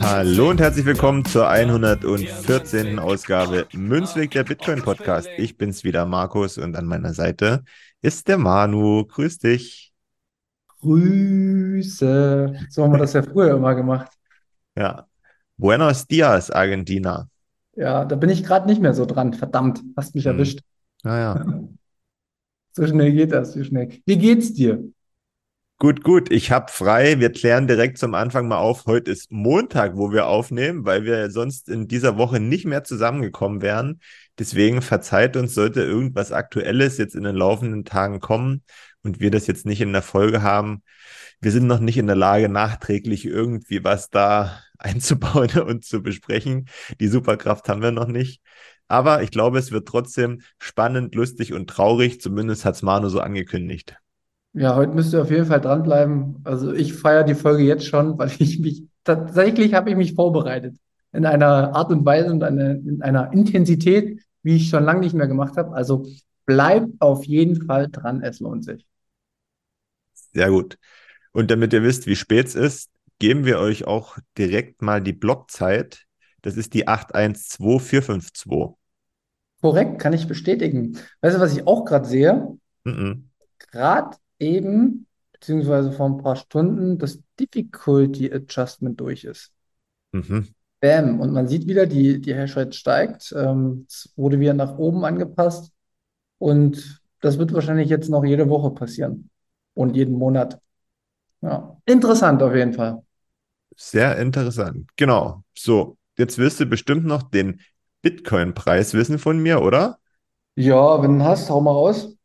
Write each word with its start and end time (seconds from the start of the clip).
Hallo 0.00 0.50
und 0.50 0.60
herzlich 0.60 0.86
willkommen 0.86 1.24
zur 1.24 1.48
114. 1.48 3.00
Ausgabe 3.00 3.66
Münzweg 3.72 4.30
der 4.30 4.44
Bitcoin 4.44 4.80
Podcast. 4.82 5.28
Ich 5.36 5.56
bin's 5.56 5.82
wieder, 5.82 6.06
Markus, 6.06 6.56
und 6.56 6.76
an 6.76 6.86
meiner 6.86 7.14
Seite 7.14 7.64
ist 8.00 8.28
der 8.28 8.38
Manu. 8.38 9.04
Grüß 9.06 9.38
dich. 9.38 9.92
Grüße. 10.80 12.54
So 12.70 12.84
haben 12.84 12.92
wir 12.92 12.98
das 12.98 13.14
ja 13.14 13.22
früher 13.24 13.56
immer 13.56 13.74
gemacht. 13.74 14.12
Ja. 14.76 15.08
Buenos 15.56 16.06
dias, 16.06 16.52
Argentina. 16.52 17.28
Ja, 17.74 18.04
da 18.04 18.14
bin 18.14 18.30
ich 18.30 18.44
gerade 18.44 18.68
nicht 18.68 18.80
mehr 18.80 18.94
so 18.94 19.04
dran. 19.04 19.34
Verdammt, 19.34 19.82
hast 19.96 20.14
mich 20.14 20.26
Hm. 20.26 20.32
erwischt. 20.32 20.60
Naja. 21.02 21.44
So 22.72 22.86
schnell 22.86 23.10
geht 23.12 23.32
das, 23.32 23.56
wie 23.56 23.64
schnell. 23.64 23.88
Wie 24.04 24.18
geht's 24.18 24.52
dir? 24.52 24.84
Gut, 25.78 26.02
gut. 26.02 26.30
Ich 26.32 26.50
habe 26.50 26.72
frei. 26.72 27.20
Wir 27.20 27.30
klären 27.30 27.66
direkt 27.66 27.98
zum 27.98 28.14
Anfang 28.14 28.48
mal 28.48 28.56
auf. 28.56 28.86
Heute 28.86 29.10
ist 29.10 29.30
Montag, 29.30 29.94
wo 29.96 30.10
wir 30.10 30.26
aufnehmen, 30.26 30.86
weil 30.86 31.04
wir 31.04 31.30
sonst 31.30 31.68
in 31.68 31.86
dieser 31.86 32.16
Woche 32.16 32.40
nicht 32.40 32.64
mehr 32.64 32.82
zusammengekommen 32.82 33.60
wären. 33.60 34.00
Deswegen 34.38 34.80
verzeiht 34.80 35.36
uns, 35.36 35.52
sollte 35.54 35.82
irgendwas 35.82 36.32
Aktuelles 36.32 36.96
jetzt 36.96 37.14
in 37.14 37.24
den 37.24 37.36
laufenden 37.36 37.84
Tagen 37.84 38.20
kommen 38.20 38.62
und 39.02 39.20
wir 39.20 39.30
das 39.30 39.46
jetzt 39.46 39.66
nicht 39.66 39.82
in 39.82 39.92
der 39.92 40.00
Folge 40.00 40.40
haben. 40.40 40.82
Wir 41.40 41.52
sind 41.52 41.66
noch 41.66 41.80
nicht 41.80 41.98
in 41.98 42.06
der 42.06 42.16
Lage, 42.16 42.48
nachträglich 42.48 43.26
irgendwie 43.26 43.84
was 43.84 44.08
da 44.08 44.58
einzubauen 44.78 45.50
und 45.60 45.84
zu 45.84 46.02
besprechen. 46.02 46.68
Die 47.00 47.08
Superkraft 47.08 47.68
haben 47.68 47.82
wir 47.82 47.92
noch 47.92 48.08
nicht. 48.08 48.40
Aber 48.88 49.22
ich 49.22 49.30
glaube, 49.30 49.58
es 49.58 49.72
wird 49.72 49.86
trotzdem 49.88 50.40
spannend, 50.58 51.14
lustig 51.14 51.52
und 51.52 51.68
traurig. 51.68 52.20
Zumindest 52.22 52.64
hat's 52.64 52.80
Manu 52.82 53.10
so 53.10 53.20
angekündigt. 53.20 53.96
Ja, 54.56 54.74
heute 54.74 54.94
müsst 54.94 55.12
ihr 55.12 55.20
auf 55.20 55.30
jeden 55.30 55.44
Fall 55.44 55.60
dranbleiben. 55.60 56.40
Also 56.44 56.72
ich 56.72 56.94
feiere 56.94 57.24
die 57.24 57.34
Folge 57.34 57.62
jetzt 57.62 57.86
schon, 57.86 58.16
weil 58.16 58.30
ich 58.38 58.58
mich, 58.58 58.84
tatsächlich 59.04 59.74
habe 59.74 59.90
ich 59.90 59.96
mich 59.96 60.14
vorbereitet. 60.14 60.76
In 61.12 61.26
einer 61.26 61.76
Art 61.76 61.92
und 61.92 62.06
Weise 62.06 62.30
und 62.30 62.42
eine, 62.42 62.72
in 62.72 63.02
einer 63.02 63.34
Intensität, 63.34 64.22
wie 64.42 64.56
ich 64.56 64.70
schon 64.70 64.84
lange 64.84 65.00
nicht 65.00 65.14
mehr 65.14 65.28
gemacht 65.28 65.58
habe. 65.58 65.76
Also 65.76 66.06
bleibt 66.46 66.88
auf 67.00 67.24
jeden 67.24 67.66
Fall 67.66 67.88
dran, 67.90 68.22
es 68.22 68.40
lohnt 68.40 68.64
sich. 68.64 68.86
Sehr 70.32 70.48
gut. 70.48 70.78
Und 71.32 71.50
damit 71.50 71.74
ihr 71.74 71.82
wisst, 71.82 72.06
wie 72.06 72.16
spät 72.16 72.46
es 72.46 72.54
ist, 72.54 72.90
geben 73.18 73.44
wir 73.44 73.58
euch 73.58 73.86
auch 73.86 74.16
direkt 74.38 74.80
mal 74.80 75.02
die 75.02 75.12
Blockzeit. 75.12 76.06
Das 76.40 76.56
ist 76.56 76.72
die 76.72 76.88
812452. 76.88 78.78
Korrekt, 79.60 79.98
kann 79.98 80.14
ich 80.14 80.26
bestätigen. 80.26 80.98
Weißt 81.20 81.36
du, 81.36 81.40
was 81.40 81.54
ich 81.54 81.66
auch 81.66 81.84
gerade 81.84 82.08
sehe? 82.08 82.56
Mhm. 82.84 83.28
gerade 83.58 84.16
eben, 84.38 85.06
beziehungsweise 85.32 85.92
vor 85.92 86.06
ein 86.06 86.18
paar 86.18 86.36
Stunden, 86.36 86.98
das 86.98 87.20
Difficulty 87.38 88.32
Adjustment 88.32 89.00
durch 89.00 89.24
ist. 89.24 89.52
Mhm. 90.12 90.48
Bam. 90.80 91.20
Und 91.20 91.32
man 91.32 91.48
sieht 91.48 91.66
wieder, 91.66 91.86
die, 91.86 92.20
die 92.20 92.34
Hashrate 92.34 92.72
steigt. 92.72 93.34
Ähm, 93.36 93.86
es 93.88 94.12
wurde 94.16 94.40
wieder 94.40 94.54
nach 94.54 94.78
oben 94.78 95.04
angepasst. 95.04 95.72
Und 96.38 97.00
das 97.20 97.38
wird 97.38 97.52
wahrscheinlich 97.52 97.88
jetzt 97.88 98.08
noch 98.10 98.24
jede 98.24 98.48
Woche 98.48 98.70
passieren. 98.70 99.30
Und 99.74 99.96
jeden 99.96 100.16
Monat. 100.16 100.60
Ja. 101.42 101.76
Interessant 101.86 102.42
auf 102.42 102.54
jeden 102.54 102.72
Fall. 102.72 103.02
Sehr 103.76 104.16
interessant. 104.18 104.88
Genau. 104.96 105.42
So, 105.54 105.98
jetzt 106.16 106.38
wirst 106.38 106.60
du 106.60 106.66
bestimmt 106.66 107.04
noch 107.04 107.22
den 107.22 107.60
Bitcoin-Preis 108.02 108.94
wissen 108.94 109.18
von 109.18 109.38
mir, 109.38 109.62
oder? 109.62 109.98
Ja, 110.54 111.02
wenn 111.02 111.18
du 111.18 111.24
hast, 111.24 111.50
hau 111.50 111.60
mal 111.60 111.72
raus. 111.72 112.16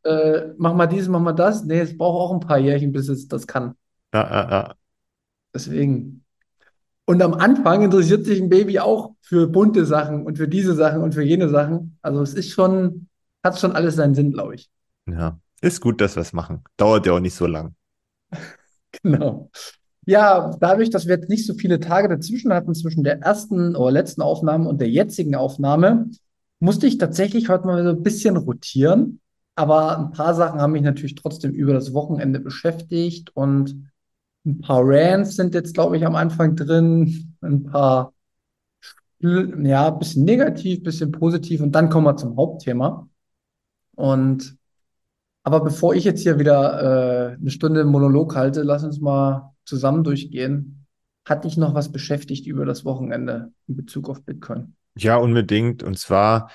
äh, 0.05 0.53
mach 0.57 0.73
mal 0.73 0.87
dies, 0.87 1.07
mach 1.07 1.19
mal 1.19 1.33
das. 1.33 1.63
Nee, 1.65 1.79
es 1.79 1.97
braucht 1.97 2.19
auch 2.19 2.33
ein 2.33 2.39
paar 2.39 2.59
Jährchen, 2.59 2.91
bis 2.91 3.09
es 3.09 3.27
das 3.27 3.47
kann. 3.47 3.75
Ja, 4.13 4.23
ja, 4.23 4.49
ja. 4.49 4.75
Deswegen. 5.53 6.23
Und 7.05 7.21
am 7.21 7.33
Anfang 7.33 7.83
interessiert 7.83 8.25
sich 8.25 8.41
ein 8.41 8.49
Baby 8.49 8.79
auch 8.79 9.11
für 9.21 9.47
bunte 9.47 9.85
Sachen 9.85 10.25
und 10.25 10.37
für 10.37 10.47
diese 10.47 10.73
Sachen 10.73 11.01
und 11.01 11.13
für 11.13 11.23
jene 11.23 11.49
Sachen. 11.49 11.97
Also 12.01 12.21
es 12.21 12.33
ist 12.33 12.49
schon, 12.51 13.07
hat 13.43 13.59
schon 13.59 13.73
alles 13.73 13.95
seinen 13.95 14.15
Sinn, 14.15 14.31
glaube 14.31 14.55
ich. 14.55 14.69
Ja, 15.07 15.39
ist 15.61 15.81
gut, 15.81 16.01
dass 16.01 16.15
wir 16.15 16.21
es 16.21 16.33
machen. 16.33 16.63
Dauert 16.77 17.05
ja 17.05 17.13
auch 17.13 17.19
nicht 17.19 17.35
so 17.35 17.47
lang. 17.47 17.75
Genau. 19.03 19.51
Ja, 20.05 20.55
dadurch, 20.61 20.89
dass 20.89 21.05
wir 21.05 21.15
jetzt 21.15 21.27
nicht 21.27 21.45
so 21.45 21.53
viele 21.53 21.81
Tage 21.81 22.07
dazwischen 22.07 22.53
hatten, 22.53 22.73
zwischen 22.73 23.03
der 23.03 23.19
ersten 23.19 23.75
oder 23.75 23.91
letzten 23.91 24.21
Aufnahme 24.21 24.69
und 24.69 24.79
der 24.79 24.89
jetzigen 24.89 25.35
Aufnahme, 25.35 26.09
musste 26.61 26.87
ich 26.87 26.97
tatsächlich 26.97 27.49
heute 27.49 27.67
mal 27.67 27.83
so 27.83 27.89
ein 27.89 28.03
bisschen 28.03 28.37
rotieren. 28.37 29.19
Aber 29.55 29.97
ein 29.97 30.11
paar 30.11 30.33
Sachen 30.33 30.59
haben 30.59 30.73
mich 30.73 30.81
natürlich 30.81 31.15
trotzdem 31.15 31.51
über 31.53 31.73
das 31.73 31.93
Wochenende 31.93 32.39
beschäftigt 32.39 33.35
und 33.35 33.89
ein 34.45 34.59
paar 34.61 34.81
Rants 34.83 35.35
sind 35.35 35.55
jetzt, 35.55 35.73
glaube 35.73 35.97
ich, 35.97 36.05
am 36.05 36.15
Anfang 36.15 36.55
drin, 36.55 37.35
ein 37.41 37.63
paar, 37.63 38.13
ja, 39.19 39.87
ein 39.87 39.99
bisschen 39.99 40.25
negativ, 40.25 40.79
ein 40.79 40.83
bisschen 40.83 41.11
positiv 41.11 41.61
und 41.61 41.71
dann 41.71 41.89
kommen 41.89 42.05
wir 42.05 42.17
zum 42.17 42.35
Hauptthema. 42.37 43.07
Und 43.95 44.57
aber 45.43 45.61
bevor 45.63 45.93
ich 45.93 46.03
jetzt 46.03 46.21
hier 46.21 46.39
wieder 46.39 47.33
äh, 47.33 47.35
eine 47.35 47.51
Stunde 47.51 47.85
Monolog 47.85 48.35
halte, 48.35 48.63
lass 48.63 48.83
uns 48.83 48.99
mal 48.99 49.53
zusammen 49.63 50.03
durchgehen. 50.03 50.87
Hat 51.23 51.45
dich 51.45 51.55
noch 51.55 51.75
was 51.75 51.91
beschäftigt 51.91 52.47
über 52.47 52.65
das 52.65 52.83
Wochenende 52.83 53.51
in 53.67 53.75
Bezug 53.75 54.09
auf 54.09 54.23
Bitcoin? 54.23 54.75
Ja, 54.97 55.17
unbedingt. 55.17 55.83
Und 55.83 55.99
zwar 55.99 56.49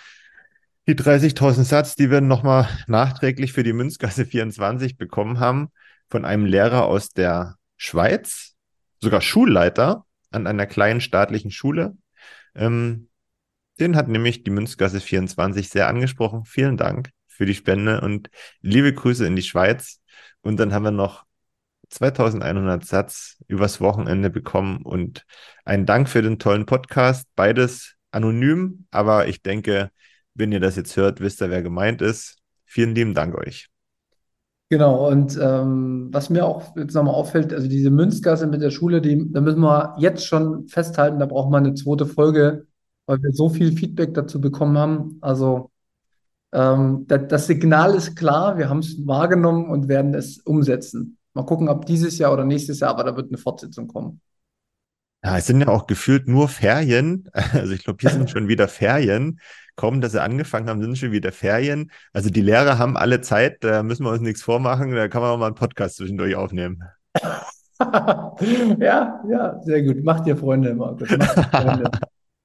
die 0.90 0.96
30.000 0.96 1.62
Satz, 1.62 1.94
die 1.94 2.10
wir 2.10 2.20
nochmal 2.20 2.69
nachträglich 2.88 3.52
für 3.52 3.62
die 3.62 3.72
Münzgasse 3.72 4.26
24 4.26 4.98
bekommen 4.98 5.38
haben 5.38 5.69
von 6.08 6.25
einem 6.25 6.46
Lehrer 6.46 6.87
aus 6.87 7.10
der 7.10 7.54
Schweiz, 7.76 8.56
sogar 9.00 9.20
Schulleiter 9.20 10.04
an 10.32 10.48
einer 10.48 10.66
kleinen 10.66 11.00
staatlichen 11.00 11.52
Schule. 11.52 11.96
Ähm, 12.56 13.08
den 13.78 13.94
hat 13.94 14.08
nämlich 14.08 14.42
die 14.42 14.50
Münzgasse 14.50 14.98
24 15.00 15.69
sehr 15.69 15.87
angesprochen. 15.87 16.44
Vielen 16.44 16.76
Dank 16.76 17.10
für 17.28 17.46
die 17.46 17.54
Spende 17.54 18.00
und 18.00 18.28
liebe 18.60 18.92
Grüße 18.92 19.25
in 19.25 19.37
die 19.37 19.42
Schweiz. 19.42 20.00
Und 20.40 20.58
dann 20.58 20.75
haben 20.75 20.82
wir 20.82 20.90
noch 20.90 21.25
2100 21.90 22.84
Satz 22.84 23.37
übers 23.46 23.81
Wochenende 23.81 24.28
bekommen 24.28 24.82
und 24.82 25.25
einen 25.64 25.87
Dank 25.87 26.08
für 26.08 26.22
den 26.22 26.40
tollen 26.40 26.66
Podcast. 26.66 27.28
Beides 27.37 27.94
anonym, 28.10 28.87
aber 28.90 29.28
ich 29.28 29.40
denke, 29.42 29.92
wenn 30.40 30.50
ihr 30.50 30.58
das 30.58 30.75
jetzt 30.75 30.96
hört, 30.96 31.20
wisst 31.20 31.40
ihr, 31.40 31.50
wer 31.50 31.62
gemeint 31.62 32.02
ist. 32.02 32.38
Vielen 32.64 32.94
lieben 32.94 33.14
Dank 33.14 33.37
euch. 33.37 33.69
Genau, 34.70 35.08
und 35.08 35.37
ähm, 35.40 36.08
was 36.12 36.31
mir 36.31 36.44
auch 36.44 36.76
jetzt 36.76 36.94
nochmal 36.94 37.14
auffällt, 37.14 37.52
also 37.52 37.69
diese 37.69 37.90
Münzgasse 37.90 38.46
mit 38.46 38.62
der 38.62 38.70
Schule, 38.70 39.00
die, 39.00 39.31
da 39.32 39.40
müssen 39.40 39.60
wir 39.60 39.96
jetzt 39.98 40.26
schon 40.26 40.69
festhalten, 40.69 41.19
da 41.19 41.26
braucht 41.26 41.50
man 41.50 41.64
eine 41.64 41.75
zweite 41.75 42.06
Folge, 42.06 42.66
weil 43.06 43.20
wir 43.20 43.32
so 43.32 43.48
viel 43.48 43.72
Feedback 43.72 44.14
dazu 44.14 44.40
bekommen 44.40 44.78
haben. 44.78 45.19
Also 45.20 45.70
ähm, 46.52 47.04
da, 47.08 47.19
das 47.19 47.48
Signal 47.48 47.94
ist 47.94 48.14
klar, 48.14 48.58
wir 48.58 48.69
haben 48.69 48.78
es 48.78 49.04
wahrgenommen 49.06 49.69
und 49.70 49.88
werden 49.88 50.14
es 50.14 50.38
umsetzen. 50.38 51.19
Mal 51.34 51.46
gucken, 51.46 51.69
ob 51.69 51.87
dieses 51.87 52.19
Jahr 52.19 52.32
oder 52.32 52.44
nächstes 52.44 52.81
Jahr, 52.81 52.90
aber 52.90 53.04
da 53.04 53.16
wird 53.16 53.28
eine 53.28 53.38
Fortsetzung 53.38 53.88
kommen. 53.88 54.20
Ja, 55.22 55.37
es 55.37 55.46
sind 55.46 55.61
ja 55.61 55.69
auch 55.69 55.87
gefühlt 55.87 56.28
nur 56.28 56.49
Ferien. 56.49 57.28
Also 57.52 57.72
ich 57.72 57.84
glaube, 57.84 57.99
hier 58.00 58.11
sind 58.11 58.31
schon 58.31 58.49
wieder 58.49 58.69
Ferien. 58.69 59.40
Kaum, 59.76 60.00
dass 60.00 60.12
sie 60.12 60.22
angefangen 60.22 60.69
haben, 60.69 60.81
sind 60.82 60.99
schon 60.99 61.12
wieder 61.12 61.32
Ferien. 61.32 61.90
Also 62.12 62.31
die 62.31 62.43
Lehrer 62.43 62.78
haben 62.78 62.96
alle 62.96 63.20
Zeit, 63.20 63.64
da 63.64 63.82
müssen 63.82 64.05
wir 64.05 64.11
uns 64.11 64.20
nichts 64.20 64.43
vormachen. 64.43 64.94
Da 64.94 65.08
kann 65.08 65.22
man 65.22 65.31
auch 65.31 65.38
mal 65.38 65.46
einen 65.46 65.55
Podcast 65.55 65.96
zwischendurch 65.96 66.34
aufnehmen. 66.34 66.82
ja, 68.78 69.22
ja, 69.28 69.61
sehr 69.62 69.82
gut. 69.82 70.05
Macht 70.05 70.26
ihr 70.26 70.37
Freunde, 70.37 70.75
Markus. 70.75 71.11
Macht 71.17 71.37
ihr 71.37 71.44
Freunde. 71.44 71.90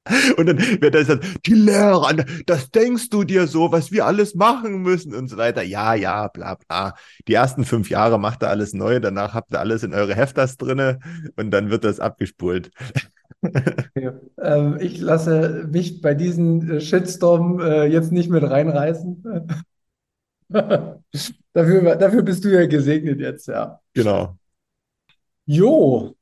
Und 0.37 0.45
dann 0.45 0.59
wird 0.59 0.93
das 0.93 1.07
dann, 1.07 1.21
die 1.45 1.53
Lehrer, 1.53 2.13
das 2.45 2.69
denkst 2.69 3.09
du 3.09 3.23
dir 3.23 3.47
so, 3.47 3.71
was 3.71 3.91
wir 3.91 4.05
alles 4.05 4.35
machen 4.35 4.81
müssen 4.81 5.15
und 5.15 5.29
so 5.29 5.37
weiter. 5.37 5.63
Ja, 5.63 5.95
ja, 5.95 6.27
bla, 6.27 6.55
bla. 6.55 6.93
Die 7.27 7.33
ersten 7.33 7.65
fünf 7.65 7.89
Jahre 7.89 8.19
macht 8.19 8.43
ihr 8.43 8.49
alles 8.49 8.73
neu, 8.73 8.99
danach 8.99 9.33
habt 9.33 9.51
ihr 9.51 9.59
alles 9.59 9.83
in 9.83 9.93
eure 9.93 10.15
Heftas 10.15 10.57
drinne 10.57 10.99
und 11.37 11.51
dann 11.51 11.69
wird 11.69 11.83
das 11.83 11.99
abgespult. 11.99 12.71
Ja. 13.95 14.13
Ähm, 14.41 14.77
ich 14.79 14.99
lasse 14.99 15.67
mich 15.71 16.01
bei 16.01 16.15
diesem 16.15 16.67
äh, 16.67 16.81
Shitstorm 16.81 17.59
äh, 17.59 17.85
jetzt 17.85 18.11
nicht 18.11 18.29
mit 18.29 18.43
reinreißen. 18.43 19.23
dafür, 21.53 21.95
dafür 21.95 22.23
bist 22.23 22.43
du 22.43 22.49
ja 22.49 22.65
gesegnet 22.65 23.19
jetzt, 23.19 23.47
ja. 23.47 23.79
Genau. 23.93 24.35
Jo, 25.45 26.14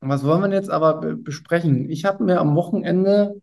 was 0.00 0.24
wollen 0.24 0.42
wir 0.42 0.56
jetzt 0.56 0.70
aber 0.70 1.16
besprechen? 1.16 1.90
Ich 1.90 2.04
habe 2.04 2.24
mir 2.24 2.40
am 2.40 2.54
Wochenende 2.54 3.40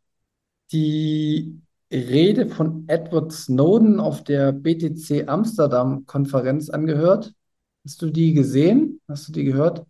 die 0.72 1.62
Rede 1.92 2.48
von 2.48 2.86
Edward 2.88 3.32
Snowden 3.32 4.00
auf 4.00 4.24
der 4.24 4.52
BTC 4.52 5.28
Amsterdam-Konferenz 5.28 6.70
angehört. 6.70 7.34
Hast 7.86 8.02
du 8.02 8.10
die 8.10 8.34
gesehen? 8.34 9.02
Hast 9.08 9.28
du 9.28 9.32
die 9.32 9.44
gehört? 9.44 9.86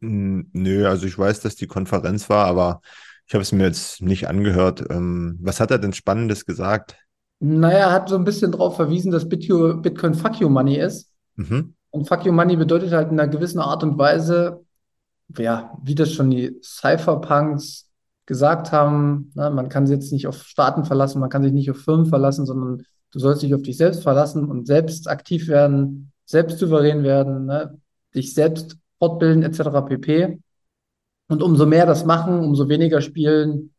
Nö, 0.00 0.86
also 0.86 1.06
ich 1.06 1.18
weiß, 1.18 1.40
dass 1.40 1.56
die 1.56 1.66
Konferenz 1.66 2.28
war, 2.28 2.46
aber 2.46 2.80
ich 3.26 3.34
habe 3.34 3.42
es 3.42 3.52
mir 3.52 3.64
jetzt 3.64 4.02
nicht 4.02 4.28
angehört. 4.28 4.84
Ähm, 4.90 5.38
was 5.40 5.60
hat 5.60 5.70
er 5.70 5.78
denn 5.78 5.92
Spannendes 5.92 6.44
gesagt? 6.44 6.96
Naja, 7.38 7.78
er 7.78 7.92
hat 7.92 8.08
so 8.08 8.16
ein 8.16 8.24
bisschen 8.24 8.52
darauf 8.52 8.76
verwiesen, 8.76 9.10
dass 9.10 9.28
Bitcoin 9.28 10.14
Fuck 10.14 10.40
You 10.40 10.48
Money 10.48 10.76
ist. 10.76 11.10
Mhm. 11.36 11.74
Und 11.90 12.08
Fuck 12.08 12.24
You 12.24 12.32
Money 12.32 12.56
bedeutet 12.56 12.92
halt 12.92 13.10
in 13.10 13.18
einer 13.18 13.30
gewissen 13.30 13.58
Art 13.58 13.82
und 13.82 13.98
Weise, 13.98 14.64
ja, 15.38 15.72
wie 15.82 15.94
das 15.94 16.12
schon 16.12 16.30
die 16.30 16.58
Cypherpunks 16.62 17.88
gesagt 18.26 18.72
haben, 18.72 19.32
ne, 19.34 19.50
man 19.50 19.68
kann 19.68 19.86
sich 19.86 19.94
jetzt 19.94 20.12
nicht 20.12 20.26
auf 20.26 20.42
Staaten 20.44 20.84
verlassen, 20.84 21.20
man 21.20 21.30
kann 21.30 21.42
sich 21.42 21.52
nicht 21.52 21.70
auf 21.70 21.78
Firmen 21.78 22.06
verlassen, 22.06 22.46
sondern 22.46 22.84
du 23.10 23.18
sollst 23.18 23.42
dich 23.42 23.54
auf 23.54 23.62
dich 23.62 23.76
selbst 23.76 24.02
verlassen 24.02 24.44
und 24.48 24.66
selbst 24.66 25.08
aktiv 25.08 25.48
werden, 25.48 26.12
selbst 26.24 26.58
souverän 26.58 27.02
werden, 27.02 27.46
ne, 27.46 27.78
dich 28.14 28.34
selbst 28.34 28.76
fortbilden 28.98 29.42
etc. 29.42 29.82
pp. 29.86 30.38
Und 31.28 31.42
umso 31.42 31.66
mehr 31.66 31.86
das 31.86 32.04
machen, 32.04 32.40
umso 32.40 32.68
weniger 32.68 33.00
spielen 33.00 33.74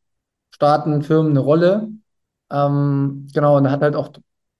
Staaten, 0.51 1.01
Firmen 1.01 1.31
eine 1.31 1.39
Rolle. 1.39 1.89
Ähm, 2.51 3.27
genau, 3.33 3.57
und 3.57 3.65
er 3.65 3.71
hat 3.71 3.81
halt 3.81 3.95
auch 3.95 4.11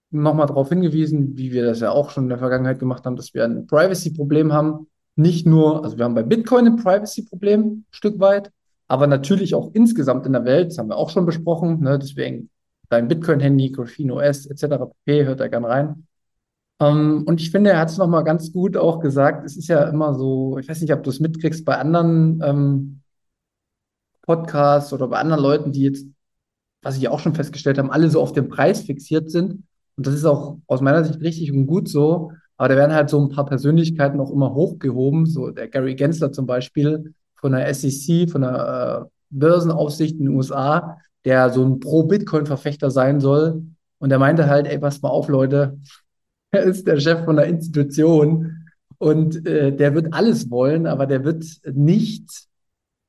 nochmal 0.09 0.47
darauf 0.47 0.69
hingewiesen, 0.69 1.37
wie 1.37 1.51
wir 1.51 1.65
das 1.65 1.79
ja 1.81 1.91
auch 1.91 2.09
schon 2.09 2.23
in 2.23 2.29
der 2.29 2.39
Vergangenheit 2.39 2.79
gemacht 2.79 3.05
haben, 3.05 3.15
dass 3.15 3.33
wir 3.33 3.43
ein 3.43 3.67
Privacy-Problem 3.67 4.53
haben 4.53 4.87
nicht 5.15 5.45
nur, 5.45 5.83
also 5.83 5.97
wir 5.97 6.05
haben 6.05 6.15
bei 6.15 6.23
Bitcoin 6.23 6.67
ein 6.67 6.75
Privacy-Problem, 6.77 7.85
Stück 7.91 8.19
weit, 8.19 8.51
aber 8.87 9.07
natürlich 9.07 9.55
auch 9.55 9.71
insgesamt 9.73 10.25
in 10.25 10.33
der 10.33 10.45
Welt, 10.45 10.71
das 10.71 10.77
haben 10.77 10.89
wir 10.89 10.97
auch 10.97 11.09
schon 11.09 11.25
besprochen, 11.25 11.81
ne, 11.81 11.99
deswegen 11.99 12.49
dein 12.89 13.07
Bitcoin-Handy, 13.07 13.71
Graphene 13.71 14.13
OS 14.13 14.45
etc. 14.45 14.85
pp. 15.05 15.25
hört 15.25 15.39
da 15.39 15.47
gern 15.47 15.65
rein. 15.65 16.07
Ähm, 16.79 17.23
und 17.25 17.41
ich 17.41 17.51
finde, 17.51 17.71
er 17.71 17.79
hat 17.79 17.89
es 17.89 17.97
nochmal 17.97 18.23
ganz 18.23 18.51
gut 18.51 18.77
auch 18.77 18.99
gesagt, 18.99 19.45
es 19.45 19.57
ist 19.57 19.67
ja 19.67 19.83
immer 19.89 20.13
so, 20.15 20.57
ich 20.57 20.67
weiß 20.67 20.81
nicht, 20.81 20.93
ob 20.93 21.03
du 21.03 21.09
es 21.09 21.19
mitkriegst 21.19 21.65
bei 21.65 21.77
anderen 21.77 22.41
ähm, 22.43 23.01
Podcasts 24.23 24.93
oder 24.93 25.07
bei 25.07 25.19
anderen 25.19 25.41
Leuten, 25.41 25.71
die 25.71 25.83
jetzt, 25.83 26.07
was 26.81 26.97
ich 26.97 27.07
auch 27.09 27.19
schon 27.19 27.35
festgestellt 27.35 27.77
haben, 27.77 27.91
alle 27.91 28.09
so 28.09 28.21
auf 28.21 28.33
den 28.33 28.49
Preis 28.49 28.81
fixiert 28.81 29.29
sind. 29.31 29.63
Und 29.95 30.07
das 30.07 30.13
ist 30.15 30.25
auch 30.25 30.57
aus 30.67 30.81
meiner 30.81 31.03
Sicht 31.03 31.21
richtig 31.21 31.51
und 31.51 31.67
gut 31.67 31.87
so. 31.87 32.31
Aber 32.57 32.69
da 32.69 32.75
werden 32.75 32.93
halt 32.93 33.09
so 33.09 33.19
ein 33.19 33.29
paar 33.29 33.45
Persönlichkeiten 33.45 34.19
auch 34.19 34.31
immer 34.31 34.53
hochgehoben, 34.53 35.25
so 35.25 35.49
der 35.49 35.67
Gary 35.67 35.95
Gensler 35.95 36.31
zum 36.31 36.45
Beispiel 36.45 37.13
von 37.35 37.51
der 37.51 37.73
SEC, 37.73 38.29
von 38.29 38.41
der 38.41 39.05
äh, 39.05 39.09
Börsenaufsicht 39.29 40.17
in 40.17 40.25
den 40.25 40.35
USA, 40.35 40.97
der 41.25 41.49
so 41.49 41.65
ein 41.65 41.79
Pro-Bitcoin-Verfechter 41.79 42.91
sein 42.91 43.19
soll. 43.19 43.63
Und 43.97 44.11
er 44.11 44.19
meinte 44.19 44.47
halt, 44.47 44.67
ey, 44.67 44.79
pass 44.79 45.01
mal 45.01 45.09
auf, 45.09 45.27
Leute, 45.29 45.77
er 46.51 46.63
ist 46.63 46.87
der 46.87 46.99
Chef 46.99 47.25
von 47.25 47.35
der 47.35 47.47
Institution. 47.47 48.67
Und 48.97 49.45
äh, 49.47 49.75
der 49.75 49.95
wird 49.95 50.13
alles 50.13 50.49
wollen, 50.49 50.87
aber 50.87 51.05
der 51.07 51.25
wird 51.25 51.43
nicht, 51.73 52.47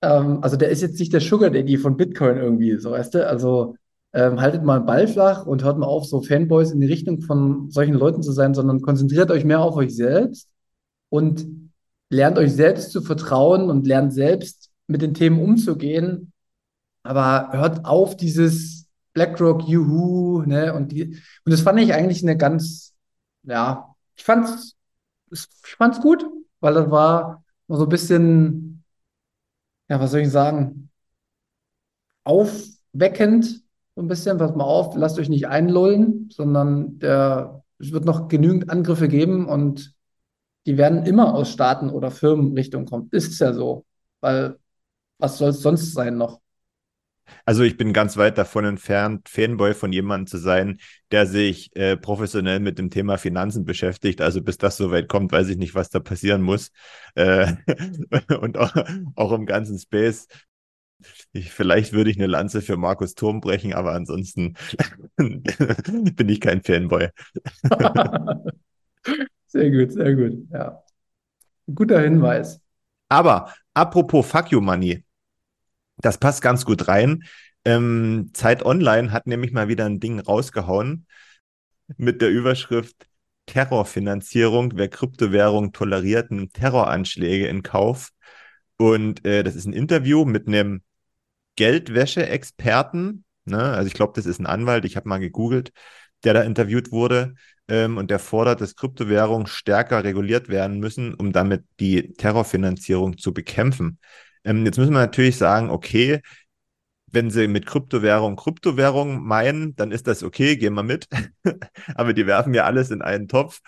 ähm, 0.03 0.39
also 0.43 0.57
der 0.57 0.71
ist 0.71 0.83
jetzt 0.83 0.99
nicht 0.99 1.13
der 1.13 1.21
Sugar 1.21 1.51
Daddy 1.51 1.77
von 1.77 1.97
Bitcoin 1.97 2.39
irgendwie, 2.39 2.77
so 2.79 2.91
weißt 2.91 3.15
du, 3.15 3.29
also 3.29 3.77
ähm, 4.15 4.41
haltet 4.41 4.63
mal 4.63 4.77
einen 4.77 4.87
Ball 4.87 5.09
flach 5.09 5.45
und 5.45 5.65
hört 5.65 5.77
mal 5.77 5.87
auf, 5.87 6.07
so 6.07 6.23
Fanboys 6.23 6.71
in 6.71 6.81
die 6.81 6.87
Richtung 6.87 7.21
von 7.21 7.71
solchen 7.71 7.95
Leuten 7.95 8.23
zu 8.23 8.31
sein, 8.33 8.55
sondern 8.55 8.81
konzentriert 8.81 9.31
euch 9.33 9.45
mehr 9.45 9.61
auf 9.61 9.75
euch 9.77 9.95
selbst 9.95 10.49
und 11.09 11.47
lernt 12.11 12.39
euch 12.39 12.53
selbst 12.53 12.93
zu 12.93 13.03
vertrauen 13.03 13.71
und 13.71 13.87
lernt 13.87 14.15
selbst 14.15 14.71
mit 14.87 15.03
den 15.03 15.15
Themen 15.15 15.41
umzugehen. 15.41 16.33
Aber 17.03 17.51
hört 17.53 17.85
auf 17.85 18.17
dieses 18.17 18.87
BlackRock, 19.15 19.67
Juhu, 19.69 20.43
ne? 20.43 20.73
Und 20.75 20.93
die, 20.93 21.21
und 21.45 21.53
das 21.53 21.61
fand 21.63 21.81
ich 21.81 21.93
eigentlich 21.93 22.23
eine 22.23 22.37
ganz, 22.37 22.95
ja, 23.43 23.95
ich 24.15 24.23
fand's, 24.23 24.77
ich 25.31 25.77
fand's 25.77 26.01
gut, 26.01 26.25
weil 26.61 26.75
das 26.75 26.91
war 26.91 27.45
so 27.67 27.83
ein 27.83 27.89
bisschen, 27.89 28.85
ja, 29.89 29.99
was 29.99 30.13
soll 30.13 30.21
ich 30.21 30.31
sagen, 30.31 30.91
aufweckend 32.23 33.64
so 33.95 34.03
ein 34.03 34.09
bisschen, 34.09 34.39
pass 34.39 34.55
mal 34.55 34.65
auf, 34.65 34.95
lasst 34.97 35.19
euch 35.19 35.29
nicht 35.29 35.47
einlullen, 35.47 36.29
sondern 36.31 36.99
der, 36.99 37.63
es 37.79 37.93
wird 37.93 38.05
noch 38.05 38.29
genügend 38.29 38.71
Angriffe 38.71 39.09
geben 39.09 39.47
und 39.47 39.95
die 40.67 40.77
werden 40.77 41.05
immer 41.05 41.35
aus 41.35 41.51
Staaten 41.51 41.91
oder 41.91 42.11
Firmenrichtungen 42.11 42.87
kommen. 42.87 43.09
Ist 43.13 43.39
ja 43.39 43.53
so, 43.53 43.85
weil 44.21 44.59
was 45.19 45.39
soll 45.39 45.51
es 45.51 45.61
sonst 45.61 45.93
sein 45.93 46.17
noch? 46.17 46.41
Also 47.47 47.63
ich 47.63 47.77
bin 47.77 47.93
ganz 47.93 48.17
weit 48.17 48.37
davon 48.37 48.65
entfernt, 48.65 49.29
Fanboy 49.29 49.75
von 49.75 49.93
jemandem 49.93 50.27
zu 50.27 50.39
sein, 50.39 50.79
der 51.11 51.27
sich 51.27 51.75
äh, 51.75 51.97
professionell 51.97 52.61
mit 52.61 52.79
dem 52.79 52.91
Thema 52.91 53.17
Finanzen 53.17 53.65
beschäftigt. 53.65 54.21
Also 54.21 54.43
bis 54.43 54.59
das 54.59 54.77
so 54.77 54.91
weit 54.91 55.09
kommt, 55.09 55.33
weiß 55.33 55.49
ich 55.49 55.57
nicht, 55.57 55.75
was 55.75 55.89
da 55.89 56.01
passieren 56.01 56.43
muss. 56.43 56.71
Äh, 57.15 57.55
und 58.41 58.59
auch, 58.59 58.75
auch 59.15 59.33
im 59.33 59.47
ganzen 59.47 59.79
Space 59.79 60.27
ich, 61.33 61.53
vielleicht 61.53 61.93
würde 61.93 62.11
ich 62.11 62.17
eine 62.17 62.27
Lanze 62.27 62.63
für 62.63 62.77
Markus 62.77 63.15
Turm 63.15 63.41
brechen, 63.41 63.75
aber 63.75 63.93
ansonsten 63.93 64.55
bin 65.17 66.29
ich 66.29 66.41
kein 66.41 66.63
Fanboy. 66.63 67.09
sehr 69.47 69.71
gut, 69.71 69.93
sehr 69.93 70.15
gut. 70.15 70.47
Ja. 70.53 70.83
guter 71.75 72.01
Hinweis. 72.01 72.61
Aber 73.09 73.53
apropos 73.75 74.27
Fuck 74.27 74.51
You 74.53 74.61
Money, 74.61 75.05
das 75.99 76.19
passt 76.19 76.43
ganz 76.43 76.65
gut 76.65 76.89
rein. 76.89 77.25
Ähm, 77.65 78.31
Zeit 78.33 78.65
Online 78.65 79.13
hat 79.13 79.27
nämlich 79.27 79.53
mal 79.53 79.69
wieder 79.69 79.87
ein 79.87 80.01
Ding 80.01 80.21
rausgehauen 80.21 81.07
mit 81.97 82.21
der 82.23 82.31
Überschrift 82.31 83.07
Terrorfinanzierung, 83.47 84.73
wer 84.77 84.89
Kryptowährung 84.89 85.73
toleriert, 85.73 86.31
nimmt 86.31 86.55
Terroranschläge 86.55 87.47
in 87.47 87.63
Kauf. 87.63 88.11
Und 88.77 89.25
äh, 89.25 89.43
das 89.43 89.55
ist 89.55 89.67
ein 89.67 89.73
Interview 89.73 90.25
mit 90.25 90.49
einem 90.49 90.83
Geldwäsche-Experten. 91.57 93.25
Ne? 93.45 93.63
Also 93.63 93.87
ich 93.87 93.95
glaube, 93.95 94.13
das 94.17 94.27
ist 94.27 94.41
ein 94.41 94.47
Anwalt, 94.47 94.85
ich 94.85 94.97
habe 94.97 95.09
mal 95.09 95.19
gegoogelt, 95.19 95.73
der 96.25 96.35
da 96.35 96.43
interviewt 96.43 96.91
wurde. 96.93 97.35
Ähm, 97.69 97.97
und 97.97 98.11
der 98.11 98.19
fordert, 98.19 98.61
dass 98.61 98.77
Kryptowährungen 98.77 99.47
stärker 99.47 100.05
reguliert 100.05 100.49
werden 100.49 100.81
müssen, 100.81 101.15
um 101.15 101.33
damit 101.33 101.65
die 101.81 102.13
Terrorfinanzierung 102.15 103.17
zu 103.17 103.33
bekämpfen. 103.33 103.99
Ähm, 104.45 104.67
jetzt 104.67 104.77
müssen 104.79 104.93
wir 104.93 105.01
natürlich 105.01 105.37
sagen, 105.39 105.71
okay, 105.71 106.21
wenn 107.07 107.31
sie 107.31 107.49
mit 107.49 107.65
Kryptowährung 107.67 108.37
Kryptowährung 108.37 109.25
meinen, 109.25 109.77
dann 109.77 109.93
ist 109.93 110.07
das 110.07 110.23
okay, 110.23 110.57
gehen 110.57 110.75
wir 110.75 110.83
mit. 110.83 111.09
Aber 111.95 112.13
die 112.13 112.27
werfen 112.27 112.53
ja 112.55 112.65
alles 112.65 112.91
in 112.91 113.03
einen 113.03 113.29
Topf 113.29 113.61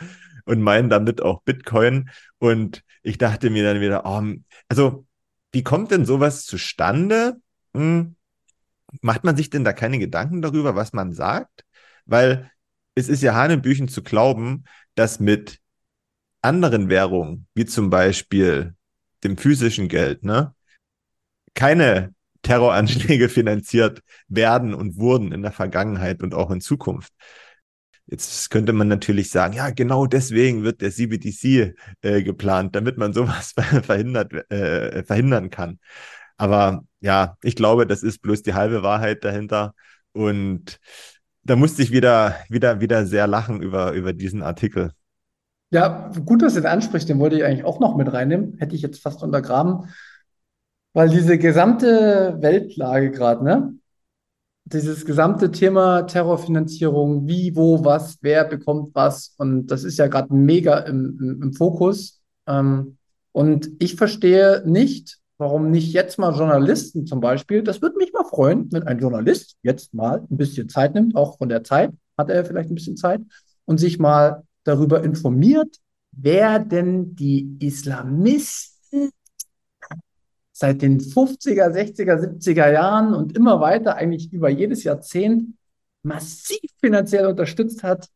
und 0.44 0.60
meinen 0.60 0.90
damit 0.90 1.22
auch 1.22 1.42
Bitcoin. 1.42 2.10
Und 2.38 2.82
ich 3.02 3.18
dachte 3.18 3.50
mir 3.50 3.64
dann 3.64 3.80
wieder, 3.80 4.04
oh, 4.04 4.22
also 4.68 5.06
wie 5.52 5.62
kommt 5.62 5.90
denn 5.90 6.04
sowas 6.04 6.44
zustande? 6.44 7.36
Hm, 7.74 8.16
macht 9.00 9.24
man 9.24 9.36
sich 9.36 9.50
denn 9.50 9.64
da 9.64 9.72
keine 9.72 9.98
Gedanken 9.98 10.42
darüber, 10.42 10.74
was 10.76 10.92
man 10.92 11.12
sagt? 11.12 11.64
Weil 12.04 12.50
es 12.94 13.08
ist 13.08 13.22
ja 13.22 13.34
Hanebüchen 13.34 13.88
zu 13.88 14.02
glauben, 14.02 14.64
dass 14.94 15.20
mit 15.20 15.60
anderen 16.42 16.88
Währungen, 16.88 17.46
wie 17.54 17.66
zum 17.66 17.90
Beispiel 17.90 18.74
dem 19.24 19.36
physischen 19.36 19.88
Geld, 19.88 20.24
ne, 20.24 20.54
keine 21.54 22.14
Terroranschläge 22.42 23.28
finanziert 23.30 24.02
werden 24.28 24.74
und 24.74 24.98
wurden 24.98 25.32
in 25.32 25.42
der 25.42 25.52
Vergangenheit 25.52 26.22
und 26.22 26.34
auch 26.34 26.50
in 26.50 26.60
Zukunft. 26.60 27.12
Jetzt 28.06 28.50
könnte 28.50 28.72
man 28.72 28.86
natürlich 28.86 29.30
sagen, 29.30 29.54
ja, 29.54 29.70
genau 29.70 30.06
deswegen 30.06 30.62
wird 30.62 30.80
der 30.80 30.92
CBDC 30.92 31.74
äh, 32.02 32.22
geplant, 32.22 32.76
damit 32.76 32.98
man 32.98 33.12
sowas 33.12 33.52
verhindert, 33.82 34.32
äh, 34.50 35.02
verhindern 35.02 35.50
kann. 35.50 35.80
Aber 36.36 36.84
ja, 37.00 37.36
ich 37.42 37.56
glaube, 37.56 37.86
das 37.86 38.02
ist 38.02 38.22
bloß 38.22 38.42
die 38.42 38.54
halbe 38.54 38.82
Wahrheit 38.82 39.24
dahinter. 39.24 39.74
Und 40.12 40.78
da 41.42 41.56
musste 41.56 41.82
ich 41.82 41.90
wieder, 41.90 42.36
wieder, 42.48 42.80
wieder 42.80 43.06
sehr 43.06 43.26
lachen 43.26 43.60
über, 43.60 43.92
über 43.92 44.12
diesen 44.12 44.42
Artikel. 44.42 44.92
Ja, 45.70 46.10
gut, 46.24 46.42
dass 46.42 46.54
du 46.54 46.60
den 46.60 46.70
ansprichst, 46.70 47.08
den 47.08 47.18
wollte 47.18 47.36
ich 47.36 47.44
eigentlich 47.44 47.64
auch 47.64 47.80
noch 47.80 47.96
mit 47.96 48.12
reinnehmen. 48.12 48.56
Hätte 48.58 48.76
ich 48.76 48.82
jetzt 48.82 49.02
fast 49.02 49.22
untergraben. 49.22 49.88
Weil 50.92 51.10
diese 51.10 51.38
gesamte 51.38 52.36
Weltlage 52.40 53.10
gerade, 53.10 53.44
ne? 53.44 53.74
Dieses 54.68 55.04
gesamte 55.04 55.52
Thema 55.52 56.02
Terrorfinanzierung, 56.02 57.28
wie, 57.28 57.54
wo, 57.54 57.84
was, 57.84 58.18
wer 58.20 58.44
bekommt 58.44 58.94
was. 58.94 59.34
Und 59.38 59.68
das 59.68 59.84
ist 59.84 59.96
ja 59.96 60.08
gerade 60.08 60.34
mega 60.34 60.78
im, 60.80 61.18
im, 61.20 61.42
im 61.42 61.52
Fokus. 61.52 62.20
Ähm, 62.48 62.98
und 63.30 63.70
ich 63.78 63.94
verstehe 63.94 64.62
nicht, 64.66 65.18
warum 65.38 65.70
nicht 65.70 65.92
jetzt 65.92 66.18
mal 66.18 66.34
Journalisten 66.34 67.06
zum 67.06 67.20
Beispiel, 67.20 67.62
das 67.62 67.80
würde 67.80 67.96
mich 67.96 68.12
mal 68.12 68.24
freuen, 68.24 68.72
wenn 68.72 68.82
ein 68.82 68.98
Journalist 68.98 69.56
jetzt 69.62 69.94
mal 69.94 70.26
ein 70.30 70.36
bisschen 70.36 70.68
Zeit 70.68 70.94
nimmt, 70.94 71.14
auch 71.14 71.38
von 71.38 71.48
der 71.48 71.62
Zeit, 71.62 71.92
hat 72.18 72.28
er 72.28 72.44
vielleicht 72.44 72.70
ein 72.70 72.74
bisschen 72.74 72.96
Zeit, 72.96 73.20
und 73.66 73.78
sich 73.78 73.98
mal 73.98 74.42
darüber 74.64 75.04
informiert, 75.04 75.76
wer 76.12 76.58
denn 76.58 77.14
die 77.14 77.56
Islamisten 77.60 78.75
seit 80.58 80.80
den 80.80 81.00
50er, 81.00 81.70
60er, 81.70 82.18
70er 82.18 82.72
Jahren 82.72 83.12
und 83.12 83.36
immer 83.36 83.60
weiter, 83.60 83.96
eigentlich 83.96 84.32
über 84.32 84.48
jedes 84.48 84.84
Jahrzehnt, 84.84 85.54
massiv 86.02 86.70
finanziell 86.80 87.26
unterstützt 87.26 87.82
hat 87.82 88.08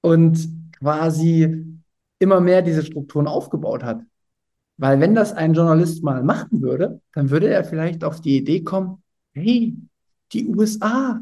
und 0.00 0.72
quasi 0.76 1.64
immer 2.18 2.40
mehr 2.40 2.62
diese 2.62 2.82
Strukturen 2.82 3.28
aufgebaut 3.28 3.84
hat. 3.84 4.00
Weil 4.76 4.98
wenn 4.98 5.14
das 5.14 5.34
ein 5.34 5.54
Journalist 5.54 6.02
mal 6.02 6.24
machen 6.24 6.62
würde, 6.62 7.00
dann 7.12 7.30
würde 7.30 7.48
er 7.48 7.62
vielleicht 7.62 8.02
auf 8.02 8.20
die 8.20 8.38
Idee 8.38 8.64
kommen, 8.64 9.00
hey, 9.32 9.76
die 10.32 10.48
USA 10.48 11.20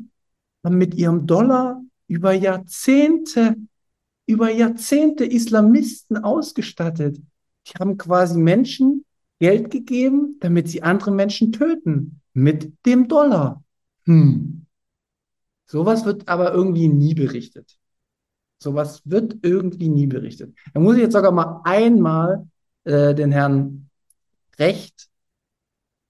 haben 0.65 0.79
mit 0.79 0.95
ihrem 0.95 1.27
Dollar 1.27 1.83
über 2.07 2.33
Jahrzehnte, 2.33 3.57
über 4.25 4.51
Jahrzehnte 4.51 5.27
Islamisten 5.27 6.17
ausgestattet. 6.17 7.19
Die 7.67 7.73
haben 7.79 7.99
quasi 7.99 8.39
Menschen 8.39 9.05
Geld 9.43 9.71
gegeben, 9.73 10.37
damit 10.39 10.69
sie 10.69 10.85
andere 10.85 11.11
Menschen 11.11 11.51
töten. 11.51 12.21
Mit 12.33 12.75
dem 12.87 13.09
Dollar. 13.09 13.65
Hm. 14.05 14.67
Sowas 15.67 16.05
wird 16.05 16.29
aber 16.29 16.53
irgendwie 16.55 16.87
nie 16.87 17.15
berichtet. 17.15 17.77
Sowas 18.63 19.03
wird 19.05 19.39
irgendwie 19.43 19.89
nie 19.89 20.07
berichtet. 20.07 20.57
Da 20.73 20.79
muss 20.79 20.95
ich 20.95 21.03
jetzt 21.03 21.15
sogar 21.15 21.33
mal 21.33 21.61
einmal 21.65 22.47
äh, 22.85 23.17
den 23.17 23.33
Herrn 23.33 23.91
Brecht 24.57 25.09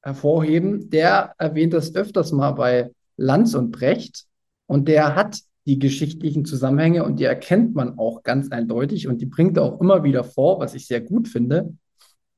hervorheben. 0.02 0.90
Der 0.90 1.34
erwähnt 1.38 1.72
das 1.72 1.94
öfters 1.94 2.32
mal 2.32 2.50
bei 2.50 2.90
Lanz 3.16 3.54
und 3.54 3.70
Brecht 3.70 4.26
und 4.66 4.88
der 4.88 5.16
hat 5.16 5.38
die 5.64 5.78
geschichtlichen 5.78 6.44
Zusammenhänge 6.44 7.02
und 7.02 7.18
die 7.18 7.24
erkennt 7.24 7.74
man 7.74 7.98
auch 7.98 8.24
ganz 8.24 8.50
eindeutig 8.50 9.08
und 9.08 9.22
die 9.22 9.26
bringt 9.26 9.56
er 9.56 9.62
auch 9.62 9.80
immer 9.80 10.04
wieder 10.04 10.22
vor, 10.22 10.60
was 10.60 10.74
ich 10.74 10.86
sehr 10.86 11.00
gut 11.00 11.28
finde. 11.28 11.74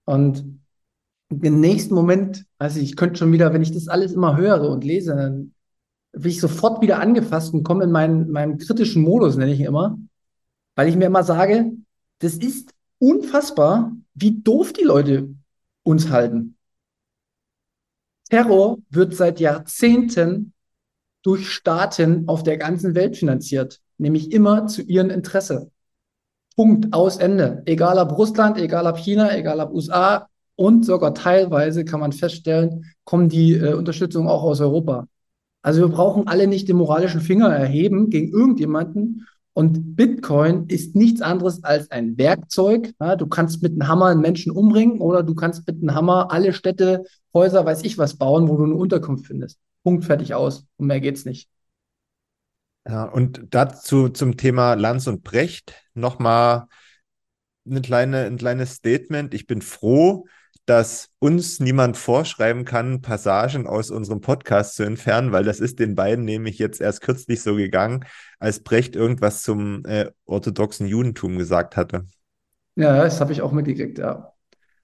Und 0.05 0.63
im 1.43 1.61
nächsten 1.61 1.95
Moment, 1.95 2.45
also 2.59 2.81
ich 2.81 2.97
könnte 2.97 3.17
schon 3.17 3.33
wieder, 3.33 3.53
wenn 3.53 3.62
ich 3.62 3.73
das 3.73 3.88
alles 3.88 4.12
immer 4.12 4.37
höre 4.37 4.69
und 4.69 4.85
lese, 4.85 5.14
dann 5.14 5.55
bin 6.12 6.31
ich 6.31 6.41
sofort 6.41 6.81
wieder 6.83 7.00
angefasst 7.00 7.55
und 7.55 7.64
komme 7.64 7.85
in 7.85 7.91
meinen, 7.91 8.31
meinen 8.31 8.59
kritischen 8.59 9.03
Modus, 9.03 9.37
nenne 9.37 9.53
ich 9.53 9.61
ihn 9.61 9.67
immer, 9.67 9.99
weil 10.76 10.88
ich 10.88 10.97
mir 10.97 11.07
immer 11.07 11.25
sage, 11.25 11.73
das 12.21 12.35
ist 12.35 12.71
unfassbar, 12.99 13.93
wie 14.14 14.41
doof 14.41 14.73
die 14.73 14.85
Leute 14.85 15.35
uns 15.83 16.11
halten. 16.11 16.57
Terror 18.31 18.79
wird 18.91 19.14
seit 19.14 19.41
Jahrzehnten 19.41 20.53
durch 21.23 21.49
Staaten 21.49 22.29
auf 22.29 22.43
der 22.43 22.57
ganzen 22.57 22.95
Welt 22.95 23.17
finanziert, 23.17 23.81
nämlich 23.99 24.33
immer 24.33 24.67
zu 24.67 24.83
ihrem 24.83 25.11
Interesse. 25.11 25.71
Punkt, 26.57 26.93
aus 26.93 27.17
Ende. 27.17 27.62
Egal 27.67 27.99
ob 27.99 28.17
Russland, 28.17 28.59
egal 28.59 28.87
ob 28.87 28.99
China, 28.99 29.37
egal 29.37 29.61
ob 29.61 29.73
USA 29.73 30.29
und 30.57 30.85
sogar 30.85 31.15
teilweise 31.15 31.85
kann 31.85 32.01
man 32.01 32.13
feststellen, 32.13 32.85
kommen 33.05 33.29
die 33.29 33.55
äh, 33.55 33.75
Unterstützung 33.75 34.29
auch 34.29 34.43
aus 34.43 34.61
Europa. 34.61 35.07
Also 35.63 35.81
wir 35.81 35.89
brauchen 35.89 36.29
alle 36.29 36.47
nicht 36.47 36.69
den 36.69 36.77
moralischen 36.77 37.21
Finger 37.21 37.49
erheben 37.49 38.11
gegen 38.11 38.33
irgendjemanden 38.33 39.27
und 39.55 39.95
Bitcoin 39.95 40.67
ist 40.67 40.97
nichts 40.97 41.23
anderes 41.23 41.63
als 41.63 41.91
ein 41.93 42.19
Werkzeug. 42.19 42.93
Ja, 43.01 43.15
du 43.15 43.29
kannst 43.29 43.63
mit 43.63 43.73
einem 43.73 43.87
Hammer 43.87 44.07
einen 44.07 44.21
Menschen 44.21 44.51
umbringen 44.51 45.01
oder 45.01 45.23
du 45.23 45.37
kannst 45.37 45.67
mit 45.67 45.81
einem 45.81 45.95
Hammer 45.95 46.33
alle 46.33 46.53
Städte, 46.53 47.05
Häuser, 47.33 47.65
weiß 47.65 47.85
ich 47.85 47.97
was 47.97 48.17
bauen, 48.17 48.49
wo 48.49 48.57
du 48.57 48.65
eine 48.65 48.75
Unterkunft 48.75 49.27
findest. 49.27 49.59
Punkt, 49.85 50.05
fertig 50.05 50.35
aus. 50.35 50.67
Und 50.77 50.89
mehr 50.89 51.01
geht's 51.01 51.25
nicht. 51.25 51.49
Ja, 52.87 53.05
und 53.05 53.47
dazu 53.51 54.09
zum 54.09 54.37
Thema 54.37 54.75
Lanz 54.75 55.07
und 55.07 55.23
Brecht 55.23 55.75
nochmal 55.95 56.67
eine 57.65 57.81
kleine, 57.81 58.25
ein 58.25 58.37
kleines 58.37 58.75
Statement. 58.75 59.35
Ich 59.35 59.47
bin 59.47 59.63
froh, 59.63 60.27
dass 60.66 61.11
uns 61.18 61.61
niemand 61.61 61.97
vorschreiben 61.97 62.64
kann, 62.64 63.02
Passagen 63.02 63.66
aus 63.66 63.90
unserem 63.90 64.21
Podcast 64.21 64.76
zu 64.76 64.83
entfernen, 64.83 65.33
weil 65.33 65.44
das 65.44 65.61
ist 65.61 65.78
den 65.78 65.94
beiden 65.94 66.25
nämlich 66.25 66.59
jetzt 66.59 66.80
erst 66.80 67.02
kürzlich 67.02 67.42
so 67.42 67.54
gegangen, 67.56 68.04
als 68.38 68.61
Brecht 68.61 68.97
irgendwas 68.97 69.42
zum 69.42 69.85
äh, 69.85 70.11
orthodoxen 70.25 70.87
Judentum 70.87 71.37
gesagt 71.37 71.76
hatte. 71.76 72.06
Ja, 72.76 73.02
das 73.02 73.21
habe 73.21 73.33
ich 73.33 73.42
auch 73.42 73.52
mitgekriegt, 73.52 73.99
ja. 73.99 74.33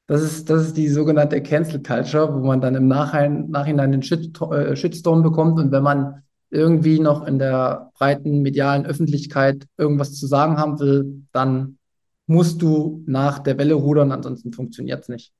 Das 0.06 0.22
ist, 0.22 0.50
das 0.50 0.66
ist 0.66 0.76
die 0.76 0.88
sogenannte 0.88 1.40
Cancel 1.42 1.82
Culture, 1.82 2.34
wo 2.34 2.44
man 2.44 2.60
dann 2.60 2.74
im 2.74 2.88
Nachhinein, 2.88 3.48
Nachhinein 3.48 3.92
den 3.92 4.02
Shit, 4.02 4.40
äh, 4.42 4.76
Shitstorm 4.76 5.22
bekommt 5.22 5.58
und 5.58 5.70
wenn 5.72 5.82
man 5.82 6.22
irgendwie 6.50 6.98
noch 6.98 7.26
in 7.26 7.38
der 7.38 7.92
breiten 7.96 8.42
medialen 8.42 8.84
Öffentlichkeit 8.84 9.66
irgendwas 9.78 10.14
zu 10.14 10.26
sagen 10.26 10.56
haben 10.56 10.80
will, 10.80 11.24
dann 11.32 11.78
musst 12.26 12.60
du 12.60 13.02
nach 13.06 13.38
der 13.38 13.56
Welle 13.56 13.74
rudern, 13.74 14.12
ansonsten 14.12 14.52
funktioniert 14.52 15.02
es 15.02 15.08
nicht. 15.08 15.32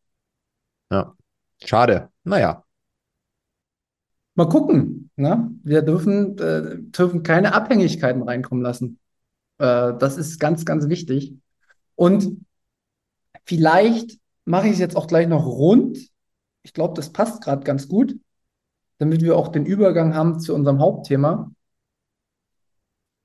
Ja, 0.90 1.14
schade. 1.64 2.10
Naja. 2.24 2.64
Mal 4.34 4.48
gucken. 4.48 5.10
Ne? 5.16 5.50
Wir 5.62 5.82
dürfen, 5.82 6.38
äh, 6.38 6.78
dürfen 6.78 7.22
keine 7.22 7.54
Abhängigkeiten 7.54 8.22
reinkommen 8.22 8.62
lassen. 8.62 8.98
Äh, 9.58 9.94
das 9.98 10.16
ist 10.16 10.40
ganz, 10.40 10.64
ganz 10.64 10.88
wichtig. 10.88 11.34
Und 11.94 12.44
vielleicht 13.44 14.18
mache 14.44 14.66
ich 14.66 14.74
es 14.74 14.78
jetzt 14.78 14.96
auch 14.96 15.06
gleich 15.06 15.28
noch 15.28 15.44
rund. 15.44 15.98
Ich 16.62 16.72
glaube, 16.72 16.94
das 16.94 17.12
passt 17.12 17.42
gerade 17.42 17.64
ganz 17.64 17.88
gut, 17.88 18.18
damit 18.98 19.22
wir 19.22 19.36
auch 19.36 19.48
den 19.48 19.66
Übergang 19.66 20.14
haben 20.14 20.40
zu 20.40 20.54
unserem 20.54 20.80
Hauptthema. 20.80 21.50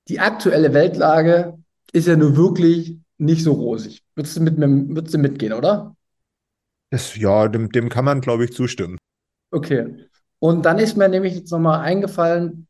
Die 0.08 0.20
aktuelle 0.20 0.72
Weltlage 0.72 1.58
ist 1.92 2.06
ja 2.06 2.16
nur 2.16 2.36
wirklich 2.36 2.98
nicht 3.18 3.42
so 3.42 3.52
rosig. 3.52 4.04
Würdest 4.14 4.36
du, 4.36 4.42
mit, 4.42 4.58
würdest 4.58 5.14
du 5.14 5.18
mitgehen, 5.18 5.52
oder? 5.52 5.95
Das, 6.90 7.16
ja, 7.16 7.48
dem, 7.48 7.70
dem 7.70 7.88
kann 7.88 8.04
man, 8.04 8.20
glaube 8.20 8.44
ich, 8.44 8.52
zustimmen. 8.52 8.98
Okay. 9.50 10.08
Und 10.38 10.64
dann 10.64 10.78
ist 10.78 10.96
mir 10.96 11.08
nämlich 11.08 11.34
jetzt 11.34 11.50
nochmal 11.50 11.80
eingefallen, 11.80 12.66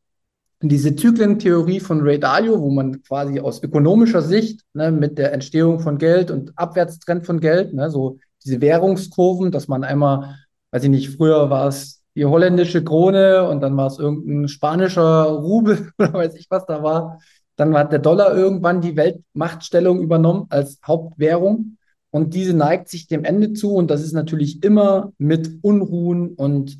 diese 0.61 0.95
Zyklentheorie 0.95 1.79
von 1.79 2.01
Ray 2.01 2.19
Dalio, 2.19 2.59
wo 2.59 2.71
man 2.71 3.03
quasi 3.03 3.39
aus 3.39 3.61
ökonomischer 3.61 4.21
Sicht 4.23 4.61
ne, 4.73 4.91
mit 4.91 5.17
der 5.17 5.33
Entstehung 5.33 5.79
von 5.79 5.99
Geld 5.99 6.31
und 6.31 6.57
Abwärtstrend 6.57 7.25
von 7.25 7.39
Geld, 7.39 7.73
ne, 7.73 7.91
so 7.91 8.17
diese 8.43 8.59
Währungskurven, 8.61 9.51
dass 9.51 9.67
man 9.67 9.83
einmal, 9.83 10.35
weiß 10.71 10.83
ich 10.83 10.89
nicht, 10.89 11.15
früher 11.15 11.49
war 11.49 11.67
es 11.67 12.03
die 12.15 12.25
holländische 12.25 12.83
Krone 12.83 13.47
und 13.47 13.61
dann 13.61 13.77
war 13.77 13.87
es 13.87 13.99
irgendein 13.99 14.47
spanischer 14.47 15.25
Rubel 15.25 15.91
oder 15.99 16.13
weiß 16.13 16.35
ich 16.35 16.47
was 16.49 16.65
da 16.65 16.81
war. 16.81 17.19
Dann 17.55 17.75
hat 17.77 17.91
der 17.91 17.99
Dollar 17.99 18.35
irgendwann 18.35 18.81
die 18.81 18.95
Weltmachtstellung 18.95 20.01
übernommen 20.01 20.47
als 20.49 20.79
Hauptwährung 20.85 21.76
und 22.11 22.33
diese 22.33 22.53
neigt 22.53 22.89
sich 22.89 23.07
dem 23.07 23.23
Ende 23.23 23.53
zu 23.53 23.73
und 23.73 23.89
das 23.91 24.03
ist 24.03 24.13
natürlich 24.13 24.63
immer 24.63 25.13
mit 25.17 25.59
Unruhen 25.61 26.33
und 26.35 26.79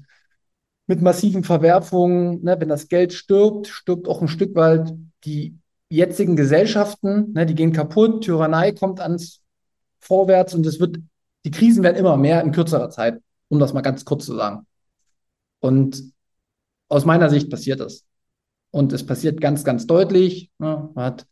mit 0.87 1.01
massiven 1.01 1.43
Verwerfungen. 1.43 2.43
Ne? 2.43 2.55
Wenn 2.59 2.69
das 2.69 2.87
Geld 2.87 3.13
stirbt, 3.13 3.67
stirbt 3.67 4.07
auch 4.07 4.21
ein 4.21 4.29
Stück 4.29 4.55
weit 4.55 4.93
die 5.25 5.57
jetzigen 5.89 6.35
Gesellschaften, 6.35 7.33
ne? 7.33 7.45
die 7.45 7.55
gehen 7.55 7.73
kaputt, 7.73 8.23
Tyrannei 8.23 8.71
kommt 8.71 8.99
ans 8.99 9.41
Vorwärts 9.99 10.53
und 10.53 10.65
es 10.65 10.79
wird, 10.79 10.97
die 11.45 11.51
Krisen 11.51 11.83
werden 11.83 11.97
immer 11.97 12.17
mehr 12.17 12.41
in 12.41 12.51
kürzerer 12.51 12.89
Zeit, 12.89 13.21
um 13.49 13.59
das 13.59 13.73
mal 13.73 13.81
ganz 13.81 14.05
kurz 14.05 14.25
zu 14.25 14.35
sagen. 14.35 14.65
Und 15.59 16.13
aus 16.89 17.05
meiner 17.05 17.29
Sicht 17.29 17.49
passiert 17.49 17.79
das. 17.79 18.05
Und 18.71 18.93
es 18.93 19.05
passiert 19.05 19.41
ganz, 19.41 19.63
ganz 19.63 19.87
deutlich. 19.87 20.51
Ne? 20.59 20.89
Man 20.93 21.05
hat 21.05 21.25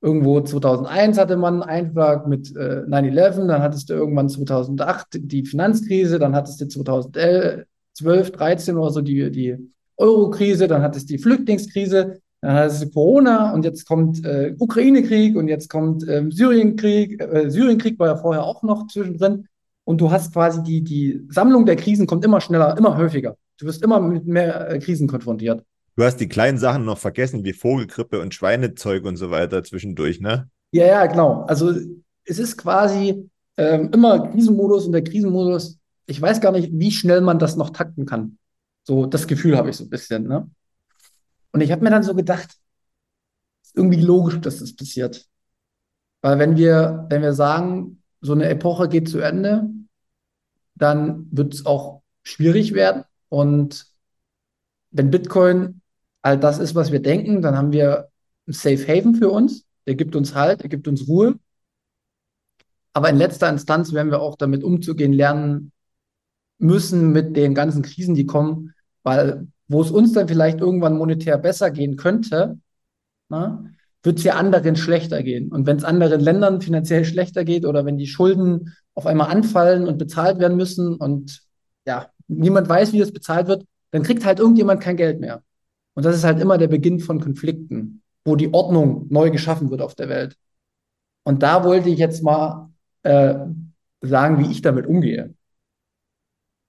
irgendwo 0.00 0.40
2001 0.40 1.18
hatte 1.18 1.36
man 1.36 1.62
einen 1.62 1.86
Einschlag 1.86 2.26
mit 2.26 2.54
äh, 2.56 2.82
9-11, 2.86 3.46
dann 3.46 3.62
hattest 3.62 3.90
du 3.90 3.94
irgendwann 3.94 4.28
2008 4.28 5.18
die 5.20 5.44
Finanzkrise, 5.44 6.18
dann 6.18 6.34
hattest 6.34 6.60
du 6.60 6.68
2011, 6.68 7.66
12, 7.94 8.32
13 8.32 8.76
oder 8.76 8.90
so 8.90 9.00
die, 9.00 9.30
die 9.30 9.56
Euro-Krise, 9.96 10.68
dann 10.68 10.82
hattest 10.82 11.10
du 11.10 11.16
die 11.16 11.22
Flüchtlingskrise, 11.22 12.20
dann 12.40 12.54
hattest 12.54 12.82
du 12.82 12.90
Corona 12.90 13.52
und 13.52 13.64
jetzt 13.64 13.86
kommt 13.86 14.24
äh, 14.24 14.54
Ukraine-Krieg 14.58 15.36
und 15.36 15.48
jetzt 15.48 15.68
kommt 15.68 16.08
ähm, 16.08 16.32
Syrien-Krieg. 16.32 17.20
Äh, 17.20 17.50
Syrien-Krieg 17.50 17.98
war 17.98 18.06
ja 18.06 18.16
vorher 18.16 18.44
auch 18.44 18.62
noch 18.62 18.86
zwischendrin. 18.86 19.46
Und 19.84 20.00
du 20.00 20.10
hast 20.10 20.32
quasi 20.32 20.62
die, 20.62 20.82
die 20.82 21.26
Sammlung 21.28 21.66
der 21.66 21.76
Krisen 21.76 22.06
kommt 22.06 22.24
immer 22.24 22.40
schneller, 22.40 22.78
immer 22.78 22.96
häufiger. 22.96 23.36
Du 23.58 23.66
wirst 23.66 23.82
immer 23.82 24.00
mit 24.00 24.26
mehr 24.26 24.70
äh, 24.70 24.78
Krisen 24.78 25.06
konfrontiert. 25.06 25.64
Du 26.00 26.06
hast 26.06 26.16
die 26.16 26.30
kleinen 26.30 26.56
Sachen 26.56 26.86
noch 26.86 26.96
vergessen, 26.96 27.44
wie 27.44 27.52
Vogelgrippe 27.52 28.22
und 28.22 28.32
Schweinezeug 28.32 29.04
und 29.04 29.16
so 29.16 29.30
weiter 29.30 29.62
zwischendurch, 29.62 30.18
ne? 30.18 30.48
Ja, 30.72 30.86
ja, 30.86 31.04
genau. 31.04 31.42
Also 31.42 31.74
es 32.24 32.38
ist 32.38 32.56
quasi 32.56 33.28
ähm, 33.58 33.90
immer 33.92 34.30
Krisenmodus 34.30 34.86
und 34.86 34.92
der 34.92 35.04
Krisenmodus, 35.04 35.78
ich 36.06 36.18
weiß 36.18 36.40
gar 36.40 36.52
nicht, 36.52 36.70
wie 36.72 36.90
schnell 36.90 37.20
man 37.20 37.38
das 37.38 37.56
noch 37.56 37.68
takten 37.68 38.06
kann. 38.06 38.38
So, 38.84 39.04
das 39.04 39.26
Gefühl 39.26 39.58
habe 39.58 39.68
ich 39.68 39.76
so 39.76 39.84
ein 39.84 39.90
bisschen, 39.90 40.26
ne? 40.26 40.50
Und 41.52 41.60
ich 41.60 41.70
habe 41.70 41.84
mir 41.84 41.90
dann 41.90 42.02
so 42.02 42.14
gedacht, 42.14 42.48
ist 43.62 43.76
irgendwie 43.76 44.00
logisch, 44.00 44.40
dass 44.40 44.60
das 44.60 44.74
passiert. 44.74 45.26
Weil 46.22 46.38
wenn 46.38 46.56
wir, 46.56 47.04
wenn 47.10 47.20
wir 47.20 47.34
sagen, 47.34 48.02
so 48.22 48.32
eine 48.32 48.48
Epoche 48.48 48.88
geht 48.88 49.10
zu 49.10 49.18
Ende, 49.18 49.68
dann 50.76 51.28
wird 51.30 51.52
es 51.52 51.66
auch 51.66 52.00
schwierig 52.22 52.72
werden. 52.72 53.04
Und 53.28 53.84
wenn 54.92 55.10
Bitcoin 55.10 55.79
all 56.22 56.38
das 56.38 56.58
ist, 56.58 56.74
was 56.74 56.92
wir 56.92 57.00
denken, 57.00 57.42
dann 57.42 57.56
haben 57.56 57.72
wir 57.72 58.08
ein 58.46 58.52
Safe 58.52 58.86
Haven 58.86 59.14
für 59.14 59.30
uns. 59.30 59.64
Der 59.86 59.94
gibt 59.94 60.14
uns 60.16 60.34
Halt, 60.34 60.62
der 60.62 60.68
gibt 60.68 60.88
uns 60.88 61.08
Ruhe. 61.08 61.38
Aber 62.92 63.08
in 63.08 63.16
letzter 63.16 63.48
Instanz 63.48 63.92
werden 63.92 64.10
wir 64.10 64.20
auch 64.20 64.36
damit 64.36 64.64
umzugehen 64.64 65.12
lernen 65.12 65.72
müssen 66.58 67.12
mit 67.12 67.36
den 67.36 67.54
ganzen 67.54 67.82
Krisen, 67.82 68.14
die 68.14 68.26
kommen, 68.26 68.74
weil 69.02 69.46
wo 69.68 69.80
es 69.80 69.90
uns 69.90 70.12
dann 70.12 70.26
vielleicht 70.26 70.60
irgendwann 70.60 70.98
monetär 70.98 71.38
besser 71.38 71.70
gehen 71.70 71.96
könnte, 71.96 72.58
wird 74.02 74.18
es 74.18 74.24
ja 74.24 74.34
anderen 74.34 74.76
schlechter 74.76 75.22
gehen. 75.22 75.50
Und 75.52 75.66
wenn 75.66 75.76
es 75.76 75.84
anderen 75.84 76.20
Ländern 76.20 76.60
finanziell 76.60 77.04
schlechter 77.04 77.44
geht 77.44 77.64
oder 77.64 77.84
wenn 77.84 77.96
die 77.96 78.08
Schulden 78.08 78.74
auf 78.94 79.06
einmal 79.06 79.30
anfallen 79.30 79.86
und 79.86 79.98
bezahlt 79.98 80.38
werden 80.40 80.56
müssen 80.56 80.96
und 80.96 81.42
ja, 81.86 82.10
niemand 82.26 82.68
weiß, 82.68 82.92
wie 82.92 82.98
das 82.98 83.12
bezahlt 83.12 83.46
wird, 83.46 83.64
dann 83.92 84.02
kriegt 84.02 84.24
halt 84.24 84.40
irgendjemand 84.40 84.80
kein 84.80 84.96
Geld 84.96 85.20
mehr. 85.20 85.42
Und 86.00 86.06
das 86.06 86.16
ist 86.16 86.24
halt 86.24 86.40
immer 86.40 86.56
der 86.56 86.68
Beginn 86.68 86.98
von 86.98 87.20
Konflikten, 87.20 88.00
wo 88.24 88.34
die 88.34 88.54
Ordnung 88.54 89.06
neu 89.10 89.30
geschaffen 89.30 89.70
wird 89.70 89.82
auf 89.82 89.94
der 89.94 90.08
Welt. 90.08 90.34
Und 91.24 91.42
da 91.42 91.62
wollte 91.62 91.90
ich 91.90 91.98
jetzt 91.98 92.22
mal 92.22 92.70
äh, 93.02 93.34
sagen, 94.00 94.38
wie 94.38 94.50
ich 94.50 94.62
damit 94.62 94.86
umgehe. 94.86 95.34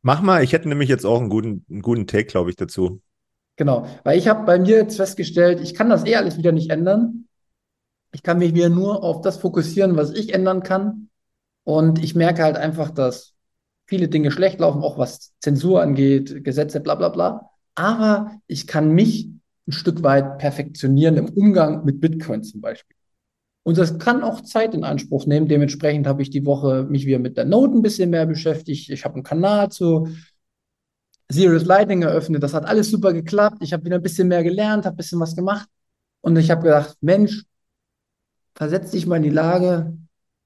Mach 0.02 0.22
mal, 0.22 0.44
ich 0.44 0.52
hätte 0.52 0.68
nämlich 0.68 0.90
jetzt 0.90 1.06
auch 1.06 1.18
einen 1.18 1.30
guten, 1.30 1.66
einen 1.70 1.82
guten 1.82 2.08
Take, 2.08 2.26
glaube 2.26 2.50
ich, 2.50 2.58
dazu. 2.58 3.02
Genau, 3.56 3.88
weil 4.04 4.18
ich 4.18 4.28
habe 4.28 4.46
bei 4.46 4.60
mir 4.60 4.76
jetzt 4.76 4.98
festgestellt, 4.98 5.62
ich 5.62 5.76
kann 5.76 5.90
das 5.90 6.06
eh 6.06 6.18
alles 6.18 6.38
wieder 6.38 6.52
nicht 6.52 6.70
ändern. 6.70 7.30
Ich 8.12 8.24
kann 8.24 8.38
mich 8.38 8.54
wieder 8.54 8.68
nur 8.68 9.02
auf 9.02 9.22
das 9.22 9.38
fokussieren, 9.38 9.96
was 9.96 10.12
ich 10.12 10.34
ändern 10.34 10.62
kann. 10.62 11.08
Und 11.64 12.04
ich 12.04 12.16
merke 12.16 12.44
halt 12.44 12.58
einfach, 12.58 12.92
dass 12.92 13.34
viele 13.86 14.10
Dinge 14.10 14.30
schlecht 14.30 14.60
laufen, 14.60 14.84
auch 14.84 14.98
was 14.98 15.32
Zensur 15.40 15.82
angeht, 15.82 16.44
Gesetze, 16.44 16.82
bla 16.82 16.96
bla 16.96 17.08
bla. 17.08 17.51
Aber 17.76 18.40
ich 18.48 18.68
kann 18.68 18.92
mich 18.92 19.30
ein 19.68 19.72
Stück 19.72 20.04
weit 20.04 20.38
perfektionieren 20.40 21.18
im 21.18 21.30
Umgang 21.30 21.86
mit 21.86 22.02
Bitcoin 22.02 22.44
zum 22.44 22.62
Beispiel. 22.62 22.96
Und 23.64 23.78
das 23.78 24.00
kann 24.00 24.24
auch 24.24 24.42
Zeit 24.42 24.74
in 24.74 24.84
Anspruch 24.84 25.26
nehmen. 25.28 25.48
Dementsprechend 25.48 26.08
habe 26.08 26.22
ich 26.24 26.32
die 26.32 26.46
Woche 26.46 26.84
mich 26.84 27.06
wieder 27.06 27.20
mit 27.20 27.38
der 27.38 27.46
Note 27.46 27.76
ein 27.76 27.82
bisschen 27.82 28.10
mehr 28.10 28.26
beschäftigt. 28.26 28.90
Ich 28.90 29.06
habe 29.06 29.16
einen 29.16 29.24
Kanal 29.24 29.70
zu 29.70 30.08
Serious 31.30 31.64
Lightning 31.66 32.02
eröffnet. 32.02 32.44
Das 32.44 32.54
hat 32.54 32.66
alles 32.66 32.90
super 32.90 33.14
geklappt. 33.14 33.58
Ich 33.62 33.72
habe 33.72 33.86
wieder 33.86 33.98
ein 33.98 34.02
bisschen 34.02 34.28
mehr 34.28 34.44
gelernt, 34.44 34.86
habe 34.86 34.96
ein 34.96 34.98
bisschen 34.98 35.20
was 35.20 35.36
gemacht. 35.36 35.70
Und 36.22 36.38
ich 36.38 36.52
habe 36.52 36.64
gedacht, 36.64 36.98
Mensch, 37.02 37.44
versetz 38.56 38.92
dich 38.92 39.06
mal 39.06 39.18
in 39.18 39.24
die 39.24 39.30
Lage. 39.30 39.98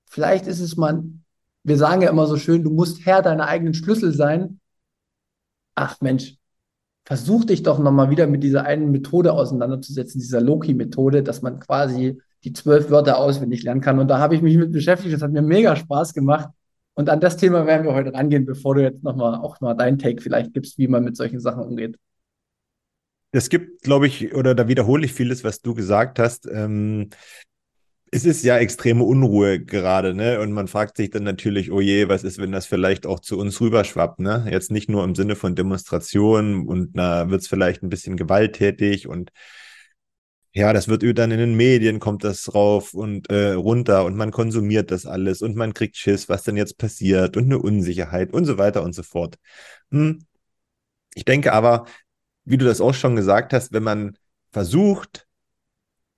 Vielleicht 0.05 0.47
ist 0.47 0.59
es 0.59 0.75
mal, 0.77 1.03
wir 1.63 1.77
sagen 1.77 2.01
ja 2.01 2.09
immer 2.09 2.27
so 2.27 2.38
schön, 2.38 2.63
du 2.63 2.69
musst 2.69 3.05
Herr 3.05 3.21
deiner 3.21 3.47
eigenen 3.47 3.73
Schlüssel 3.73 4.13
sein. 4.13 4.59
Ach 5.75 5.99
Mensch, 6.01 6.38
versuch 7.05 7.45
dich 7.45 7.63
doch 7.63 7.79
nochmal 7.79 8.09
wieder 8.09 8.27
mit 8.27 8.43
dieser 8.43 8.65
einen 8.65 8.91
Methode 8.91 9.31
auseinanderzusetzen, 9.33 10.19
dieser 10.19 10.41
Loki-Methode, 10.41 11.23
dass 11.23 11.41
man 11.41 11.59
quasi 11.59 12.19
die 12.43 12.53
zwölf 12.53 12.89
Wörter 12.89 13.17
auswendig 13.17 13.63
lernen 13.63 13.81
kann. 13.81 13.99
Und 13.99 14.07
da 14.07 14.19
habe 14.19 14.35
ich 14.35 14.41
mich 14.41 14.57
mit 14.57 14.71
beschäftigt. 14.71 15.13
Das 15.13 15.21
hat 15.21 15.31
mir 15.31 15.41
mega 15.41 15.75
Spaß 15.75 16.13
gemacht. 16.13 16.49
Und 16.95 17.09
an 17.09 17.19
das 17.19 17.37
Thema 17.37 17.65
werden 17.67 17.85
wir 17.85 17.93
heute 17.93 18.13
rangehen, 18.13 18.45
bevor 18.45 18.75
du 18.75 18.83
jetzt 18.83 19.03
nochmal 19.03 19.35
auch 19.35 19.59
mal 19.61 19.73
deinen 19.73 19.99
Take 19.99 20.21
vielleicht 20.21 20.53
gibst, 20.53 20.77
wie 20.77 20.87
man 20.87 21.03
mit 21.03 21.15
solchen 21.17 21.39
Sachen 21.39 21.63
umgeht. 21.63 21.97
Es 23.31 23.49
gibt, 23.49 23.81
glaube 23.81 24.07
ich, 24.07 24.33
oder 24.33 24.55
da 24.55 24.67
wiederhole 24.67 25.05
ich 25.05 25.13
vieles, 25.13 25.43
was 25.43 25.61
du 25.61 25.73
gesagt 25.73 26.19
hast. 26.19 26.47
Ähm, 26.47 27.09
es 28.11 28.25
ist 28.25 28.43
ja 28.43 28.57
extreme 28.57 29.03
Unruhe 29.03 29.59
gerade, 29.59 30.13
ne? 30.13 30.39
Und 30.39 30.51
man 30.51 30.67
fragt 30.67 30.97
sich 30.97 31.09
dann 31.09 31.23
natürlich, 31.23 31.71
oh 31.71 31.81
je, 31.81 32.07
was 32.07 32.23
ist, 32.23 32.37
wenn 32.37 32.51
das 32.51 32.65
vielleicht 32.65 33.05
auch 33.05 33.19
zu 33.19 33.37
uns 33.37 33.59
rüberschwappt, 33.59 34.19
ne? 34.19 34.47
Jetzt 34.49 34.71
nicht 34.71 34.89
nur 34.89 35.03
im 35.03 35.15
Sinne 35.15 35.35
von 35.35 35.55
Demonstrationen 35.55 36.67
und 36.67 36.91
na, 36.93 37.29
wird 37.29 37.41
es 37.41 37.47
vielleicht 37.47 37.83
ein 37.83 37.89
bisschen 37.89 38.17
gewalttätig 38.17 39.07
und 39.07 39.31
ja, 40.53 40.71
das 40.71 40.87
wird 40.87 41.03
dann 41.17 41.31
in 41.31 41.39
den 41.39 41.55
Medien, 41.55 41.99
kommt 41.99 42.23
das 42.23 42.53
rauf 42.55 42.93
und 42.93 43.29
äh, 43.29 43.51
runter 43.51 44.05
und 44.05 44.15
man 44.15 44.31
konsumiert 44.31 44.89
das 44.89 45.05
alles 45.05 45.41
und 45.41 45.57
man 45.57 45.73
kriegt 45.73 45.97
Schiss, 45.97 46.29
was 46.29 46.43
denn 46.43 46.55
jetzt 46.55 46.77
passiert 46.77 47.35
und 47.35 47.43
eine 47.45 47.59
Unsicherheit 47.59 48.31
und 48.33 48.45
so 48.45 48.57
weiter 48.57 48.81
und 48.83 48.93
so 48.95 49.03
fort. 49.03 49.35
Hm. 49.91 50.25
Ich 51.13 51.25
denke 51.25 51.51
aber, 51.51 51.85
wie 52.45 52.57
du 52.57 52.65
das 52.65 52.81
auch 52.81 52.93
schon 52.93 53.17
gesagt 53.17 53.51
hast, 53.53 53.73
wenn 53.73 53.83
man 53.83 54.17
versucht, 54.51 55.24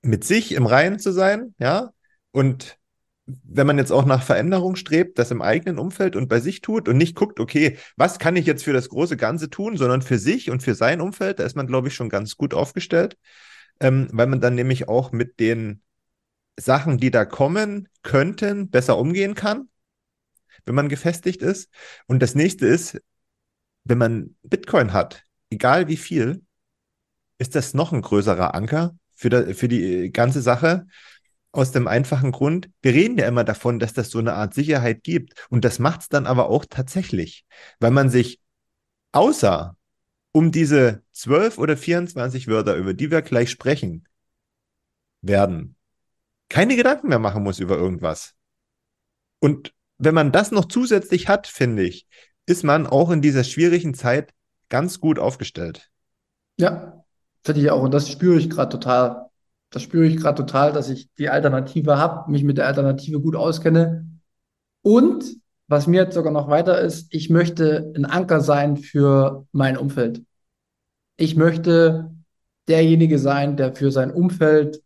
mit 0.01 0.23
sich 0.23 0.53
im 0.53 0.65
Reinen 0.65 0.99
zu 0.99 1.11
sein, 1.11 1.55
ja, 1.59 1.91
und 2.31 2.77
wenn 3.25 3.67
man 3.67 3.77
jetzt 3.77 3.91
auch 3.91 4.05
nach 4.05 4.23
Veränderung 4.23 4.77
strebt, 4.77 5.19
das 5.19 5.31
im 5.31 5.41
eigenen 5.41 5.79
Umfeld 5.79 6.15
und 6.15 6.29
bei 6.29 6.39
sich 6.39 6.61
tut 6.61 6.87
und 6.87 6.97
nicht 6.97 7.15
guckt, 7.15 7.41
okay, 7.41 7.77
was 7.97 8.19
kann 8.19 8.37
ich 8.37 8.45
jetzt 8.45 8.63
für 8.63 8.71
das 8.71 8.87
große 8.87 9.17
Ganze 9.17 9.49
tun, 9.49 9.75
sondern 9.75 10.01
für 10.01 10.17
sich 10.17 10.49
und 10.49 10.63
für 10.63 10.75
sein 10.75 11.01
Umfeld, 11.01 11.39
da 11.39 11.43
ist 11.43 11.55
man, 11.55 11.67
glaube 11.67 11.89
ich, 11.89 11.93
schon 11.93 12.09
ganz 12.09 12.37
gut 12.37 12.53
aufgestellt 12.53 13.17
ähm, 13.79 14.07
weil 14.11 14.27
man 14.27 14.41
dann 14.41 14.55
nämlich 14.55 14.87
auch 14.87 15.11
mit 15.11 15.39
den 15.39 15.81
Sachen, 16.59 16.97
die 16.97 17.11
da 17.11 17.25
kommen 17.25 17.89
könnten, 18.01 18.69
besser 18.69 18.97
umgehen 18.97 19.35
kann, 19.35 19.69
wenn 20.65 20.75
man 20.75 20.89
gefestigt 20.89 21.41
ist. 21.41 21.69
Und 22.07 22.21
das 22.21 22.35
nächste 22.35 22.65
ist, 22.65 22.99
wenn 23.83 23.97
man 23.97 24.35
Bitcoin 24.43 24.93
hat, 24.93 25.23
egal 25.49 25.87
wie 25.87 25.97
viel, 25.97 26.43
ist 27.37 27.55
das 27.55 27.73
noch 27.73 27.93
ein 27.93 28.01
größerer 28.01 28.55
Anker 28.55 28.97
für, 29.17 29.29
da, 29.29 29.53
für 29.53 29.67
die 29.67 30.11
ganze 30.11 30.41
Sache. 30.41 30.87
Aus 31.51 31.71
dem 31.71 31.87
einfachen 31.87 32.31
Grund, 32.31 32.69
wir 32.81 32.93
reden 32.93 33.17
ja 33.17 33.27
immer 33.27 33.43
davon, 33.43 33.79
dass 33.79 33.93
das 33.93 34.11
so 34.11 34.19
eine 34.19 34.33
Art 34.33 34.53
Sicherheit 34.53 35.03
gibt. 35.03 35.33
Und 35.49 35.65
das 35.65 35.79
macht 35.79 36.01
es 36.01 36.09
dann 36.09 36.27
aber 36.27 36.49
auch 36.49 36.65
tatsächlich, 36.69 37.45
weil 37.79 37.91
man 37.91 38.09
sich 38.09 38.39
außer 39.11 39.75
um 40.31 40.51
diese 40.51 41.01
12 41.13 41.57
oder 41.57 41.75
24 41.75 42.47
Wörter, 42.47 42.75
über 42.75 42.93
die 42.93 43.09
wir 43.09 43.23
gleich 43.23 43.49
sprechen 43.49 44.07
werden, 45.21 45.75
keine 46.47 46.75
Gedanken 46.75 47.07
mehr 47.07 47.19
machen 47.19 47.41
muss 47.43 47.59
über 47.59 47.75
irgendwas. 47.75 48.35
Und 49.39 49.73
wenn 49.97 50.13
man 50.13 50.31
das 50.31 50.51
noch 50.51 50.65
zusätzlich 50.65 51.27
hat, 51.27 51.47
finde 51.47 51.83
ich, 51.83 52.07
ist 52.45 52.63
man 52.63 52.85
auch 52.85 53.09
in 53.09 53.21
dieser 53.21 53.43
schwierigen 53.43 53.95
Zeit 53.95 54.31
ganz 54.69 54.99
gut 54.99 55.17
aufgestellt. 55.17 55.89
Ja, 56.57 57.03
finde 57.47 57.61
ich 57.61 57.71
auch. 57.71 57.81
Und 57.81 57.93
das 57.93 58.09
spüre 58.09 58.37
ich 58.37 58.49
gerade 58.49 58.69
total. 58.69 59.25
Das 59.71 59.81
spüre 59.81 60.05
ich 60.05 60.17
gerade 60.17 60.35
total, 60.45 60.71
dass 60.71 60.89
ich 60.89 61.09
die 61.15 61.29
Alternative 61.29 61.97
habe, 61.97 62.31
mich 62.31 62.43
mit 62.43 62.57
der 62.57 62.67
Alternative 62.67 63.19
gut 63.19 63.35
auskenne. 63.35 64.07
Und 64.81 65.25
was 65.67 65.87
mir 65.87 66.03
jetzt 66.03 66.13
sogar 66.13 66.31
noch 66.31 66.47
weiter 66.47 66.79
ist, 66.79 67.13
ich 67.13 67.29
möchte 67.29 67.91
ein 67.95 68.05
Anker 68.05 68.39
sein 68.39 68.77
für 68.77 69.45
mein 69.51 69.77
Umfeld 69.77 70.21
ich 71.17 71.35
möchte 71.35 72.11
derjenige 72.67 73.19
sein, 73.19 73.57
der 73.57 73.75
für 73.75 73.91
sein 73.91 74.11
Umfeld 74.11 74.81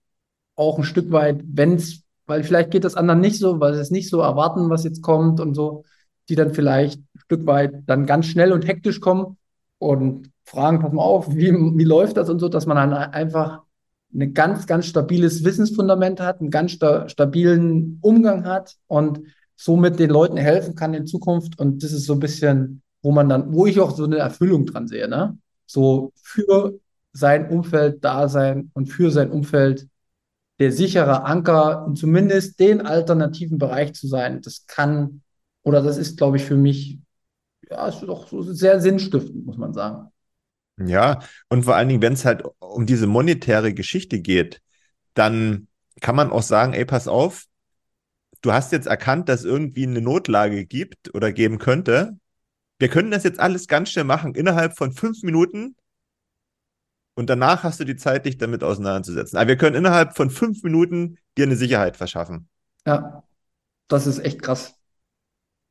auch 0.55 0.77
ein 0.77 0.83
Stück 0.83 1.11
weit, 1.11 1.41
wenn 1.45 1.75
es, 1.75 2.03
weil 2.25 2.43
vielleicht 2.43 2.71
geht 2.71 2.85
das 2.85 2.95
anderen 2.95 3.19
nicht 3.19 3.37
so, 3.37 3.59
weil 3.59 3.73
sie 3.73 3.81
es 3.81 3.91
nicht 3.91 4.09
so 4.09 4.21
erwarten, 4.21 4.69
was 4.69 4.83
jetzt 4.83 5.01
kommt 5.01 5.39
und 5.39 5.53
so, 5.53 5.83
die 6.29 6.35
dann 6.35 6.53
vielleicht 6.53 6.99
ein 6.99 7.19
Stück 7.19 7.45
weit 7.45 7.73
dann 7.87 8.05
ganz 8.05 8.27
schnell 8.27 8.53
und 8.53 8.67
hektisch 8.67 9.01
kommen 9.01 9.37
und 9.77 10.31
fragen, 10.51 10.79
pass 10.79 10.91
mal 10.91 11.01
auf, 11.01 11.33
wie, 11.33 11.51
wie 11.53 11.83
läuft 11.83 12.17
das 12.17 12.29
und 12.29 12.39
so, 12.39 12.49
dass 12.49 12.65
man 12.65 12.77
dann 12.77 12.93
einfach 12.93 13.61
ein 14.13 14.33
ganz, 14.33 14.67
ganz 14.67 14.85
stabiles 14.85 15.45
Wissensfundament 15.45 16.19
hat, 16.19 16.41
einen 16.41 16.51
ganz 16.51 16.73
sta 16.73 17.07
stabilen 17.07 17.99
Umgang 18.01 18.45
hat 18.45 18.75
und 18.87 19.21
somit 19.55 19.99
den 19.99 20.09
Leuten 20.09 20.37
helfen 20.37 20.75
kann 20.75 20.93
in 20.93 21.07
Zukunft. 21.07 21.57
Und 21.57 21.83
das 21.83 21.93
ist 21.93 22.05
so 22.05 22.13
ein 22.13 22.19
bisschen, 22.19 22.81
wo 23.01 23.11
man 23.11 23.29
dann, 23.29 23.53
wo 23.53 23.65
ich 23.65 23.79
auch 23.79 23.95
so 23.95 24.03
eine 24.03 24.17
Erfüllung 24.17 24.65
dran 24.65 24.87
sehe, 24.87 25.07
ne? 25.07 25.37
so 25.65 26.11
für 26.21 26.77
sein 27.13 27.49
Umfeld 27.49 28.03
da 28.03 28.27
sein 28.27 28.71
und 28.73 28.87
für 28.87 29.09
sein 29.11 29.31
Umfeld 29.31 29.87
der 30.59 30.73
sichere 30.73 31.23
Anker 31.23 31.85
in 31.87 31.95
zumindest 31.95 32.59
den 32.59 32.81
alternativen 32.81 33.57
Bereich 33.57 33.93
zu 33.93 34.07
sein. 34.07 34.41
Das 34.41 34.65
kann 34.67 35.21
oder 35.63 35.81
das 35.81 35.97
ist, 35.97 36.17
glaube 36.17 36.37
ich, 36.37 36.43
für 36.43 36.57
mich 36.57 36.99
ja, 37.69 37.87
ist 37.87 38.01
doch 38.01 38.27
so 38.27 38.41
sehr 38.41 38.81
sinnstiftend, 38.81 39.45
muss 39.45 39.57
man 39.57 39.73
sagen. 39.73 40.10
Ja, 40.87 41.19
und 41.49 41.63
vor 41.63 41.75
allen 41.75 41.89
Dingen, 41.89 42.01
wenn 42.01 42.13
es 42.13 42.25
halt 42.25 42.43
um 42.59 42.85
diese 42.85 43.07
monetäre 43.07 43.73
Geschichte 43.73 44.19
geht, 44.19 44.61
dann 45.13 45.67
kann 45.99 46.15
man 46.15 46.31
auch 46.31 46.43
sagen, 46.43 46.73
ey, 46.73 46.85
pass 46.85 47.07
auf, 47.07 47.45
du 48.41 48.51
hast 48.51 48.71
jetzt 48.71 48.87
erkannt, 48.87 49.29
dass 49.29 49.43
irgendwie 49.43 49.85
eine 49.85 50.01
Notlage 50.01 50.65
gibt 50.65 51.13
oder 51.13 51.31
geben 51.31 51.57
könnte. 51.57 52.17
Wir 52.79 52.89
können 52.89 53.11
das 53.11 53.23
jetzt 53.23 53.39
alles 53.39 53.67
ganz 53.67 53.91
schnell 53.91 54.05
machen, 54.05 54.35
innerhalb 54.35 54.77
von 54.77 54.91
fünf 54.91 55.21
Minuten. 55.23 55.75
Und 57.13 57.29
danach 57.29 57.63
hast 57.63 57.79
du 57.79 57.83
die 57.83 57.97
Zeit, 57.97 58.25
dich 58.25 58.37
damit 58.37 58.63
auseinanderzusetzen. 58.63 59.37
Aber 59.37 59.49
wir 59.49 59.57
können 59.57 59.75
innerhalb 59.75 60.15
von 60.15 60.29
fünf 60.29 60.63
Minuten 60.63 61.17
dir 61.37 61.45
eine 61.45 61.55
Sicherheit 61.55 61.97
verschaffen. 61.97 62.47
Ja, 62.85 63.23
das 63.87 64.07
ist 64.07 64.19
echt 64.19 64.41
krass. 64.41 64.75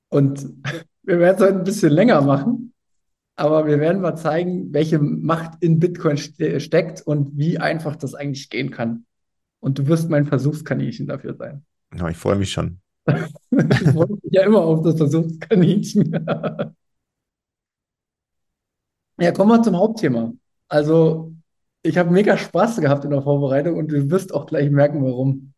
Und 0.09 0.47
wir 1.03 1.19
werden 1.19 1.37
es 1.37 1.43
heute 1.43 1.59
ein 1.59 1.65
bisschen 1.65 1.93
länger 1.93 2.21
machen, 2.21 2.73
aber 3.41 3.67
wir 3.67 3.81
werden 3.81 4.03
mal 4.03 4.17
zeigen, 4.17 4.71
welche 4.75 4.99
Macht 4.99 5.63
in 5.63 5.81
Bitcoin 5.81 6.19
ste 6.19 6.61
steckt 6.61 7.01
und 7.01 7.39
wie 7.39 7.59
einfach 7.59 7.97
das 7.97 8.15
eigentlich 8.15 8.51
gehen 8.51 8.71
kann. 8.71 9.07
Und 9.61 9.79
du 9.79 9.87
wirst 9.87 10.11
mein 10.11 10.27
Versuchskaninchen 10.27 11.07
dafür 11.07 11.35
sein. 11.35 11.65
Ja, 11.97 12.11
ich 12.11 12.19
freue 12.19 12.37
mich 12.37 12.53
schon. 12.53 12.83
ich 13.07 13.89
freue 13.89 14.11
mich 14.11 14.21
ja 14.25 14.45
immer 14.45 14.61
auf 14.61 14.83
das 14.83 14.99
Versuchskaninchen. 14.99 16.13
ja, 19.19 19.33
kommen 19.33 19.51
wir 19.51 19.63
zum 19.63 19.79
Hauptthema. 19.79 20.35
Also, 20.69 21.33
ich 21.83 21.97
habe 21.97 22.11
mega 22.11 22.37
Spaß 22.37 22.83
gehabt 22.83 23.07
in 23.07 23.11
der 23.11 23.23
Vorbereitung 23.23 23.79
und 23.79 23.91
du 23.91 24.11
wirst 24.11 24.35
auch 24.35 24.45
gleich 24.45 24.71
merken, 24.71 25.03
warum. 25.03 25.55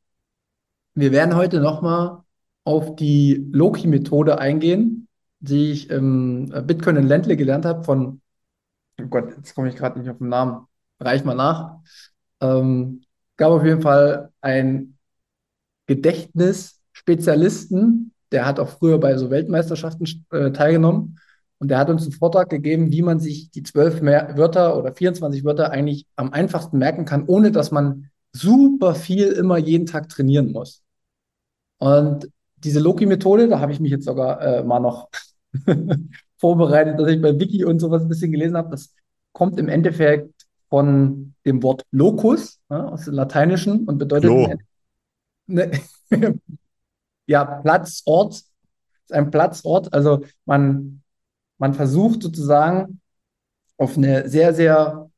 Wir 0.95 1.11
werden 1.11 1.35
heute 1.35 1.61
nochmal 1.61 2.23
auf 2.63 2.95
die 2.95 3.45
Loki-Methode 3.51 4.39
eingehen, 4.39 5.09
die 5.43 5.73
ich 5.73 5.91
im 5.91 6.51
Bitcoin 6.67 6.97
in 6.97 7.09
Ländle 7.09 7.37
gelernt 7.37 7.67
habe 7.67 7.85
von, 7.85 8.23
oh 9.01 9.07
Gott, 9.07 9.37
jetzt 9.37 9.55
komme 9.55 9.69
ich 9.69 9.77
gerade 9.77 9.99
nicht 9.99 10.09
auf 10.09 10.19
den 10.19 10.29
Namen, 10.29 10.67
reich 11.01 11.25
mal 11.25 11.35
nach. 11.35 11.79
Ähm, 12.41 13.03
gab 13.37 13.51
auf 13.51 13.65
jeden 13.65 13.83
Fall 13.83 14.31
einen 14.41 14.99
Gedächtnisspezialisten, 15.87 18.13
der 18.31 18.47
hat 18.47 18.61
auch 18.61 18.69
früher 18.69 18.99
bei 18.99 19.17
so 19.17 19.31
Weltmeisterschaften 19.31 20.07
äh, 20.31 20.53
teilgenommen 20.53 21.19
und 21.59 21.69
der 21.69 21.79
hat 21.79 21.91
uns 21.91 22.05
einen 22.05 22.13
Vortrag 22.13 22.49
gegeben, 22.49 22.93
wie 22.93 23.03
man 23.03 23.19
sich 23.19 23.51
die 23.51 23.65
zwölf 23.65 24.01
Wörter 24.01 24.79
oder 24.79 24.93
24 24.93 25.45
Wörter 25.45 25.73
eigentlich 25.73 26.07
am 26.15 26.33
einfachsten 26.33 26.79
merken 26.79 27.05
kann, 27.05 27.25
ohne 27.27 27.51
dass 27.51 27.73
man 27.73 28.11
super 28.33 28.95
viel 28.95 29.27
immer 29.27 29.59
jeden 29.59 29.87
Tag 29.87 30.09
trainieren 30.09 30.53
muss. 30.53 30.83
Und 31.79 32.31
diese 32.57 32.79
Loki-Methode, 32.79 33.49
da 33.49 33.59
habe 33.59 33.73
ich 33.73 33.81
mich 33.81 33.91
jetzt 33.91 34.05
sogar 34.05 34.41
äh, 34.41 34.63
mal 34.63 34.79
noch 34.79 35.09
vorbereitet, 36.39 36.99
dass 36.99 37.09
ich 37.09 37.21
bei 37.21 37.39
Wiki 37.39 37.65
und 37.65 37.79
sowas 37.79 38.03
ein 38.03 38.09
bisschen 38.09 38.33
gelesen 38.33 38.57
habe. 38.57 38.71
Das 38.71 38.95
kommt 39.33 39.59
im 39.59 39.69
Endeffekt 39.69 40.47
von 40.69 41.35
dem 41.45 41.63
Wort 41.63 41.85
Locus 41.91 42.61
ja, 42.71 42.89
aus 42.89 43.05
dem 43.05 43.15
Lateinischen 43.15 43.85
und 43.85 43.99
bedeutet 43.99 44.31
ne, 45.47 45.71
ja 47.27 47.45
Platz, 47.45 48.03
Ort, 48.07 48.35
ist 48.35 49.13
ein 49.13 49.31
Platzort. 49.31 49.93
Also 49.93 50.25
man, 50.45 51.03
man 51.59 51.75
versucht 51.75 52.23
sozusagen 52.23 53.01
auf 53.77 53.97
eine 53.97 54.29
sehr, 54.29 54.55
sehr 54.55 55.11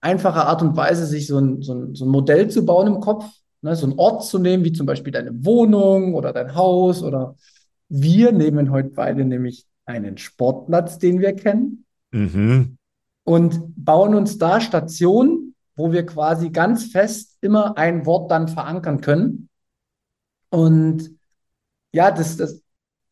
einfache 0.00 0.44
Art 0.46 0.62
und 0.62 0.76
Weise 0.76 1.06
sich 1.06 1.26
so 1.26 1.38
ein, 1.38 1.62
so 1.62 1.74
ein, 1.74 1.94
so 1.94 2.04
ein 2.04 2.10
Modell 2.10 2.48
zu 2.50 2.64
bauen 2.64 2.86
im 2.86 3.00
Kopf, 3.00 3.24
ne, 3.62 3.74
so 3.76 3.86
einen 3.86 3.98
Ort 3.98 4.24
zu 4.24 4.38
nehmen, 4.38 4.64
wie 4.64 4.72
zum 4.72 4.86
Beispiel 4.86 5.12
deine 5.12 5.44
Wohnung 5.44 6.14
oder 6.14 6.32
dein 6.32 6.54
Haus 6.54 7.02
oder 7.02 7.36
wir 7.88 8.32
nehmen 8.32 8.70
heute 8.70 8.90
beide 8.90 9.24
nämlich 9.24 9.66
einen 9.84 10.18
Sportplatz, 10.18 10.98
den 10.98 11.20
wir 11.20 11.34
kennen, 11.34 11.84
mhm. 12.10 12.76
und 13.24 13.74
bauen 13.76 14.14
uns 14.14 14.38
da 14.38 14.60
Stationen, 14.60 15.54
wo 15.76 15.92
wir 15.92 16.04
quasi 16.04 16.50
ganz 16.50 16.84
fest 16.84 17.38
immer 17.40 17.78
ein 17.78 18.04
Wort 18.04 18.30
dann 18.30 18.48
verankern 18.48 19.00
können. 19.00 19.48
Und 20.50 21.10
ja, 21.92 22.10
das, 22.10 22.36
das, 22.36 22.62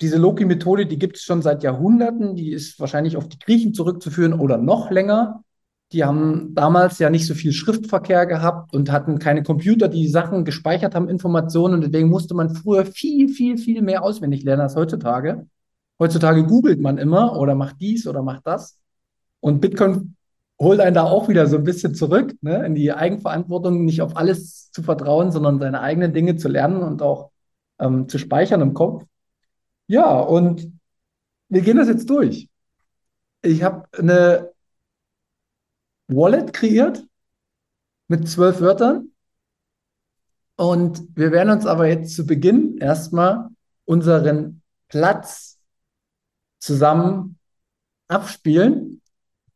diese 0.01 0.19
Loki-Methode, 0.19 0.87
die 0.87 0.99
gibt 0.99 1.17
es 1.17 1.23
schon 1.23 1.43
seit 1.43 1.62
Jahrhunderten, 1.62 2.35
die 2.35 2.53
ist 2.53 2.79
wahrscheinlich 2.79 3.17
auf 3.17 3.29
die 3.29 3.39
Griechen 3.39 3.73
zurückzuführen 3.73 4.35
oder 4.35 4.59
noch 4.59 4.91
länger. 4.91 5.43
Die 5.92 6.05
haben 6.05 6.55
damals 6.55 6.99
ja 6.99 7.11
nicht 7.11 7.27
so 7.27 7.35
viel 7.35 7.53
Schriftverkehr 7.53 8.27
gehabt 8.27 8.75
und 8.75 8.90
hatten 8.90 9.18
keine 9.18 9.42
Computer, 9.42 9.88
die 9.88 10.09
Sachen 10.09 10.44
gespeichert 10.44 10.94
haben, 10.94 11.09
Informationen. 11.09 11.75
Und 11.75 11.81
deswegen 11.83 12.09
musste 12.09 12.35
man 12.35 12.55
früher 12.55 12.85
viel, 12.85 13.29
viel, 13.29 13.57
viel 13.57 13.83
mehr 13.83 14.03
auswendig 14.03 14.42
lernen 14.42 14.62
als 14.62 14.75
heutzutage. 14.75 15.46
Heutzutage 16.01 16.44
googelt 16.44 16.81
man 16.81 16.99
immer 16.99 17.38
oder 17.38 17.55
macht 17.55 17.77
dies 17.81 18.07
oder 18.07 18.22
macht 18.22 18.46
das. 18.46 18.79
Und 19.40 19.61
Bitcoin 19.61 20.16
holt 20.59 20.81
einen 20.81 20.94
da 20.94 21.05
auch 21.05 21.29
wieder 21.29 21.46
so 21.46 21.57
ein 21.57 21.64
bisschen 21.64 21.94
zurück, 21.94 22.35
ne, 22.40 22.64
in 22.66 22.75
die 22.75 22.92
Eigenverantwortung, 22.92 23.85
nicht 23.85 24.03
auf 24.03 24.16
alles 24.16 24.70
zu 24.72 24.83
vertrauen, 24.83 25.31
sondern 25.31 25.61
seine 25.61 25.81
eigenen 25.81 26.12
Dinge 26.12 26.37
zu 26.37 26.49
lernen 26.49 26.83
und 26.83 27.03
auch 27.03 27.31
ähm, 27.79 28.09
zu 28.09 28.18
speichern 28.18 28.61
im 28.62 28.75
Kopf. 28.75 29.05
Ja, 29.87 30.18
und 30.18 30.72
wir 31.49 31.62
gehen 31.62 31.77
das 31.77 31.88
jetzt 31.88 32.11
durch. 32.11 32.49
Ich 33.42 33.62
habe 33.62 33.87
eine 33.96 34.51
Wallet 36.09 36.53
kreiert 36.53 37.05
mit 38.09 38.29
zwölf 38.29 38.61
Wörtern. 38.61 39.11
Und 40.57 41.07
wir 41.14 41.33
werden 41.33 41.51
uns 41.51 41.66
aber 41.66 41.87
jetzt 41.87 42.14
zu 42.14 42.25
Beginn 42.25 42.79
erstmal 42.79 43.49
unseren 43.85 44.62
Platz 44.88 45.59
zusammen 46.59 47.38
abspielen. 48.09 49.03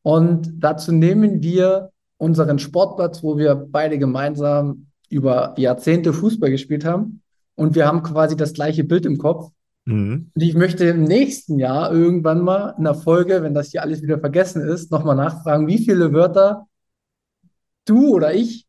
Und 0.02 0.52
dazu 0.58 0.92
nehmen 0.92 1.42
wir 1.42 1.90
unseren 2.16 2.58
Sportplatz, 2.58 3.22
wo 3.22 3.38
wir 3.38 3.54
beide 3.54 3.98
gemeinsam 3.98 4.86
über 5.08 5.54
Jahrzehnte 5.56 6.12
Fußball 6.12 6.50
gespielt 6.50 6.84
haben. 6.84 7.22
Und 7.54 7.74
wir 7.74 7.86
haben 7.86 8.02
quasi 8.02 8.36
das 8.36 8.52
gleiche 8.52 8.84
Bild 8.84 9.06
im 9.06 9.18
Kopf. 9.18 9.50
Mhm. 9.90 10.30
Und 10.34 10.42
ich 10.42 10.54
möchte 10.54 10.84
im 10.86 11.02
nächsten 11.04 11.58
Jahr 11.58 11.92
irgendwann 11.92 12.40
mal 12.42 12.74
in 12.78 12.84
der 12.84 12.94
Folge, 12.94 13.42
wenn 13.42 13.54
das 13.54 13.70
hier 13.70 13.82
alles 13.82 14.02
wieder 14.02 14.18
vergessen 14.18 14.62
ist, 14.62 14.90
nochmal 14.90 15.16
nachfragen, 15.16 15.66
wie 15.66 15.78
viele 15.78 16.12
Wörter 16.12 16.68
du 17.86 18.14
oder 18.14 18.32
ich 18.32 18.66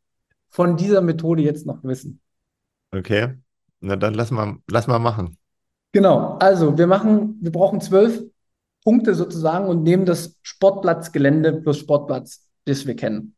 von 0.50 0.78
dieser 0.78 1.02
Methode 1.02 1.44
jetzt 1.44 1.66
noch 1.66 1.84
wissen. 1.84 2.20
Okay, 2.92 3.36
na 3.80 3.96
dann 3.96 4.14
lass 4.14 4.32
mal, 4.32 4.58
lass 4.68 4.88
mal 4.88 5.00
machen. 5.00 5.38
Genau, 5.94 6.38
also 6.40 6.78
wir 6.78 6.88
machen, 6.88 7.38
wir 7.42 7.52
brauchen 7.52 7.82
zwölf 7.82 8.24
Punkte 8.84 9.14
sozusagen 9.14 9.68
und 9.68 9.84
nehmen 9.84 10.06
das 10.06 10.38
Sportplatzgelände 10.42 11.62
plus 11.62 11.78
Sportplatz, 11.78 12.50
das 12.66 12.88
wir 12.88 12.96
kennen. 12.96 13.36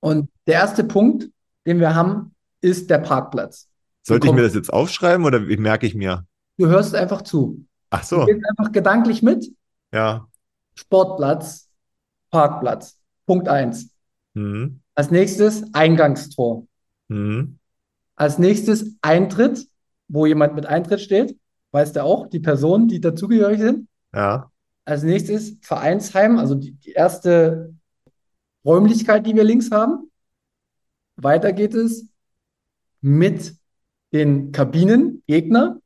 Und 0.00 0.28
der 0.46 0.54
erste 0.54 0.84
Punkt, 0.84 1.30
den 1.66 1.80
wir 1.80 1.94
haben, 1.94 2.34
ist 2.60 2.90
der 2.90 2.98
Parkplatz. 2.98 3.68
Sollte 4.02 4.28
ich 4.28 4.32
mir 4.32 4.42
das 4.42 4.54
jetzt 4.54 4.72
aufschreiben 4.72 5.24
oder 5.24 5.48
wie 5.48 5.56
merke 5.56 5.86
ich 5.86 5.94
mir? 5.94 6.26
Du 6.58 6.66
hörst 6.66 6.94
einfach 6.94 7.22
zu. 7.22 7.64
Ach 7.90 8.02
so. 8.02 8.20
Du 8.20 8.26
gehst 8.26 8.44
einfach 8.48 8.72
gedanklich 8.72 9.22
mit. 9.22 9.52
Ja. 9.92 10.28
Sportplatz, 10.74 11.68
Parkplatz. 12.30 12.98
Punkt 13.26 13.48
1. 13.48 13.90
Mhm. 14.34 14.80
Als 14.94 15.10
nächstes 15.10 15.74
Eingangstor. 15.74 16.66
Mhm. 17.08 17.58
Als 18.14 18.38
nächstes 18.38 18.96
Eintritt, 19.02 19.66
wo 20.08 20.26
jemand 20.26 20.54
mit 20.54 20.66
Eintritt 20.66 21.00
steht. 21.00 21.38
Weißt 21.72 21.96
du 21.96 22.02
auch, 22.02 22.28
die 22.28 22.40
Personen, 22.40 22.88
die 22.88 23.00
dazugehörig 23.00 23.60
sind. 23.60 23.88
Ja. 24.14 24.50
Als 24.84 25.02
nächstes 25.02 25.58
Vereinsheim, 25.62 26.38
also 26.38 26.54
die, 26.54 26.72
die 26.72 26.92
erste 26.92 27.74
Räumlichkeit, 28.64 29.26
die 29.26 29.34
wir 29.34 29.44
links 29.44 29.70
haben. 29.70 30.10
Weiter 31.16 31.52
geht 31.52 31.74
es 31.74 32.08
mit 33.00 33.54
den 34.12 34.52
Kabinen, 34.52 35.22
Gegner. 35.26 35.80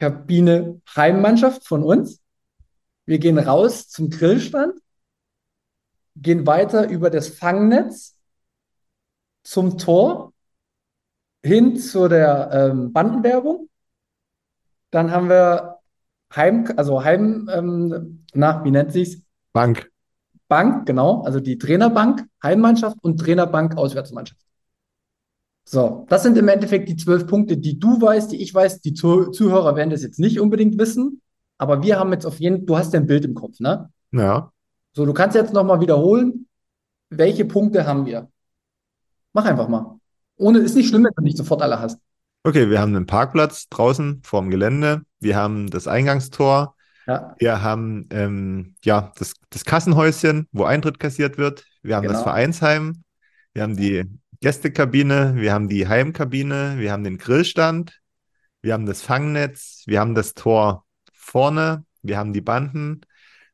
Kabine 0.00 0.80
Heimmannschaft 0.96 1.66
von 1.66 1.84
uns. 1.84 2.20
Wir 3.04 3.18
gehen 3.18 3.38
raus 3.38 3.88
zum 3.88 4.08
Grillstand, 4.10 4.74
gehen 6.16 6.46
weiter 6.46 6.88
über 6.88 7.10
das 7.10 7.28
Fangnetz 7.28 8.16
zum 9.42 9.78
Tor 9.78 10.32
hin 11.44 11.76
zu 11.76 12.08
der 12.08 12.50
ähm, 12.52 12.92
Bandenwerbung. 12.92 13.68
Dann 14.90 15.10
haben 15.10 15.28
wir 15.28 15.78
Heim, 16.34 16.72
also 16.76 17.04
Heim, 17.04 17.48
ähm, 17.52 18.24
nach, 18.32 18.64
wie 18.64 18.70
nennt 18.70 18.92
sich's? 18.92 19.22
Bank. 19.52 19.90
Bank, 20.48 20.86
genau, 20.86 21.22
also 21.22 21.40
die 21.40 21.58
Trainerbank, 21.58 22.26
Heimmannschaft 22.42 22.96
und 23.02 23.18
Trainerbank, 23.18 23.76
Auswärtsmannschaft. 23.76 24.40
So, 25.64 26.06
das 26.08 26.22
sind 26.22 26.36
im 26.36 26.48
Endeffekt 26.48 26.88
die 26.88 26.96
zwölf 26.96 27.26
Punkte, 27.26 27.56
die 27.56 27.78
du 27.78 28.00
weißt, 28.00 28.32
die 28.32 28.42
ich 28.42 28.52
weiß. 28.52 28.80
Die 28.80 28.94
Zuh 28.94 29.26
Zuhörer 29.30 29.76
werden 29.76 29.90
das 29.90 30.02
jetzt 30.02 30.18
nicht 30.18 30.40
unbedingt 30.40 30.78
wissen, 30.78 31.20
aber 31.58 31.82
wir 31.82 31.98
haben 31.98 32.12
jetzt 32.12 32.26
auf 32.26 32.40
jeden 32.40 32.66
du 32.66 32.76
hast 32.76 32.92
ja 32.92 33.00
ein 33.00 33.06
Bild 33.06 33.24
im 33.24 33.34
Kopf, 33.34 33.60
ne? 33.60 33.90
Ja. 34.12 34.52
So, 34.92 35.06
du 35.06 35.12
kannst 35.12 35.36
jetzt 35.36 35.52
nochmal 35.52 35.80
wiederholen, 35.80 36.48
welche 37.10 37.44
Punkte 37.44 37.86
haben 37.86 38.06
wir? 38.06 38.28
Mach 39.32 39.44
einfach 39.44 39.68
mal. 39.68 40.00
Ohne 40.36 40.58
ist 40.58 40.74
nicht 40.74 40.88
schlimm, 40.88 41.04
wenn 41.04 41.12
du 41.16 41.22
nicht 41.22 41.36
sofort 41.36 41.62
alle 41.62 41.78
hast. 41.78 42.00
Okay, 42.42 42.70
wir 42.70 42.80
haben 42.80 42.96
einen 42.96 43.06
Parkplatz 43.06 43.68
draußen 43.68 44.22
vorm 44.24 44.50
Gelände. 44.50 45.02
Wir 45.20 45.36
haben 45.36 45.68
das 45.70 45.86
Eingangstor. 45.86 46.74
Ja, 47.06 47.34
Wir 47.38 47.62
haben 47.62 48.08
ähm, 48.10 48.74
ja 48.84 49.12
das, 49.18 49.34
das 49.50 49.64
Kassenhäuschen, 49.64 50.48
wo 50.50 50.64
Eintritt 50.64 50.98
kassiert 50.98 51.38
wird. 51.38 51.64
Wir 51.82 51.96
haben 51.96 52.04
das 52.04 52.14
Genau. 52.14 52.24
Vereinsheim. 52.24 53.04
Wir 53.52 53.62
haben 53.62 53.76
die 53.76 54.04
Gästekabine. 54.40 55.34
Wir 55.36 55.52
haben 55.52 55.68
die 55.68 55.86
Heimkabine. 55.86 56.76
Wir 56.78 56.92
haben 56.92 57.04
den 57.04 57.18
Grillstand. 57.18 58.00
Wir 58.62 58.72
haben 58.72 58.86
das 58.86 59.02
Fangnetz. 59.02 59.82
Wir 59.86 60.00
haben 60.00 60.14
das 60.14 60.32
Tor 60.32 60.86
vorne. 61.12 61.84
Wir 62.02 62.16
haben 62.16 62.32
die 62.32 62.40
Banden. 62.40 63.02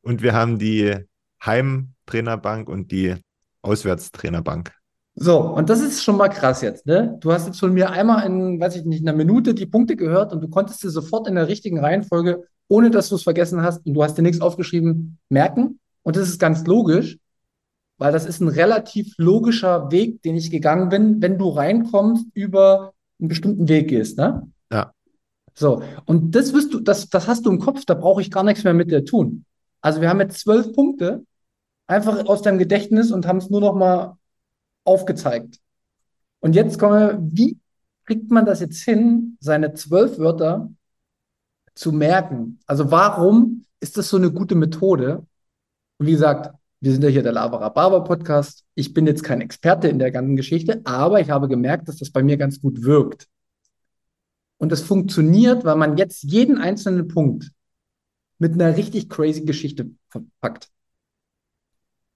Und 0.02 0.22
wir 0.22 0.32
haben 0.32 0.58
die 0.60 0.96
Heimtrainerbank 1.44 2.68
und 2.68 2.92
die 2.92 3.16
Auswärtstrainerbank. 3.62 4.72
So, 5.16 5.40
und 5.40 5.70
das 5.70 5.80
ist 5.80 6.04
schon 6.04 6.18
mal 6.18 6.28
krass 6.28 6.60
jetzt, 6.60 6.86
ne? 6.86 7.16
Du 7.20 7.32
hast 7.32 7.46
jetzt 7.46 7.58
von 7.58 7.72
mir 7.72 7.90
einmal 7.90 8.24
in, 8.26 8.60
weiß 8.60 8.76
ich 8.76 8.84
nicht, 8.84 9.00
einer 9.00 9.16
Minute 9.16 9.54
die 9.54 9.66
Punkte 9.66 9.96
gehört 9.96 10.32
und 10.32 10.42
du 10.42 10.48
konntest 10.48 10.84
dir 10.84 10.90
sofort 10.90 11.26
in 11.26 11.34
der 11.34 11.48
richtigen 11.48 11.80
Reihenfolge, 11.80 12.44
ohne 12.68 12.90
dass 12.90 13.08
du 13.08 13.14
es 13.14 13.22
vergessen 13.22 13.62
hast 13.62 13.84
und 13.86 13.94
du 13.94 14.04
hast 14.04 14.16
dir 14.18 14.22
nichts 14.22 14.42
aufgeschrieben, 14.42 15.18
merken. 15.30 15.80
Und 16.02 16.16
das 16.16 16.28
ist 16.28 16.38
ganz 16.38 16.66
logisch, 16.66 17.18
weil 17.98 18.12
das 18.12 18.26
ist 18.26 18.40
ein 18.40 18.48
relativ 18.48 19.14
logischer 19.16 19.90
Weg, 19.90 20.22
den 20.22 20.36
ich 20.36 20.50
gegangen 20.50 20.88
bin, 20.88 21.22
wenn 21.22 21.38
du 21.38 21.48
reinkommst, 21.48 22.26
über 22.34 22.92
einen 23.18 23.28
bestimmten 23.28 23.68
Weg 23.68 23.88
gehst, 23.88 24.18
ne? 24.18 24.50
Ja. 24.70 24.92
So, 25.54 25.82
und 26.04 26.34
das 26.34 26.52
wirst 26.52 26.74
du, 26.74 26.80
das, 26.80 27.08
das 27.08 27.28
hast 27.28 27.46
du 27.46 27.50
im 27.50 27.58
Kopf, 27.58 27.84
da 27.86 27.94
brauche 27.94 28.20
ich 28.20 28.30
gar 28.30 28.44
nichts 28.44 28.64
mehr 28.64 28.74
mit 28.74 28.90
dir 28.90 29.04
tun. 29.04 29.46
Also 29.80 30.00
wir 30.00 30.10
haben 30.10 30.20
jetzt 30.20 30.40
zwölf 30.40 30.72
Punkte, 30.74 31.24
einfach 31.86 32.26
aus 32.26 32.42
deinem 32.42 32.58
Gedächtnis 32.58 33.10
und 33.10 33.26
haben 33.26 33.38
es 33.38 33.48
nur 33.48 33.60
noch 33.60 33.74
mal 33.74 34.18
aufgezeigt. 34.84 35.58
Und 36.40 36.54
jetzt 36.54 36.78
kommen 36.78 37.00
wir, 37.00 37.18
wie 37.32 37.58
kriegt 38.04 38.30
man 38.30 38.44
das 38.44 38.60
jetzt 38.60 38.82
hin, 38.82 39.36
seine 39.40 39.72
zwölf 39.74 40.18
Wörter 40.18 40.70
zu 41.74 41.92
merken? 41.92 42.60
Also 42.66 42.90
warum 42.90 43.64
ist 43.80 43.96
das 43.96 44.08
so 44.08 44.16
eine 44.16 44.30
gute 44.30 44.54
Methode? 44.54 45.26
Und 45.98 46.06
wie 46.06 46.12
gesagt, 46.12 46.54
wir 46.80 46.92
sind 46.92 47.02
ja 47.02 47.08
hier 47.08 47.22
der 47.22 47.32
Labara 47.32 47.68
Barber 47.70 48.04
Podcast. 48.04 48.64
Ich 48.74 48.92
bin 48.92 49.06
jetzt 49.06 49.24
kein 49.24 49.40
Experte 49.40 49.88
in 49.88 49.98
der 49.98 50.10
ganzen 50.10 50.36
Geschichte, 50.36 50.82
aber 50.84 51.20
ich 51.20 51.30
habe 51.30 51.48
gemerkt, 51.48 51.88
dass 51.88 51.96
das 51.96 52.10
bei 52.10 52.22
mir 52.22 52.36
ganz 52.36 52.60
gut 52.60 52.82
wirkt. 52.82 53.28
Und 54.58 54.72
es 54.72 54.82
funktioniert, 54.82 55.64
weil 55.64 55.76
man 55.76 55.96
jetzt 55.96 56.22
jeden 56.22 56.58
einzelnen 56.58 57.08
Punkt 57.08 57.50
mit 58.38 58.52
einer 58.52 58.76
richtig 58.76 59.08
crazy 59.08 59.44
Geschichte 59.44 59.90
verpackt. 60.08 60.68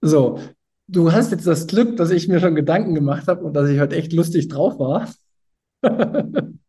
So, 0.01 0.39
du 0.87 1.11
hast 1.11 1.31
jetzt 1.31 1.47
das 1.47 1.67
Glück, 1.67 1.97
dass 1.97 2.11
ich 2.11 2.27
mir 2.27 2.39
schon 2.39 2.55
Gedanken 2.55 2.95
gemacht 2.95 3.27
habe 3.27 3.43
und 3.43 3.53
dass 3.53 3.69
ich 3.69 3.79
heute 3.79 3.95
echt 3.95 4.13
lustig 4.13 4.47
drauf 4.47 4.79
war. 4.79 5.07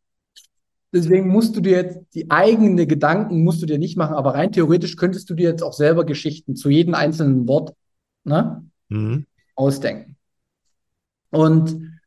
Deswegen 0.94 1.28
musst 1.28 1.56
du 1.56 1.60
dir 1.62 1.72
jetzt 1.72 2.00
die 2.14 2.30
eigenen 2.30 2.76
Gedanken 2.86 3.44
musst 3.44 3.62
du 3.62 3.66
dir 3.66 3.78
nicht 3.78 3.96
machen, 3.96 4.14
aber 4.14 4.34
rein 4.34 4.52
theoretisch 4.52 4.96
könntest 4.96 5.30
du 5.30 5.34
dir 5.34 5.48
jetzt 5.48 5.62
auch 5.62 5.72
selber 5.72 6.04
Geschichten 6.04 6.54
zu 6.54 6.68
jedem 6.68 6.94
einzelnen 6.94 7.48
Wort, 7.48 7.74
ne, 8.24 8.64
Mhm. 8.88 9.26
ausdenken. 9.54 10.16
Und 11.30 11.98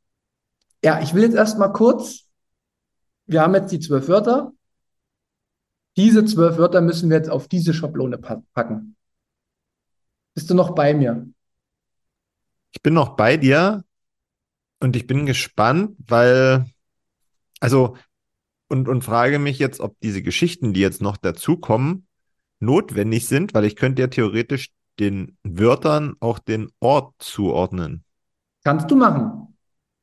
ja, 0.83 1.01
ich 1.01 1.13
will 1.13 1.23
jetzt 1.23 1.35
erstmal 1.35 1.73
kurz, 1.73 2.29
wir 3.25 3.41
haben 3.41 3.55
jetzt 3.55 3.71
die 3.71 3.79
zwölf 3.79 4.07
Wörter. 4.07 4.53
Diese 5.97 6.25
zwölf 6.25 6.57
Wörter 6.57 6.81
müssen 6.81 7.09
wir 7.09 7.17
jetzt 7.17 7.29
auf 7.29 7.47
diese 7.47 7.73
Schablone 7.73 8.17
pa 8.17 8.43
packen. 8.53 8.95
Bist 10.35 10.49
du 10.49 10.53
noch 10.53 10.75
bei 10.75 10.93
mir? 10.93 11.27
Ich 12.71 12.83
bin 12.83 12.93
noch 12.93 13.15
bei 13.15 13.37
dir 13.37 13.83
und 14.79 14.95
ich 14.95 15.07
bin 15.07 15.25
gespannt, 15.25 15.95
weil, 16.05 16.65
also, 17.61 17.97
und, 18.67 18.89
und 18.89 19.03
frage 19.03 19.39
mich 19.39 19.59
jetzt, 19.59 19.79
ob 19.79 19.99
diese 20.01 20.21
Geschichten, 20.21 20.73
die 20.73 20.81
jetzt 20.81 21.01
noch 21.01 21.17
dazukommen, 21.17 22.05
notwendig 22.59 23.27
sind, 23.27 23.53
weil 23.53 23.65
ich 23.65 23.75
könnte 23.75 24.01
ja 24.01 24.07
theoretisch 24.07 24.71
den 24.99 25.37
Wörtern 25.43 26.15
auch 26.19 26.39
den 26.39 26.69
Ort 26.79 27.13
zuordnen. 27.19 28.03
Kannst 28.63 28.89
du 28.89 28.95
machen. 28.95 29.55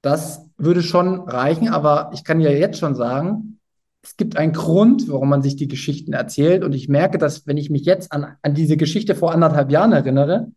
Das 0.02 0.48
würde 0.56 0.82
schon 0.82 1.20
reichen, 1.28 1.68
aber 1.68 2.10
ich 2.12 2.24
kann 2.24 2.40
ja 2.40 2.50
jetzt 2.50 2.78
schon 2.78 2.94
sagen, 2.94 3.60
es 4.02 4.16
gibt 4.16 4.36
einen 4.36 4.52
Grund, 4.52 5.08
warum 5.08 5.28
man 5.28 5.42
sich 5.42 5.54
die 5.54 5.68
Geschichten 5.68 6.12
erzählt. 6.12 6.64
Und 6.64 6.74
ich 6.74 6.88
merke, 6.88 7.18
dass 7.18 7.46
wenn 7.46 7.56
ich 7.56 7.70
mich 7.70 7.84
jetzt 7.84 8.12
an, 8.12 8.36
an 8.42 8.54
diese 8.54 8.76
Geschichte 8.76 9.14
vor 9.14 9.32
anderthalb 9.32 9.70
Jahren 9.70 9.92
erinnere, 9.92 10.50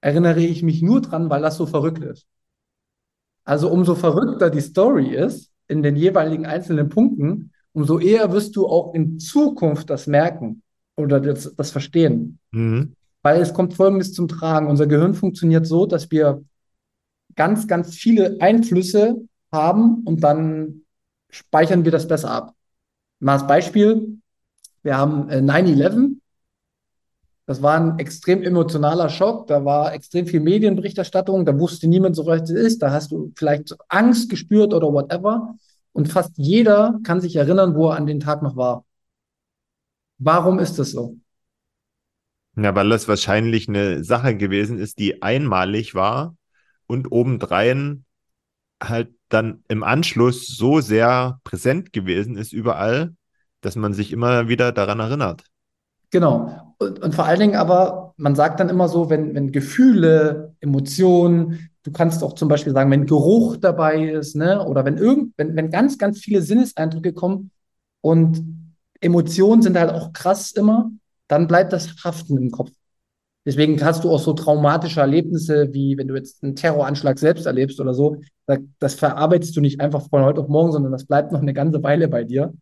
erinnere 0.00 0.40
ich 0.40 0.62
mich 0.62 0.80
nur 0.80 1.02
dran, 1.02 1.28
weil 1.28 1.42
das 1.42 1.56
so 1.56 1.66
verrückt 1.66 2.02
ist. 2.02 2.26
Also 3.44 3.70
umso 3.70 3.94
verrückter 3.94 4.50
die 4.50 4.60
Story 4.60 5.14
ist 5.14 5.50
in 5.68 5.82
den 5.82 5.96
jeweiligen 5.96 6.46
einzelnen 6.46 6.88
Punkten, 6.88 7.52
umso 7.72 7.98
eher 7.98 8.32
wirst 8.32 8.56
du 8.56 8.66
auch 8.66 8.94
in 8.94 9.18
Zukunft 9.18 9.90
das 9.90 10.06
merken 10.06 10.62
oder 10.96 11.20
das, 11.20 11.54
das 11.54 11.70
verstehen. 11.70 12.38
Mhm. 12.50 12.94
Weil 13.28 13.42
es 13.42 13.52
kommt 13.52 13.74
Folgendes 13.74 14.14
zum 14.14 14.26
Tragen. 14.26 14.68
Unser 14.68 14.86
Gehirn 14.86 15.12
funktioniert 15.12 15.66
so, 15.66 15.84
dass 15.84 16.10
wir 16.10 16.46
ganz, 17.36 17.68
ganz 17.68 17.94
viele 17.94 18.38
Einflüsse 18.40 19.28
haben 19.52 20.02
und 20.06 20.24
dann 20.24 20.86
speichern 21.28 21.84
wir 21.84 21.92
das 21.92 22.08
besser 22.08 22.30
ab. 22.30 22.54
Mal 23.20 23.34
als 23.34 23.46
Beispiel, 23.46 24.16
wir 24.82 24.96
haben 24.96 25.28
äh, 25.28 25.40
9-11. 25.40 26.16
Das 27.44 27.60
war 27.60 27.78
ein 27.78 27.98
extrem 27.98 28.42
emotionaler 28.42 29.10
Schock. 29.10 29.46
Da 29.46 29.62
war 29.62 29.92
extrem 29.92 30.26
viel 30.26 30.40
Medienberichterstattung. 30.40 31.44
Da 31.44 31.58
wusste 31.58 31.86
niemand 31.86 32.16
so 32.16 32.22
recht, 32.22 32.44
was 32.44 32.50
es 32.50 32.56
ist. 32.56 32.78
Da 32.82 32.92
hast 32.92 33.12
du 33.12 33.30
vielleicht 33.36 33.76
Angst 33.90 34.30
gespürt 34.30 34.72
oder 34.72 34.90
whatever. 34.90 35.54
Und 35.92 36.08
fast 36.08 36.32
jeder 36.38 36.98
kann 37.04 37.20
sich 37.20 37.36
erinnern, 37.36 37.74
wo 37.74 37.90
er 37.90 37.96
an 37.96 38.06
den 38.06 38.20
Tag 38.20 38.40
noch 38.40 38.56
war. 38.56 38.86
Warum 40.16 40.58
ist 40.60 40.78
das 40.78 40.92
so? 40.92 41.18
Ja, 42.60 42.74
weil 42.74 42.88
das 42.88 43.06
wahrscheinlich 43.06 43.68
eine 43.68 44.02
Sache 44.02 44.36
gewesen 44.36 44.78
ist, 44.78 44.98
die 44.98 45.22
einmalig 45.22 45.94
war 45.94 46.34
und 46.86 47.12
obendrein 47.12 48.04
halt 48.82 49.10
dann 49.28 49.62
im 49.68 49.84
Anschluss 49.84 50.46
so 50.46 50.80
sehr 50.80 51.38
präsent 51.44 51.92
gewesen 51.92 52.36
ist 52.36 52.52
überall, 52.52 53.14
dass 53.60 53.76
man 53.76 53.92
sich 53.92 54.12
immer 54.12 54.48
wieder 54.48 54.72
daran 54.72 54.98
erinnert. 54.98 55.44
Genau. 56.10 56.74
Und, 56.78 57.00
und 57.00 57.14
vor 57.14 57.26
allen 57.26 57.40
Dingen 57.40 57.56
aber, 57.56 58.14
man 58.16 58.34
sagt 58.34 58.60
dann 58.60 58.70
immer 58.70 58.88
so, 58.88 59.10
wenn, 59.10 59.34
wenn 59.34 59.52
Gefühle, 59.52 60.54
Emotionen, 60.60 61.70
du 61.82 61.92
kannst 61.92 62.22
auch 62.24 62.32
zum 62.34 62.48
Beispiel 62.48 62.72
sagen, 62.72 62.90
wenn 62.90 63.06
Geruch 63.06 63.56
dabei 63.56 64.08
ist, 64.08 64.34
ne, 64.34 64.64
oder 64.64 64.84
wenn 64.84 64.96
irgend, 64.96 65.34
wenn, 65.36 65.54
wenn 65.54 65.70
ganz, 65.70 65.98
ganz 65.98 66.18
viele 66.18 66.42
Sinneseindrücke 66.42 67.12
kommen 67.12 67.50
und 68.00 68.42
Emotionen 69.00 69.62
sind 69.62 69.78
halt 69.78 69.90
auch 69.90 70.12
krass 70.12 70.52
immer, 70.52 70.90
dann 71.28 71.46
bleibt 71.46 71.72
das 71.72 72.02
haften 72.04 72.36
im 72.38 72.50
Kopf. 72.50 72.70
Deswegen 73.48 73.82
hast 73.82 74.04
du 74.04 74.10
auch 74.10 74.18
so 74.18 74.34
traumatische 74.34 75.00
Erlebnisse, 75.00 75.72
wie 75.72 75.96
wenn 75.96 76.08
du 76.08 76.14
jetzt 76.14 76.42
einen 76.42 76.54
Terroranschlag 76.54 77.18
selbst 77.18 77.46
erlebst 77.46 77.80
oder 77.80 77.94
so. 77.94 78.20
Da, 78.46 78.58
das 78.78 78.94
verarbeitest 78.94 79.56
du 79.56 79.62
nicht 79.62 79.80
einfach 79.80 80.06
von 80.10 80.22
heute 80.22 80.40
auf 80.40 80.48
morgen, 80.48 80.72
sondern 80.72 80.92
das 80.92 81.06
bleibt 81.06 81.32
noch 81.32 81.40
eine 81.40 81.54
ganze 81.54 81.82
Weile 81.82 82.08
bei 82.08 82.24
dir. 82.24 82.52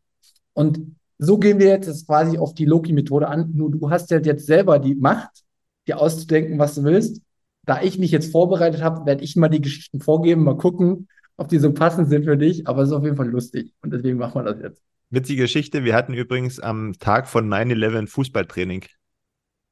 Und 0.52 0.96
so 1.18 1.38
gehen 1.38 1.58
wir 1.58 1.66
jetzt 1.66 2.06
quasi 2.06 2.38
auf 2.38 2.54
die 2.54 2.66
Loki-Methode 2.66 3.26
an. 3.26 3.50
Nur 3.54 3.70
du 3.70 3.90
hast 3.90 4.10
ja 4.10 4.18
jetzt 4.20 4.46
selber 4.46 4.78
die 4.78 4.94
Macht, 4.94 5.42
dir 5.88 6.00
auszudenken, 6.00 6.58
was 6.58 6.76
du 6.76 6.84
willst. 6.84 7.20
Da 7.64 7.82
ich 7.82 7.98
mich 7.98 8.12
jetzt 8.12 8.30
vorbereitet 8.30 8.82
habe, 8.82 9.06
werde 9.06 9.24
ich 9.24 9.34
mal 9.34 9.48
die 9.48 9.60
Geschichten 9.60 10.00
vorgeben, 10.00 10.44
mal 10.44 10.56
gucken, 10.56 11.08
ob 11.36 11.48
die 11.48 11.58
so 11.58 11.72
passend 11.72 12.08
sind 12.10 12.24
für 12.24 12.36
dich. 12.36 12.68
Aber 12.68 12.82
es 12.82 12.90
ist 12.90 12.94
auf 12.94 13.02
jeden 13.02 13.16
Fall 13.16 13.28
lustig. 13.28 13.74
Und 13.82 13.92
deswegen 13.92 14.18
machen 14.18 14.36
wir 14.36 14.52
das 14.52 14.62
jetzt. 14.62 14.82
Witzige 15.10 15.42
Geschichte, 15.42 15.84
wir 15.84 15.94
hatten 15.94 16.14
übrigens 16.14 16.58
am 16.58 16.94
Tag 16.98 17.28
von 17.28 17.48
9-11 17.48 18.08
Fußballtraining. 18.08 18.84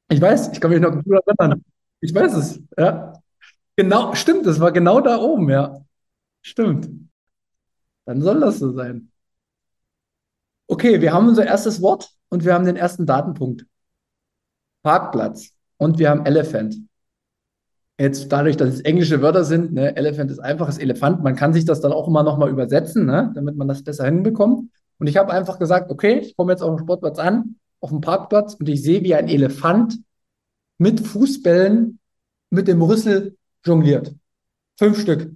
Ich 0.09 0.21
weiß, 0.21 0.53
ich 0.53 0.61
kann 0.61 0.71
mich 0.71 0.79
noch 0.79 0.91
gut 0.91 1.05
erinnern. 1.25 1.63
Ich 1.99 2.13
weiß 2.13 2.33
es, 2.35 2.61
ja. 2.77 3.13
Genau, 3.75 4.15
stimmt, 4.15 4.45
das 4.45 4.59
war 4.61 4.71
genau 4.71 5.01
da 5.01 5.17
oben, 5.17 5.49
ja. 5.49 5.81
Stimmt. 6.41 6.89
Dann 8.05 8.21
soll 8.21 8.39
das 8.39 8.59
so 8.59 8.71
sein. 8.71 9.11
Okay, 10.67 11.01
wir 11.01 11.11
haben 11.11 11.27
unser 11.27 11.45
erstes 11.45 11.81
Wort 11.81 12.09
und 12.29 12.45
wir 12.45 12.53
haben 12.53 12.65
den 12.65 12.77
ersten 12.77 13.05
Datenpunkt. 13.05 13.65
Parkplatz 14.83 15.51
und 15.77 15.99
wir 15.99 16.09
haben 16.09 16.25
Elephant. 16.25 16.77
Jetzt 17.99 18.31
dadurch, 18.31 18.55
dass 18.55 18.75
es 18.75 18.81
englische 18.81 19.21
Wörter 19.21 19.43
sind, 19.43 19.73
ne, 19.73 19.95
Elephant 19.95 20.31
ist 20.31 20.39
einfaches 20.39 20.77
Elefant, 20.77 21.23
man 21.23 21.35
kann 21.35 21.53
sich 21.53 21.65
das 21.65 21.81
dann 21.81 21.91
auch 21.91 22.07
immer 22.07 22.23
nochmal 22.23 22.49
übersetzen, 22.49 23.05
ne, 23.05 23.31
damit 23.35 23.55
man 23.57 23.67
das 23.67 23.83
besser 23.83 24.05
hinbekommt. 24.05 24.69
Und 24.97 25.07
ich 25.07 25.17
habe 25.17 25.33
einfach 25.33 25.59
gesagt, 25.59 25.91
okay, 25.91 26.19
ich 26.19 26.35
komme 26.35 26.53
jetzt 26.53 26.61
auf 26.61 26.75
dem 26.75 26.83
Sportplatz 26.83 27.19
an, 27.19 27.57
auf 27.79 27.89
dem 27.89 28.01
Parkplatz 28.01 28.55
und 28.55 28.67
ich 28.69 28.81
sehe, 28.81 29.03
wie 29.03 29.15
ein 29.15 29.27
Elefant 29.27 29.99
mit 30.77 30.99
Fußbällen 31.05 31.99
mit 32.49 32.67
dem 32.67 32.81
Rüssel 32.81 33.37
jongliert. 33.65 34.15
Fünf 34.77 34.99
Stück. 34.99 35.31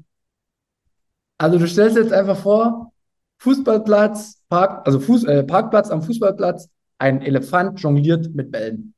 Also 1.37 1.57
du 1.57 1.67
stellst 1.67 1.97
jetzt 1.97 2.13
einfach 2.13 2.37
vor, 2.37 2.91
Fußballplatz, 3.39 4.41
Park, 4.49 4.85
also 4.85 4.99
Fuß, 4.99 5.23
äh, 5.25 5.43
Parkplatz 5.43 5.89
am 5.89 6.01
Fußballplatz, 6.01 6.69
ein 6.97 7.21
Elefant 7.21 7.79
jongliert 7.79 8.33
mit 8.35 8.51
Bällen. 8.51 8.93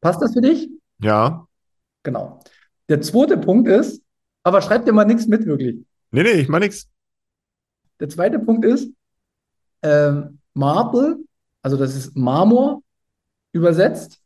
Passt 0.00 0.22
das 0.22 0.32
für 0.32 0.40
dich? 0.40 0.70
Ja. 1.00 1.46
Genau. 2.02 2.40
Der 2.88 3.00
zweite 3.00 3.36
Punkt 3.36 3.68
ist, 3.68 4.02
aber 4.42 4.62
schreib 4.62 4.84
dir 4.84 4.92
mal 4.92 5.04
nichts 5.04 5.26
mit 5.26 5.46
wirklich. 5.46 5.76
Nee, 6.10 6.22
nee, 6.22 6.32
ich 6.32 6.48
mach 6.48 6.60
nix. 6.60 6.88
Der 8.00 8.08
zweite 8.08 8.38
Punkt 8.38 8.64
ist 8.64 8.90
ähm, 9.84 10.38
Marble, 10.54 11.18
also 11.62 11.76
das 11.76 11.94
ist 11.94 12.16
Marmor 12.16 12.82
übersetzt. 13.52 14.20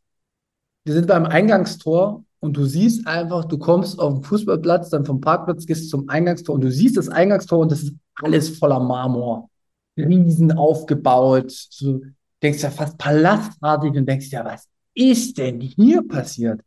Wir 0.85 0.93
sind 0.93 1.07
beim 1.07 1.25
Eingangstor 1.25 2.23
und 2.39 2.57
du 2.57 2.65
siehst 2.65 3.05
einfach, 3.05 3.45
du 3.45 3.57
kommst 3.57 3.99
auf 3.99 4.13
den 4.13 4.23
Fußballplatz, 4.23 4.89
dann 4.89 5.05
vom 5.05 5.21
Parkplatz 5.21 5.65
gehst 5.65 5.89
zum 5.89 6.09
Eingangstor 6.09 6.55
und 6.55 6.61
du 6.61 6.71
siehst 6.71 6.97
das 6.97 7.09
Eingangstor 7.09 7.59
und 7.59 7.71
das 7.71 7.83
ist 7.83 7.93
alles 8.15 8.57
voller 8.57 8.79
Marmor. 8.79 9.49
Riesen 9.97 10.53
aufgebaut, 10.53 11.51
so 11.51 12.01
denkst 12.41 12.63
ja 12.63 12.71
fast 12.71 12.97
palastartig 12.97 13.91
und 13.91 14.07
denkst 14.07 14.31
ja, 14.31 14.45
was 14.45 14.67
ist 14.93 15.37
denn 15.37 15.59
hier 15.59 16.07
passiert? 16.07 16.61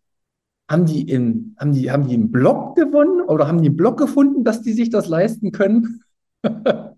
Haben 0.70 0.84
die 0.86 1.02
in, 1.08 1.56
haben 1.58 1.72
die, 1.72 1.90
haben 1.90 2.06
die 2.06 2.14
einen 2.14 2.30
Block 2.30 2.76
gewonnen 2.76 3.22
oder 3.22 3.48
haben 3.48 3.62
die 3.62 3.68
einen 3.68 3.76
Block 3.76 3.98
gefunden, 3.98 4.44
dass 4.44 4.60
die 4.62 4.72
sich 4.74 4.90
das 4.90 5.08
leisten 5.08 5.50
können? 5.50 6.02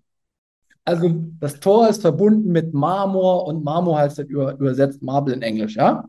also 0.85 1.09
das 1.39 1.59
Tor 1.59 1.89
ist 1.89 2.01
verbunden 2.01 2.51
mit 2.51 2.73
Marmor 2.73 3.47
und 3.47 3.63
Marmor 3.63 3.99
heißt 3.99 4.19
halt 4.19 4.29
über, 4.29 4.53
übersetzt 4.53 5.01
Marble 5.01 5.33
in 5.33 5.41
Englisch, 5.41 5.75
ja? 5.75 6.05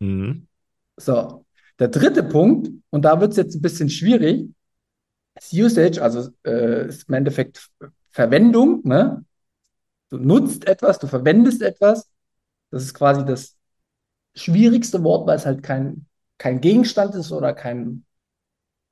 Mhm. 0.00 0.46
So, 0.96 1.44
der 1.78 1.88
dritte 1.88 2.22
Punkt, 2.24 2.70
und 2.90 3.02
da 3.04 3.20
wird 3.20 3.32
es 3.32 3.36
jetzt 3.36 3.54
ein 3.56 3.62
bisschen 3.62 3.90
schwierig, 3.90 4.48
ist 5.36 5.52
Usage, 5.52 6.02
also 6.02 6.30
äh, 6.46 6.88
ist 6.88 7.08
im 7.08 7.14
Endeffekt 7.14 7.70
Verwendung, 8.10 8.82
ne? 8.84 9.24
Du 10.10 10.18
nutzt 10.18 10.66
etwas, 10.66 10.98
du 10.98 11.06
verwendest 11.06 11.62
etwas. 11.62 12.10
Das 12.70 12.82
ist 12.84 12.94
quasi 12.94 13.24
das 13.24 13.56
schwierigste 14.34 15.04
Wort, 15.04 15.26
weil 15.26 15.36
es 15.36 15.46
halt 15.46 15.62
kein, 15.62 16.06
kein 16.38 16.60
Gegenstand 16.60 17.14
ist 17.14 17.32
oder 17.32 17.54
kein 17.54 18.04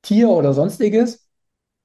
Tier 0.03 0.31
oder 0.31 0.55
sonstiges. 0.55 1.26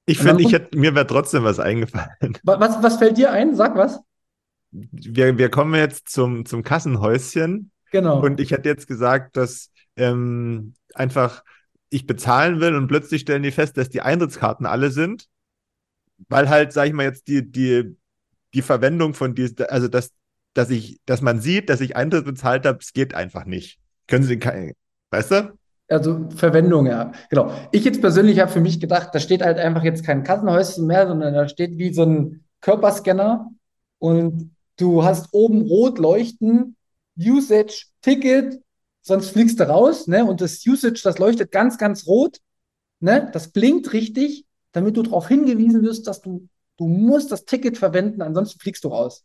Ich 0.06 0.18
finde, 0.18 0.42
ich 0.42 0.52
hätte, 0.52 0.76
mir 0.76 0.94
wäre 0.94 1.06
trotzdem 1.06 1.44
was 1.44 1.60
eingefallen. 1.60 2.38
Was, 2.42 2.82
was 2.82 2.96
fällt 2.96 3.18
dir 3.18 3.30
ein? 3.30 3.54
Sag 3.54 3.76
was. 3.76 4.00
Wir, 4.70 5.38
wir 5.38 5.48
kommen 5.50 5.74
jetzt 5.74 6.08
zum, 6.08 6.44
zum 6.44 6.62
Kassenhäuschen. 6.62 7.70
Genau. 7.92 8.20
Und 8.20 8.40
ich 8.40 8.50
hätte 8.50 8.68
jetzt 8.68 8.88
gesagt, 8.88 9.36
dass 9.36 9.70
ähm, 9.96 10.74
einfach 10.94 11.44
ich 11.90 12.06
bezahlen 12.06 12.60
will 12.60 12.74
und 12.74 12.88
plötzlich 12.88 13.20
stellen 13.20 13.42
die 13.42 13.50
fest, 13.50 13.76
dass 13.76 13.90
die 13.90 14.00
Eintrittskarten 14.00 14.64
alle 14.64 14.90
sind, 14.90 15.28
weil 16.28 16.48
halt, 16.48 16.72
sag 16.72 16.86
ich 16.86 16.94
mal, 16.94 17.04
jetzt 17.04 17.28
die, 17.28 17.48
die, 17.50 17.96
die 18.54 18.62
Verwendung 18.62 19.12
von 19.12 19.34
diesen, 19.34 19.66
also 19.66 19.88
dass, 19.88 20.10
dass 20.54 20.70
ich, 20.70 21.00
dass 21.04 21.20
man 21.20 21.40
sieht, 21.40 21.68
dass 21.68 21.82
ich 21.82 21.94
Eintritt 21.94 22.24
bezahlt 22.24 22.64
habe, 22.64 22.78
es 22.80 22.94
geht 22.94 23.14
einfach 23.14 23.44
nicht. 23.44 23.78
Können 24.06 24.24
Sie, 24.24 24.40
weißt 25.10 25.30
du? 25.30 25.58
Also 25.92 26.28
Verwendung, 26.30 26.86
ja. 26.86 27.12
Genau. 27.28 27.52
Ich 27.70 27.84
jetzt 27.84 28.00
persönlich 28.00 28.40
habe 28.40 28.50
für 28.50 28.60
mich 28.60 28.80
gedacht, 28.80 29.10
da 29.12 29.20
steht 29.20 29.42
halt 29.42 29.58
einfach 29.58 29.84
jetzt 29.84 30.04
kein 30.04 30.24
Kassenhäuschen 30.24 30.86
mehr, 30.86 31.06
sondern 31.06 31.34
da 31.34 31.48
steht 31.48 31.76
wie 31.78 31.92
so 31.92 32.04
ein 32.04 32.44
Körperscanner 32.60 33.50
und 33.98 34.54
du 34.78 35.04
hast 35.04 35.28
oben 35.32 35.62
rot 35.62 35.98
leuchten, 35.98 36.76
Usage, 37.18 37.86
Ticket, 38.00 38.62
sonst 39.02 39.30
fliegst 39.30 39.60
du 39.60 39.68
raus, 39.68 40.06
ne? 40.06 40.24
Und 40.24 40.40
das 40.40 40.66
Usage, 40.66 41.00
das 41.04 41.18
leuchtet 41.18 41.50
ganz, 41.52 41.76
ganz 41.76 42.06
rot, 42.06 42.38
ne? 43.00 43.28
Das 43.32 43.48
blinkt 43.48 43.92
richtig, 43.92 44.46
damit 44.72 44.96
du 44.96 45.02
darauf 45.02 45.28
hingewiesen 45.28 45.82
wirst, 45.82 46.06
dass 46.06 46.22
du, 46.22 46.48
du 46.78 46.88
musst 46.88 47.30
das 47.30 47.44
Ticket 47.44 47.76
verwenden, 47.76 48.22
ansonsten 48.22 48.58
fliegst 48.58 48.84
du 48.84 48.88
raus. 48.88 49.24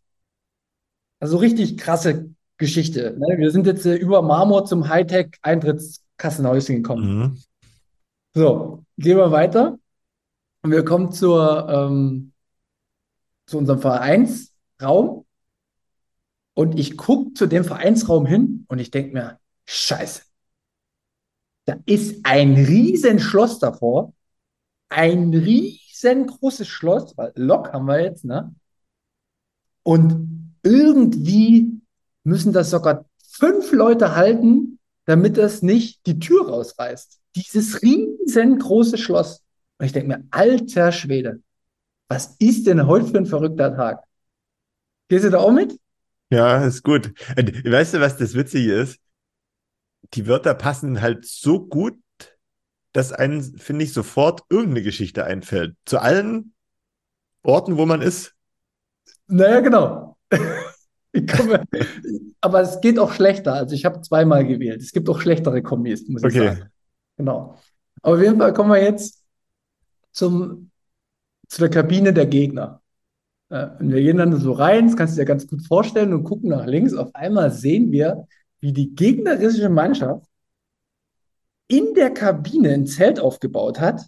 Also 1.20 1.38
richtig 1.38 1.78
krasse 1.78 2.32
Geschichte. 2.58 3.16
Ne? 3.18 3.38
Wir 3.38 3.52
sind 3.52 3.68
jetzt 3.68 3.86
äh, 3.86 3.96
über 3.96 4.22
Marmor 4.22 4.66
zum 4.66 4.90
Hightech-Eintrittskassenhäuschen 6.18 6.78
gekommen. 6.78 7.20
Mhm. 7.20 7.38
So, 8.34 8.86
gehen 8.98 9.18
wir 9.18 9.32
weiter. 9.32 9.78
Und 10.62 10.72
wir 10.72 10.84
kommen 10.84 11.12
zur, 11.12 11.68
ähm, 11.70 12.34
zu 13.46 13.58
unserem 13.58 13.80
Vereinsraum. 13.80 15.26
Und 16.54 16.80
ich 16.80 16.98
gucke 16.98 17.34
zu 17.34 17.46
dem 17.46 17.64
Vereinsraum 17.64 18.26
hin 18.26 18.66
und 18.68 18.80
ich 18.80 18.92
denke 18.92 19.14
mir, 19.14 19.40
Scheiße. 19.66 20.24
Da 21.66 21.78
ist 21.86 22.26
ein 22.26 22.56
Riesenschloss 22.56 23.60
davor. 23.60 24.14
Ein 24.90 25.34
riesengroßes 25.34 26.68
Schloss, 26.68 27.18
weil 27.18 27.34
Lok 27.36 27.74
haben 27.74 27.86
wir 27.86 28.02
jetzt, 28.02 28.24
ne? 28.24 28.56
Und 29.84 30.56
irgendwie 30.64 31.82
müssen 32.24 32.54
das 32.54 32.70
sogar 32.70 33.06
fünf 33.22 33.72
Leute 33.72 34.16
halten, 34.16 34.77
damit 35.08 35.38
das 35.38 35.64
nicht 35.64 36.06
die 36.06 36.20
Tür 36.20 36.48
rausreißt. 36.48 37.20
Dieses 37.36 37.82
riesengroße 37.82 39.00
Schloss. 39.00 39.44
Und 39.80 39.88
ich 39.88 39.94
denke 39.94 40.10
mir, 40.10 40.24
alter 40.30 40.92
Schwede, 40.92 41.42
was 42.08 42.36
ist 42.38 42.68
denn 42.68 42.86
heute 42.86 43.08
für 43.08 43.18
ein 43.18 43.26
verrückter 43.26 43.76
Tag? 43.76 44.04
Gehst 45.08 45.26
du 45.26 45.32
da 45.32 45.40
auch 45.40 45.52
mit? 45.52 45.80
Ja, 46.30 46.64
ist 46.64 46.84
gut. 46.84 47.14
Weißt 47.36 47.96
du, 47.96 48.00
was 48.00 48.18
das 48.18 48.36
Witzige 48.36 48.76
ist? 48.76 49.00
die 50.14 50.28
Wörter 50.28 50.54
passen 50.54 51.02
halt 51.02 51.26
so 51.26 51.66
gut, 51.66 51.98
dass 52.94 53.12
einem, 53.12 53.42
finde 53.42 53.86
ich, 53.86 53.94
sofort 53.94 54.42
irgendeine 54.50 54.84
Geschichte 54.84 55.26
einfällt. 55.26 55.76
Zu 55.86 56.00
allen 56.00 56.54
Orten, 57.44 57.78
wo 57.78 57.86
man 57.86 58.02
ist. 58.02 58.34
Naja, 59.28 59.60
genau. 59.60 60.18
Komme, 61.14 61.64
aber 62.42 62.62
es 62.62 62.82
geht 62.82 63.00
auch 63.00 63.12
schlechter. 63.12 63.54
Also 63.54 63.76
ich 63.76 63.86
habe 63.86 64.02
zweimal 64.02 64.46
gewählt. 64.46 64.82
Es 64.82 64.92
gibt 64.92 65.10
auch 65.10 65.20
schlechtere 65.20 65.62
Kombis, 65.62 66.08
muss 66.08 66.24
okay. 66.24 66.38
ich 66.38 66.58
sagen. 66.58 66.72
Genau. 67.18 67.58
Aber 68.02 68.16
auf 68.16 68.22
jeden 68.22 68.38
Fall 68.38 68.54
kommen 68.54 68.72
wir 68.72 68.82
jetzt 68.82 69.24
zum, 70.12 70.72
zu 71.48 71.62
der 71.62 71.70
Kabine 71.70 72.14
der 72.14 72.26
Gegner. 72.26 72.82
Äh, 73.50 73.68
wir 73.80 74.02
gehen 74.02 74.18
dann 74.18 74.36
so 74.40 74.52
rein, 74.52 74.88
das 74.88 74.96
kannst 74.96 75.16
du 75.16 75.22
dir 75.22 75.26
ganz 75.26 75.48
gut 75.48 75.66
vorstellen, 75.66 76.14
und 76.14 76.24
gucken 76.24 76.50
nach 76.50 76.66
links. 76.66 76.94
Auf 76.94 77.14
einmal 77.16 77.52
sehen 77.52 77.92
wir, 77.92 78.28
wie 78.60 78.74
die 78.74 78.94
gegnerische 78.96 79.70
Mannschaft 79.70 80.28
in 81.68 81.94
der 81.94 82.14
Kabine 82.14 82.74
ein 82.74 82.88
Zelt 82.88 83.20
aufgebaut 83.20 83.80
hat 83.80 84.08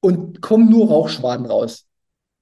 und 0.00 0.40
kommen 0.40 0.68
nur 0.70 0.88
Rauchschwaden 0.88 1.46
raus. 1.46 1.86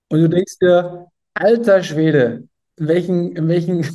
Und 0.09 0.21
du 0.21 0.29
denkst 0.29 0.59
dir, 0.59 1.07
alter 1.35 1.83
Schwede, 1.83 2.49
in 2.77 2.89
welchen, 2.89 3.33
in 3.37 3.49
welchen, 3.49 3.87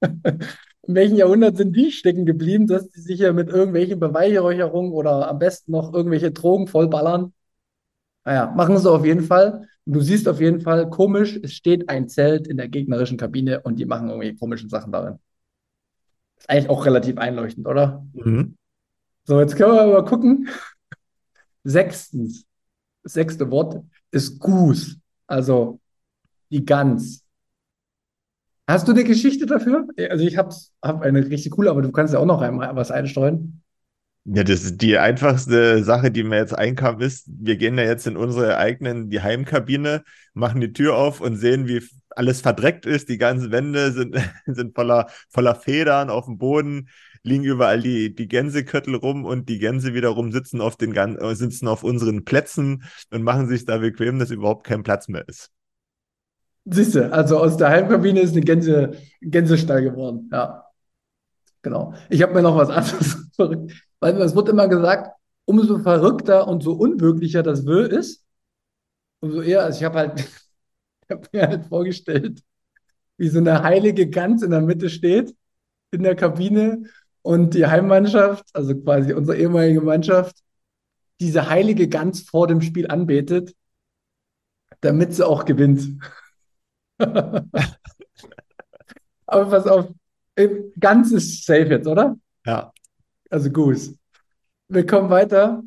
in 0.00 0.94
welchen 0.94 1.16
Jahrhundert 1.16 1.56
sind 1.56 1.74
die 1.74 1.92
stecken 1.92 2.26
geblieben, 2.26 2.66
dass 2.66 2.88
die 2.90 3.00
sich 3.00 3.20
ja 3.20 3.32
mit 3.32 3.48
irgendwelchen 3.48 4.00
Beweihräucherungen 4.00 4.92
oder 4.92 5.28
am 5.28 5.38
besten 5.38 5.72
noch 5.72 5.92
irgendwelche 5.92 6.32
Drogen 6.32 6.66
vollballern? 6.66 7.32
Naja, 8.24 8.52
machen 8.56 8.78
sie 8.78 8.90
auf 8.90 9.04
jeden 9.04 9.24
Fall. 9.24 9.68
Und 9.84 9.92
du 9.92 10.00
siehst 10.00 10.28
auf 10.28 10.40
jeden 10.40 10.60
Fall 10.60 10.88
komisch, 10.88 11.38
es 11.42 11.52
steht 11.52 11.88
ein 11.88 12.08
Zelt 12.08 12.46
in 12.46 12.56
der 12.56 12.68
gegnerischen 12.68 13.18
Kabine 13.18 13.60
und 13.60 13.78
die 13.78 13.84
machen 13.84 14.08
irgendwelche 14.08 14.36
komischen 14.36 14.70
Sachen 14.70 14.92
darin. 14.92 15.18
Ist 16.38 16.48
eigentlich 16.48 16.70
auch 16.70 16.86
relativ 16.86 17.18
einleuchtend, 17.18 17.66
oder? 17.66 18.06
Mhm. 18.12 18.56
So, 19.24 19.40
jetzt 19.40 19.56
können 19.56 19.74
wir 19.74 19.86
mal 19.86 20.04
gucken. 20.04 20.48
Sechstens, 21.64 22.46
das 23.02 23.14
sechste 23.14 23.50
Wort 23.50 23.82
ist 24.10 24.38
Goose, 24.38 24.96
also 25.26 25.80
die 26.50 26.64
Gans. 26.64 27.23
Hast 28.66 28.88
du 28.88 28.92
eine 28.92 29.04
Geschichte 29.04 29.46
dafür? 29.46 29.86
Also 30.10 30.24
ich 30.24 30.36
habe 30.36 30.54
hab 30.82 31.02
eine 31.02 31.26
richtig 31.26 31.52
coole, 31.52 31.70
aber 31.70 31.82
du 31.82 31.92
kannst 31.92 32.14
ja 32.14 32.20
auch 32.20 32.26
noch 32.26 32.40
einmal 32.40 32.74
was 32.74 32.90
einstreuen. 32.90 33.62
Ja, 34.26 34.42
das 34.42 34.64
ist 34.64 34.80
die 34.80 34.96
einfachste 34.96 35.84
Sache, 35.84 36.10
die 36.10 36.24
mir 36.24 36.38
jetzt 36.38 36.56
einkam, 36.56 36.98
ist, 37.02 37.26
wir 37.28 37.56
gehen 37.56 37.76
ja 37.76 37.84
jetzt 37.84 38.06
in 38.06 38.16
unsere 38.16 38.56
eigenen, 38.56 39.10
die 39.10 39.20
Heimkabine, 39.20 40.02
machen 40.32 40.62
die 40.62 40.72
Tür 40.72 40.96
auf 40.96 41.20
und 41.20 41.36
sehen, 41.36 41.68
wie 41.68 41.82
alles 42.08 42.40
verdreckt 42.40 42.86
ist, 42.86 43.10
die 43.10 43.18
ganzen 43.18 43.52
Wände 43.52 43.92
sind, 43.92 44.16
sind 44.46 44.74
voller, 44.74 45.08
voller 45.28 45.54
Federn 45.54 46.08
auf 46.08 46.24
dem 46.24 46.38
Boden, 46.38 46.88
liegen 47.22 47.44
überall 47.44 47.82
die, 47.82 48.14
die 48.14 48.26
Gänseköttel 48.26 48.94
rum 48.94 49.26
und 49.26 49.50
die 49.50 49.58
Gänse 49.58 49.92
wiederum 49.92 50.32
sitzen 50.32 50.62
auf 50.62 50.76
den 50.76 50.94
äh, 50.94 51.34
sitzen 51.34 51.68
auf 51.68 51.82
unseren 51.84 52.24
Plätzen 52.24 52.84
und 53.10 53.22
machen 53.22 53.46
sich 53.46 53.66
da 53.66 53.76
bequem, 53.76 54.18
dass 54.18 54.30
überhaupt 54.30 54.66
kein 54.66 54.82
Platz 54.82 55.08
mehr 55.08 55.28
ist. 55.28 55.50
Siehst 56.64 56.94
du, 56.94 57.12
also 57.12 57.38
aus 57.38 57.56
der 57.56 57.68
Heimkabine 57.68 58.20
ist 58.20 58.32
eine 58.32 58.40
Gänse, 58.40 58.92
Gänsestall 59.20 59.82
geworden, 59.82 60.30
ja. 60.32 60.64
Genau. 61.62 61.94
Ich 62.10 62.22
habe 62.22 62.34
mir 62.34 62.42
noch 62.42 62.56
was 62.56 62.70
anderes 62.70 63.30
verrückt, 63.36 63.72
weil 64.00 64.20
es 64.20 64.34
wird 64.34 64.48
immer 64.48 64.68
gesagt, 64.68 65.10
umso 65.46 65.78
verrückter 65.78 66.46
und 66.48 66.62
so 66.62 66.72
unwirklicher 66.72 67.42
das 67.42 67.66
Will 67.66 67.86
ist, 67.86 68.24
umso 69.20 69.40
eher, 69.40 69.64
also 69.64 69.78
ich 69.78 69.84
habe 69.84 69.98
halt 69.98 70.20
ich 71.04 71.10
habe 71.10 71.28
mir 71.32 71.48
halt 71.48 71.66
vorgestellt, 71.66 72.40
wie 73.16 73.28
so 73.28 73.38
eine 73.38 73.62
heilige 73.62 74.08
Gans 74.08 74.42
in 74.42 74.50
der 74.50 74.60
Mitte 74.60 74.88
steht, 74.88 75.34
in 75.90 76.02
der 76.02 76.16
Kabine 76.16 76.84
und 77.22 77.54
die 77.54 77.66
Heimmannschaft, 77.66 78.44
also 78.52 78.74
quasi 78.74 79.12
unsere 79.12 79.38
ehemalige 79.38 79.80
Mannschaft, 79.80 80.36
diese 81.20 81.48
heilige 81.48 81.88
Gans 81.88 82.22
vor 82.22 82.46
dem 82.46 82.60
Spiel 82.60 82.88
anbetet, 82.88 83.54
damit 84.80 85.14
sie 85.14 85.26
auch 85.26 85.44
gewinnt. 85.44 86.00
Aber 89.26 89.50
pass 89.50 89.66
auf, 89.66 89.88
Gans 90.78 91.12
ist 91.12 91.44
safe 91.44 91.70
jetzt, 91.70 91.86
oder? 91.86 92.16
Ja. 92.46 92.72
Also 93.30 93.50
Goose. 93.50 93.96
Wir 94.68 94.86
kommen 94.86 95.10
weiter 95.10 95.62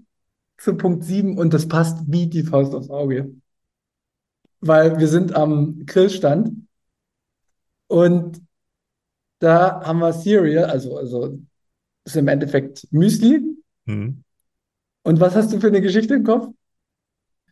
zu 0.58 0.76
Punkt 0.76 1.04
7 1.04 1.38
und 1.38 1.54
das 1.54 1.68
passt 1.68 2.00
wie 2.08 2.28
die 2.28 2.44
Faust 2.44 2.74
aufs 2.74 2.90
Auge. 2.90 3.34
weil 4.60 5.00
wir 5.00 5.08
sind 5.08 5.36
am 5.36 5.86
Grillstand 5.86 6.68
und 7.88 8.42
da 9.40 9.82
haben 9.86 10.00
wir 10.00 10.14
Cereal, 10.14 10.66
also, 10.66 10.98
also 10.98 11.40
ist 12.04 12.16
im 12.16 12.28
Endeffekt 12.28 12.88
Müsli. 12.92 13.44
Hm. 13.86 14.24
Und 15.04 15.20
was 15.20 15.36
hast 15.36 15.54
du 15.54 15.60
für 15.60 15.68
eine 15.68 15.82
Geschichte 15.82 16.16
im 16.16 16.24
Kopf? 16.24 16.48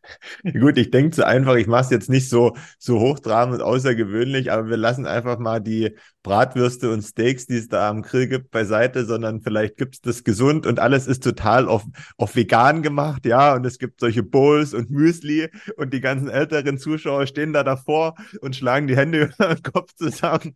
Gut, 0.60 0.78
ich 0.78 0.92
denke 0.92 1.12
zu 1.12 1.26
einfach, 1.26 1.56
ich 1.56 1.68
mache 1.68 1.84
es 1.86 1.90
jetzt 1.90 2.10
nicht 2.10 2.30
so, 2.30 2.56
so 2.80 3.00
hochtrabend 3.00 3.56
und 3.56 3.62
außergewöhnlich, 3.62 4.52
aber 4.52 4.70
wir 4.70 4.78
lassen 4.78 5.06
einfach 5.06 5.40
mal 5.40 5.60
die 5.60 5.96
Bratwürste 6.24 6.92
und 6.92 7.02
Steaks, 7.02 7.46
die 7.46 7.58
es 7.58 7.68
da 7.68 7.90
am 7.90 8.02
Grill 8.02 8.28
gibt, 8.28 8.52
beiseite, 8.52 9.06
sondern 9.06 9.42
vielleicht 9.42 9.78
gibt 9.78 9.96
es 9.96 10.02
das 10.02 10.24
gesund 10.24 10.66
und 10.66 10.80
alles 10.80 11.08
ist 11.08 11.24
total 11.24 11.68
auf, 11.68 11.84
auf 12.18 12.36
vegan 12.36 12.82
gemacht, 12.82 13.26
ja, 13.26 13.56
und 13.56 13.66
es 13.66 13.78
gibt 13.78 14.00
solche 14.00 14.24
Bowls 14.24 14.74
und 14.74 14.90
Müsli 14.90 15.50
und 15.78 15.94
die 15.94 16.02
ganzen 16.02 16.30
älteren 16.30 16.78
Zuschauer 16.78 17.28
stehen 17.28 17.54
da 17.54 17.64
davor 17.64 18.16
und 18.42 18.56
schlagen 18.56 18.88
die 18.88 18.98
Hände 18.98 19.32
über 19.38 19.56
den 19.56 19.64
Kopf 19.64 19.94
zusammen, 19.96 20.56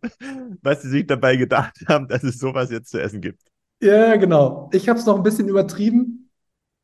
was 0.62 0.82
sie 0.82 0.88
sich 0.88 1.06
dabei 1.06 1.36
gedacht 1.36 1.76
haben, 1.88 2.08
dass 2.08 2.22
es 2.22 2.38
sowas 2.38 2.70
jetzt 2.70 2.90
zu 2.90 3.00
essen 3.00 3.20
gibt. 3.20 3.40
Ja, 3.82 4.16
genau. 4.16 4.68
Ich 4.72 4.88
habe 4.88 4.98
es 4.98 5.06
noch 5.06 5.16
ein 5.16 5.22
bisschen 5.22 5.48
übertrieben. 5.48 6.19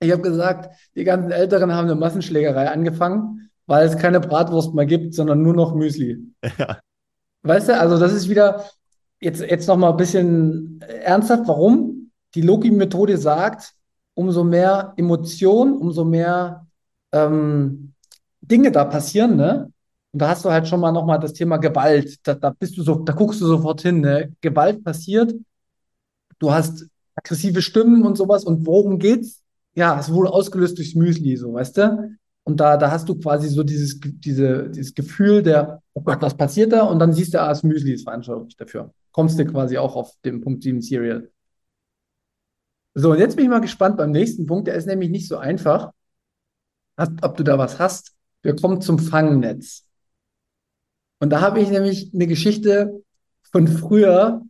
Ich 0.01 0.13
habe 0.13 0.23
gesagt, 0.23 0.75
die 0.95 1.05
ganzen 1.05 1.31
Älteren 1.31 1.73
haben 1.73 1.87
eine 1.87 1.95
Massenschlägerei 1.95 2.71
angefangen, 2.71 3.51
weil 3.67 3.87
es 3.87 3.97
keine 3.97 4.21
Bratwurst 4.21 4.75
mehr 4.75 4.87
gibt, 4.87 5.15
sondern 5.15 5.43
nur 5.43 5.55
noch 5.55 5.75
Müsli. 5.75 6.19
Ja. 6.59 6.79
Weißt 7.43 7.69
du, 7.69 7.79
also 7.79 7.97
das 7.99 8.13
ist 8.13 8.29
wieder 8.29 8.65
jetzt, 9.21 9.41
jetzt 9.41 9.69
noch 9.69 9.77
mal 9.77 9.91
ein 9.91 9.97
bisschen 9.97 10.81
ernsthaft. 10.81 11.47
Warum? 11.47 12.11
Die 12.35 12.41
Loki-Methode 12.41 13.19
sagt, 13.19 13.73
umso 14.15 14.43
mehr 14.43 14.95
Emotion, 14.97 15.77
umso 15.77 16.05
mehr 16.05 16.67
ähm, 17.13 17.93
Dinge 18.41 18.73
da 18.73 18.85
passieren, 18.85 19.37
ne? 19.37 19.73
Und 20.13 20.23
da 20.23 20.31
hast 20.31 20.45
du 20.45 20.51
halt 20.51 20.67
schon 20.67 20.81
mal 20.81 20.93
noch 20.93 21.05
mal 21.05 21.19
das 21.19 21.35
Thema 21.35 21.59
Gewalt. 21.59 22.17
Da, 22.23 22.35
da 22.35 22.51
bist 22.51 22.77
du 22.77 22.83
so, 22.83 22.97
da 22.97 23.13
guckst 23.13 23.41
du 23.41 23.47
sofort 23.47 23.83
hin, 23.83 24.01
ne? 24.01 24.33
Gewalt 24.41 24.83
passiert. 24.83 25.33
Du 26.39 26.53
hast 26.53 26.87
aggressive 27.15 27.63
Stimmen 27.63 28.03
und 28.05 28.17
sowas. 28.17 28.45
Und 28.45 28.67
worum 28.67 28.99
geht's? 28.99 29.43
Ja, 29.77 29.99
es 30.01 30.11
wurde 30.11 30.33
ausgelöst 30.33 30.79
durchs 30.79 30.95
Müsli, 30.95 31.37
so, 31.37 31.53
weißt 31.53 31.77
du? 31.77 32.17
Und 32.45 32.61
da, 32.61 32.77
da 32.77 32.91
hast 32.91 33.09
du 33.09 33.19
quasi 33.19 33.49
so 33.49 33.63
dieses, 33.63 34.01
diese, 34.01 34.71
dieses 34.71 34.95
Gefühl 34.95 35.43
der, 35.43 35.83
oh 35.95 36.01
Gott, 36.01 36.23
was 36.23 36.37
passiert 36.37 36.73
da? 36.73 36.85
Und 36.85 36.99
dann 36.99 37.13
siehst 37.13 37.35
du, 37.35 37.41
ah, 37.41 37.49
das 37.49 37.63
Müsli 37.63 37.93
ist 37.93 38.05
verantwortlich 38.05 38.57
dafür. 38.57 38.95
Kommst 39.13 39.39
du 39.39 39.45
quasi 39.45 39.77
auch 39.79 39.97
auf 39.97 40.13
den 40.25 40.41
Punkt 40.41 40.63
7 40.63 40.81
Cereal. 40.81 41.31
So, 42.95 43.13
und 43.13 43.19
jetzt 43.19 43.37
bin 43.37 43.45
ich 43.45 43.51
mal 43.51 43.61
gespannt 43.61 43.99
beim 43.99 44.13
nächsten 44.13 44.47
Punkt. 44.47 44.69
Der 44.69 44.75
ist 44.75 44.87
nämlich 44.87 45.11
nicht 45.11 45.29
so 45.29 45.37
einfach, 45.37 45.91
ob 46.97 47.37
du 47.37 47.43
da 47.43 47.59
was 47.59 47.79
hast. 47.79 48.15
Wir 48.43 48.57
kommen 48.57 48.81
zum 48.81 48.99
Fangnetz. 48.99 49.85
Und 51.19 51.31
da 51.31 51.41
habe 51.43 51.61
ich 51.61 51.69
nämlich 51.69 52.15
eine 52.15 52.27
Geschichte 52.27 53.03
von 53.51 53.69
früher, 53.69 54.46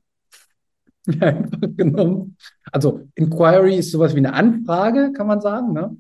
einfach 1.21 1.61
genommen. 1.77 2.37
Also 2.73 3.09
Inquiry 3.15 3.77
ist 3.77 3.93
sowas 3.93 4.15
wie 4.15 4.19
eine 4.19 4.35
Anfrage, 4.35 5.13
kann 5.13 5.27
man 5.27 5.41
sagen. 5.41 5.73
Ne? 5.73 5.97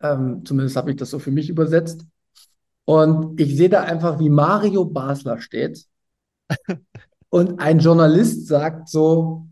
Ähm, 0.00 0.44
zumindest 0.44 0.76
habe 0.76 0.90
ich 0.90 0.96
das 0.96 1.10
so 1.10 1.18
für 1.18 1.30
mich 1.30 1.48
übersetzt. 1.48 2.06
Und 2.84 3.38
ich 3.40 3.56
sehe 3.56 3.68
da 3.68 3.82
einfach, 3.82 4.18
wie 4.18 4.30
Mario 4.30 4.84
Basler 4.84 5.40
steht. 5.40 5.84
Und 7.30 7.60
ein 7.60 7.80
Journalist 7.80 8.46
sagt 8.46 8.88
so, 8.88 9.46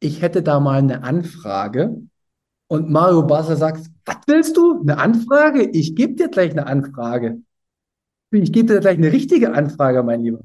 ich 0.00 0.22
hätte 0.22 0.42
da 0.42 0.58
mal 0.58 0.78
eine 0.78 1.04
Anfrage. 1.04 2.02
Und 2.66 2.90
Mario 2.90 3.22
Basler 3.22 3.56
sagt, 3.56 3.86
was 4.04 4.16
willst 4.26 4.56
du? 4.56 4.80
Eine 4.80 4.98
Anfrage? 4.98 5.62
Ich 5.70 5.94
gebe 5.94 6.14
dir 6.14 6.28
gleich 6.28 6.52
eine 6.52 6.66
Anfrage. 6.66 7.42
Ich 8.32 8.52
gebe 8.52 8.72
dir 8.72 8.80
gleich 8.80 8.98
eine 8.98 9.12
richtige 9.12 9.52
Anfrage, 9.52 10.02
mein 10.02 10.22
Lieber. 10.22 10.40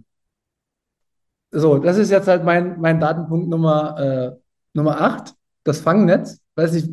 So, 1.57 1.79
das 1.79 1.97
ist 1.97 2.11
jetzt 2.11 2.27
halt 2.27 2.43
mein, 2.43 2.81
mein 2.81 2.99
Datenpunkt 2.99 3.47
Nummer, 3.47 3.97
äh, 3.97 4.35
Nummer 4.73 4.99
8, 4.99 5.33
das 5.63 5.79
Fangnetz. 5.79 6.41
Weiß 6.55 6.73
nicht, 6.73 6.89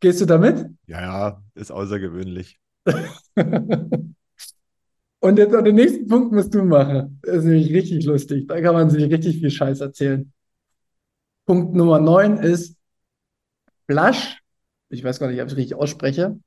gehst 0.00 0.22
du 0.22 0.24
damit? 0.24 0.70
Ja, 0.86 1.02
ja, 1.02 1.42
ist 1.54 1.70
außergewöhnlich. 1.70 2.58
Und 5.20 5.38
jetzt 5.38 5.52
den 5.52 5.74
nächsten 5.74 6.06
Punkt 6.06 6.32
musst 6.32 6.54
du 6.54 6.64
machen. 6.64 7.20
Das 7.22 7.36
ist 7.36 7.44
nämlich 7.44 7.70
richtig 7.74 8.06
lustig. 8.06 8.46
Da 8.48 8.58
kann 8.62 8.72
man 8.72 8.88
sich 8.88 9.04
richtig 9.04 9.38
viel 9.38 9.50
Scheiß 9.50 9.80
erzählen. 9.80 10.32
Punkt 11.44 11.74
Nummer 11.74 12.00
9 12.00 12.38
ist 12.38 12.78
Flash. 13.86 14.40
Ich 14.88 15.04
weiß 15.04 15.18
gar 15.18 15.28
nicht, 15.28 15.42
ob 15.42 15.46
ich 15.48 15.52
es 15.52 15.58
richtig 15.58 15.76
ausspreche. 15.76 16.38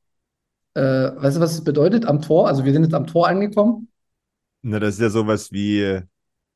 Äh, 0.73 0.81
weißt 0.81 1.37
du, 1.37 1.41
was 1.41 1.53
es 1.53 1.63
bedeutet? 1.63 2.05
Am 2.05 2.19
Tor. 2.19 2.47
Also 2.47 2.65
wir 2.65 2.73
sind 2.73 2.81
jetzt 2.81 2.95
am 2.95 3.05
Tor 3.05 3.27
angekommen. 3.27 3.89
Na, 4.63 4.79
das 4.79 4.95
ist 4.95 5.01
ja 5.01 5.09
sowas 5.11 5.51
wie 5.51 6.01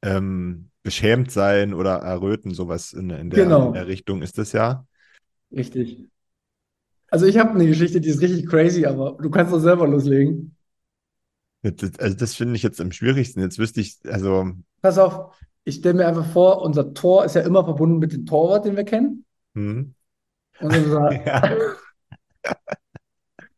ähm, 0.02 0.72
beschämt 0.84 1.32
sein 1.32 1.74
oder 1.74 1.98
erröten, 2.00 2.54
sowas 2.54 2.94
in, 2.94 3.10
in, 3.10 3.30
der, 3.30 3.44
Genau. 3.44 3.68
in 3.68 3.74
der 3.74 3.88
Richtung 3.88 4.22
ist 4.22 4.38
das 4.38 4.52
ja. 4.54 4.86
Richtig. 5.52 6.10
Also 7.10 7.26
ich 7.28 7.38
habe 7.38 7.52
eine 7.52 7.66
Geschichte, 7.68 8.02
die 8.02 8.10
ist 8.10 8.22
richtig 8.22 8.48
crazy, 8.48 8.86
aber 8.86 9.18
du 9.22 9.30
kannst 9.30 9.54
doch 9.54 9.60
selber 9.60 9.88
loslegen. 9.88 10.56
Das, 11.62 11.98
also 12.00 12.16
das 12.18 12.36
finde 12.36 12.56
ich 12.56 12.64
jetzt 12.64 12.82
am 12.82 12.92
schwierigsten. 12.92 13.40
Jetzt 13.42 13.58
wüsste 13.58 13.82
ich, 13.82 13.98
also, 14.06 14.52
Pass 14.82 14.98
auf, 15.00 15.36
ich 15.64 15.76
stelle 15.76 15.96
mir 15.96 16.08
einfach 16.08 16.26
vor, 16.32 16.62
unser 16.62 16.94
Tor 16.94 17.26
ist 17.26 17.36
ja 17.36 17.42
immer 17.42 17.64
verbunden 17.64 18.00
mit 18.00 18.14
dem 18.14 18.26
Torwart, 18.26 18.66
den 18.66 18.76
wir 18.76 18.84
kennen. 18.84 19.26
hm, 19.56 19.94
Und 20.60 20.76
unser, 20.76 21.12
ja, 21.26 21.42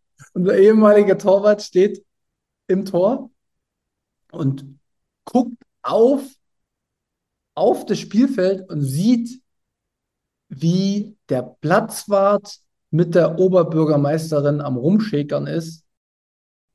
unser 0.33 0.57
ehemaliger 0.57 1.17
Torwart 1.17 1.61
steht 1.61 2.05
im 2.67 2.85
Tor 2.85 3.31
und 4.31 4.65
guckt 5.25 5.55
auf, 5.81 6.21
auf 7.55 7.85
das 7.85 7.99
Spielfeld 7.99 8.69
und 8.69 8.81
sieht, 8.81 9.41
wie 10.49 11.15
der 11.29 11.41
Platzwart 11.61 12.59
mit 12.91 13.15
der 13.15 13.39
Oberbürgermeisterin 13.39 14.61
am 14.61 14.77
Rumschäkern 14.77 15.47
ist. 15.47 15.83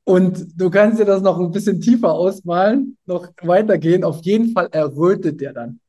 Und 0.03 0.59
du 0.59 0.69
kannst 0.69 0.99
dir 0.99 1.05
das 1.05 1.21
noch 1.21 1.39
ein 1.39 1.51
bisschen 1.51 1.81
tiefer 1.81 2.13
ausmalen, 2.13 2.97
noch 3.05 3.29
weitergehen. 3.43 4.03
Auf 4.03 4.21
jeden 4.23 4.51
Fall 4.53 4.67
errötet 4.71 5.41
der 5.41 5.53
dann. 5.53 5.79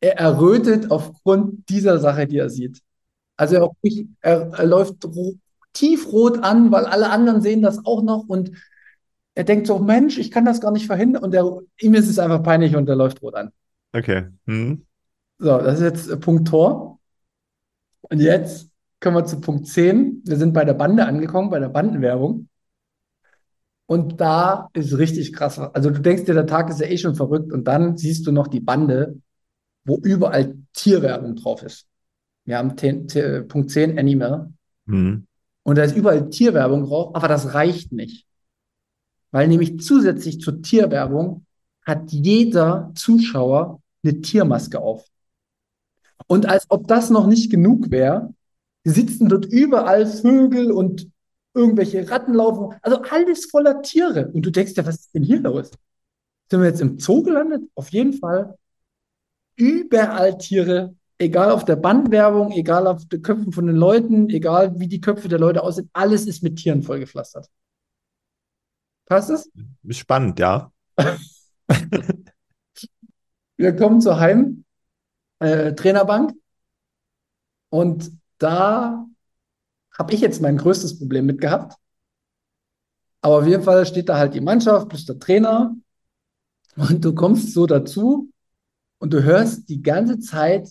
Er 0.00 0.18
errötet 0.18 0.90
aufgrund 0.90 1.68
dieser 1.70 1.98
Sache, 2.00 2.26
die 2.26 2.38
er 2.38 2.50
sieht. 2.50 2.80
Also 3.36 3.56
er, 3.56 3.70
er, 4.22 4.52
er 4.52 4.66
läuft 4.66 5.04
ro- 5.06 5.36
tiefrot 5.74 6.38
an, 6.44 6.72
weil 6.72 6.86
alle 6.86 7.10
anderen 7.10 7.42
sehen 7.42 7.62
das 7.62 7.84
auch 7.86 8.02
noch 8.02 8.26
und 8.28 8.52
er 9.34 9.44
denkt 9.44 9.66
so, 9.68 9.78
Mensch, 9.80 10.18
ich 10.18 10.30
kann 10.30 10.44
das 10.44 10.60
gar 10.60 10.72
nicht 10.72 10.86
verhindern 10.86 11.24
und 11.24 11.32
der, 11.32 11.60
ihm 11.80 11.94
ist 11.94 12.08
es 12.08 12.18
einfach 12.18 12.42
peinlich 12.42 12.76
und 12.76 12.88
er 12.88 12.96
läuft 12.96 13.22
rot 13.22 13.34
an. 13.36 13.52
Okay. 13.94 14.28
Hm. 14.46 14.84
So, 15.38 15.58
das 15.58 15.80
ist 15.80 15.84
jetzt 15.84 16.08
äh, 16.10 16.16
Punkt 16.16 16.48
Tor. 16.48 16.98
Und 18.02 18.20
jetzt 18.20 18.70
kommen 19.00 19.16
wir 19.16 19.24
zu 19.24 19.40
Punkt 19.40 19.66
10. 19.66 20.22
Wir 20.24 20.36
sind 20.36 20.52
bei 20.52 20.64
der 20.64 20.74
Bande 20.74 21.06
angekommen, 21.06 21.50
bei 21.50 21.58
der 21.58 21.68
Bandenwerbung. 21.68 22.48
Und 23.86 24.20
da 24.20 24.70
ist 24.72 24.96
richtig 24.96 25.32
krass. 25.34 25.58
Also 25.58 25.90
du 25.90 26.00
denkst 26.00 26.24
dir, 26.24 26.34
der 26.34 26.46
Tag 26.46 26.70
ist 26.70 26.80
ja 26.80 26.86
eh 26.86 26.96
schon 26.96 27.14
verrückt 27.14 27.52
und 27.52 27.64
dann 27.64 27.96
siehst 27.98 28.26
du 28.26 28.32
noch 28.32 28.46
die 28.46 28.60
Bande, 28.60 29.20
wo 29.84 29.98
überall 29.98 30.56
Tierwerbung 30.72 31.36
drauf 31.36 31.62
ist. 31.62 31.86
Wir 32.44 32.58
haben 32.58 32.76
10, 32.76 33.08
10, 33.08 33.48
Punkt 33.48 33.70
10 33.70 33.98
Animal 33.98 34.52
Hm. 34.86 35.26
und 35.62 35.78
da 35.78 35.82
ist 35.82 35.96
überall 35.96 36.28
Tierwerbung 36.28 36.84
drauf, 36.84 37.14
aber 37.14 37.26
das 37.26 37.54
reicht 37.54 37.90
nicht. 37.92 38.26
Weil 39.30 39.48
nämlich 39.48 39.80
zusätzlich 39.80 40.40
zur 40.40 40.60
Tierwerbung 40.60 41.46
hat 41.86 42.12
jeder 42.12 42.92
Zuschauer 42.94 43.80
eine 44.04 44.20
Tiermaske 44.20 44.80
auf. 44.80 45.06
Und 46.26 46.46
als 46.46 46.66
ob 46.70 46.86
das 46.86 47.10
noch 47.10 47.26
nicht 47.26 47.50
genug 47.50 47.90
wäre, 47.90 48.32
sitzen 48.84 49.28
dort 49.28 49.46
überall 49.46 50.06
Vögel 50.06 50.70
und 50.70 51.10
irgendwelche 51.54 52.10
Ratten 52.10 52.34
laufen. 52.34 52.76
Also 52.82 53.02
alles 53.02 53.46
voller 53.46 53.82
Tiere. 53.82 54.30
Und 54.32 54.42
du 54.42 54.50
denkst 54.50 54.74
dir, 54.74 54.86
was 54.86 54.96
ist 54.96 55.14
denn 55.14 55.22
hier 55.22 55.40
los? 55.40 55.70
Sind 56.50 56.60
wir 56.60 56.68
jetzt 56.68 56.80
im 56.80 56.98
Zoo 56.98 57.22
gelandet? 57.22 57.62
Auf 57.74 57.90
jeden 57.90 58.12
Fall. 58.12 58.56
Überall 59.56 60.36
Tiere, 60.36 60.94
egal 61.18 61.50
auf 61.50 61.64
der 61.64 61.76
Bandwerbung, 61.76 62.52
egal 62.52 62.86
auf 62.86 63.06
den 63.06 63.22
Köpfen 63.22 63.52
von 63.52 63.66
den 63.66 63.76
Leuten, 63.76 64.28
egal 64.30 64.78
wie 64.78 64.88
die 64.88 65.00
Köpfe 65.00 65.28
der 65.28 65.38
Leute 65.38 65.62
aussehen, 65.62 65.88
alles 65.92 66.26
ist 66.26 66.42
mit 66.42 66.56
Tieren 66.56 66.82
vollgepflastert. 66.82 67.48
Passt 69.06 69.30
es? 69.30 69.50
Spannend, 69.90 70.38
ja. 70.38 70.72
Wir 73.56 73.76
kommen 73.76 74.00
zur 74.00 74.18
Heim 74.18 74.64
äh, 75.38 75.72
und 77.70 78.12
da 78.38 79.06
habe 79.96 80.12
ich 80.14 80.20
jetzt 80.20 80.42
mein 80.42 80.56
größtes 80.56 80.98
Problem 80.98 81.26
mit 81.26 81.40
gehabt. 81.40 81.76
Aber 83.20 83.38
auf 83.38 83.46
jeden 83.46 83.62
Fall 83.62 83.86
steht 83.86 84.08
da 84.08 84.18
halt 84.18 84.34
die 84.34 84.40
Mannschaft 84.40 84.88
plus 84.88 85.06
der 85.06 85.18
Trainer 85.18 85.74
und 86.76 87.04
du 87.04 87.14
kommst 87.14 87.52
so 87.54 87.66
dazu 87.66 88.30
und 88.98 89.12
du 89.12 89.22
hörst 89.22 89.68
die 89.68 89.82
ganze 89.82 90.18
Zeit, 90.18 90.70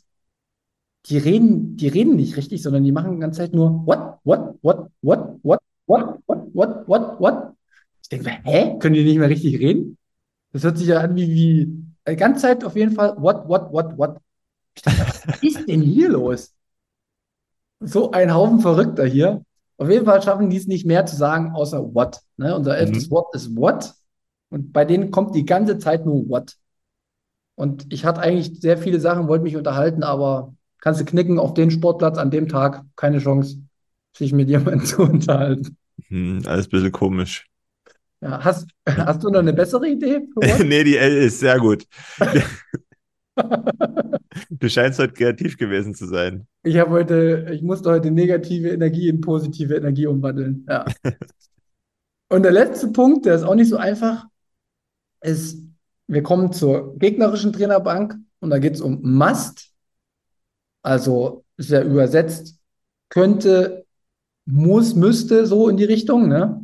die 1.08 1.18
reden, 1.18 1.76
die 1.78 1.88
reden 1.88 2.16
nicht 2.16 2.38
richtig, 2.38 2.62
sondern 2.62 2.84
die 2.84 2.92
machen 2.92 3.14
die 3.14 3.20
ganze 3.20 3.40
Zeit 3.40 3.54
nur 3.54 3.86
what, 3.86 4.20
what, 4.24 4.58
what, 4.62 4.92
what, 5.02 5.32
what, 5.42 5.62
what, 5.88 6.20
what, 6.28 6.50
what, 6.54 6.88
what, 6.88 7.20
what. 7.20 7.54
Ich 8.02 8.10
denke 8.10 8.26
mir, 8.26 8.44
hä? 8.44 8.78
Können 8.80 8.96
die 8.96 9.04
nicht 9.04 9.18
mehr 9.18 9.30
richtig 9.30 9.60
reden? 9.60 9.98
Das 10.52 10.64
hört 10.64 10.78
sich 10.78 10.88
ja 10.88 11.00
an 11.00 11.16
wie, 11.16 11.30
wie 11.30 11.84
die 12.08 12.16
ganze 12.16 12.42
Zeit 12.42 12.64
auf 12.64 12.76
jeden 12.76 12.94
Fall, 12.94 13.16
what, 13.18 13.48
what, 13.48 13.72
what, 13.72 13.98
what. 13.98 14.18
Was 14.86 15.24
ist 15.42 15.68
denn 15.68 15.82
hier 15.82 16.10
los? 16.10 16.54
So 17.80 18.12
ein 18.12 18.34
Haufen 18.34 18.60
Verrückter 18.62 19.06
hier. 19.06 19.44
Auf 19.78 19.90
jeden 19.90 20.06
Fall 20.06 20.22
schaffen 20.22 20.50
die 20.50 20.58
es 20.58 20.68
nicht 20.68 20.86
mehr 20.86 21.06
zu 21.06 21.16
sagen, 21.16 21.52
außer 21.52 21.94
what. 21.94 22.20
Ne? 22.38 22.56
Unser 22.56 22.78
elftes 22.78 23.08
Mhm. 23.08 23.12
Wort 23.12 23.36
ist 23.36 23.56
what. 23.56 23.94
Und 24.50 24.72
bei 24.72 24.86
denen 24.86 25.12
kommt 25.12 25.36
die 25.36 25.46
ganze 25.46 25.78
Zeit 25.80 26.06
nur 26.06 26.28
what. 26.30 26.56
Und 27.56 27.92
ich 27.94 28.06
hatte 28.06 28.22
eigentlich 28.22 28.60
sehr 28.62 28.78
viele 28.78 29.00
Sachen, 29.00 29.28
wollte 29.28 29.44
mich 29.44 29.56
unterhalten, 29.56 30.04
aber 30.04 30.54
kannst 30.82 31.02
du 31.02 31.06
knicken 31.06 31.40
auf 31.40 31.54
den 31.54 31.72
Sportplatz 31.72 32.18
an 32.18 32.32
dem 32.32 32.48
Tag, 32.50 32.84
keine 32.96 33.20
Chance, 33.20 33.60
sich 34.16 34.34
mit 34.34 34.50
jemandem 34.50 34.86
zu 34.86 35.04
unterhalten. 35.04 35.78
Hm, 36.08 36.44
alles 36.46 36.68
ein 36.68 36.70
bisschen 36.70 36.92
komisch. 36.92 37.48
Ja, 38.24 38.44
hast, 38.44 38.70
hast 38.88 39.24
du 39.24 39.30
noch 39.30 39.40
eine 39.40 39.54
bessere 39.54 39.88
Idee? 39.88 40.22
Nee, 40.64 40.84
die 40.84 40.98
L 40.98 41.18
ist 41.18 41.40
sehr 41.40 41.60
gut. 41.60 41.86
Du 44.50 44.70
scheinst 44.70 45.00
heute 45.00 45.14
kreativ 45.14 45.58
gewesen 45.58 45.96
zu 45.96 46.06
sein. 46.06 46.48
Ich 46.62 46.78
habe 46.78 46.92
heute, 46.92 47.48
ich 47.52 47.64
musste 47.64 47.90
heute 47.90 48.12
negative 48.12 48.70
Energie 48.70 49.10
in 49.10 49.22
positive 49.22 49.76
Energie 49.76 50.06
umwandeln. 50.06 50.66
Ja. 50.70 50.86
Und 52.30 52.44
der 52.44 52.52
letzte 52.52 52.90
Punkt, 52.90 53.26
der 53.26 53.36
ist 53.36 53.44
auch 53.44 53.56
nicht 53.56 53.70
so 53.70 53.78
einfach, 53.78 54.26
ist, 55.22 55.64
wir 56.08 56.22
kommen 56.22 56.54
zur 56.54 56.98
gegnerischen 57.00 57.54
Trainerbank 57.54 58.16
und 58.40 58.52
da 58.52 58.60
geht 58.60 58.76
es 58.76 58.82
um 58.82 59.00
must. 59.02 59.72
Also 60.84 61.44
ist 61.58 61.72
ja 61.72 61.82
übersetzt, 61.82 62.60
könnte, 63.10 63.86
muss, 64.46 64.94
müsste, 64.94 65.48
so 65.48 65.70
in 65.70 65.78
die 65.78 65.86
Richtung, 65.86 66.28
ne? 66.28 66.63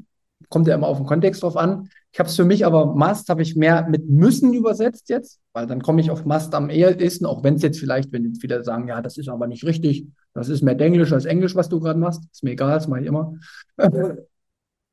Kommt 0.50 0.68
ja 0.68 0.76
immer 0.76 0.88
auf 0.88 0.97
den 0.97 1.06
Kontext 1.06 1.43
drauf 1.43 1.56
an. 1.56 1.89
Ich 2.12 2.20
habe 2.20 2.28
es 2.28 2.36
für 2.36 2.45
mich 2.45 2.66
aber 2.66 2.88
must 2.95 3.30
habe 3.30 3.41
ich 3.41 3.56
mehr 3.56 3.88
mit 3.88 4.10
müssen 4.10 4.54
übersetzt 4.54 5.10
jetzt, 5.10 5.39
weil 5.54 5.68
dann 5.68 5.82
komme 5.82 6.02
ich 6.02 6.10
auf 6.10 6.26
must 6.26 6.54
am 6.56 6.70
ehesten, 6.70 7.26
auch 7.26 7.43
wenn 7.43 7.56
es 7.56 7.62
jetzt 7.62 7.80
vielleicht, 7.80 8.12
wenn 8.12 8.26
jetzt 8.26 8.41
wieder 8.41 8.64
sagen, 8.64 8.88
ja, 8.88 9.02
das 9.02 9.18
ist 9.18 9.30
aber 9.30 9.47
nicht 9.47 9.64
richtig, 9.64 10.08
das 10.34 10.50
ist 10.50 10.64
mehr 10.64 10.80
Englisch 10.80 11.14
als 11.14 11.26
Englisch, 11.26 11.56
was 11.56 11.70
du 11.70 11.80
gerade 11.80 12.00
machst, 12.00 12.24
ist 12.32 12.43
mir 12.43 12.52
egal, 12.52 12.74
das 12.74 12.88
mache 12.88 13.02
ich 13.02 13.08
immer. 13.08 13.36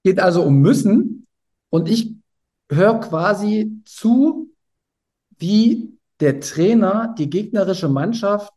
Geht 0.04 0.20
also 0.20 0.42
um 0.42 0.60
müssen 0.60 1.26
und 1.70 1.88
ich 1.88 2.14
höre 2.70 3.00
quasi 3.00 3.80
zu, 3.84 4.50
wie 5.38 5.98
der 6.20 6.40
Trainer 6.40 7.14
die 7.18 7.30
gegnerische 7.30 7.88
Mannschaft 7.88 8.52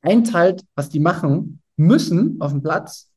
einteilt, 0.00 0.64
was 0.74 0.88
die 0.88 1.00
machen 1.00 1.62
müssen 1.76 2.40
auf 2.40 2.52
dem 2.52 2.62
Platz, 2.62 3.10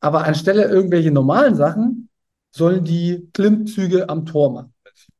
aber 0.00 0.24
anstelle 0.24 0.64
irgendwelche 0.64 1.10
normalen 1.10 1.54
Sachen 1.54 1.99
sollen 2.50 2.84
die 2.84 3.28
Klimmzüge 3.32 4.08
am 4.08 4.26
Tor 4.26 4.52
machen. 4.52 4.74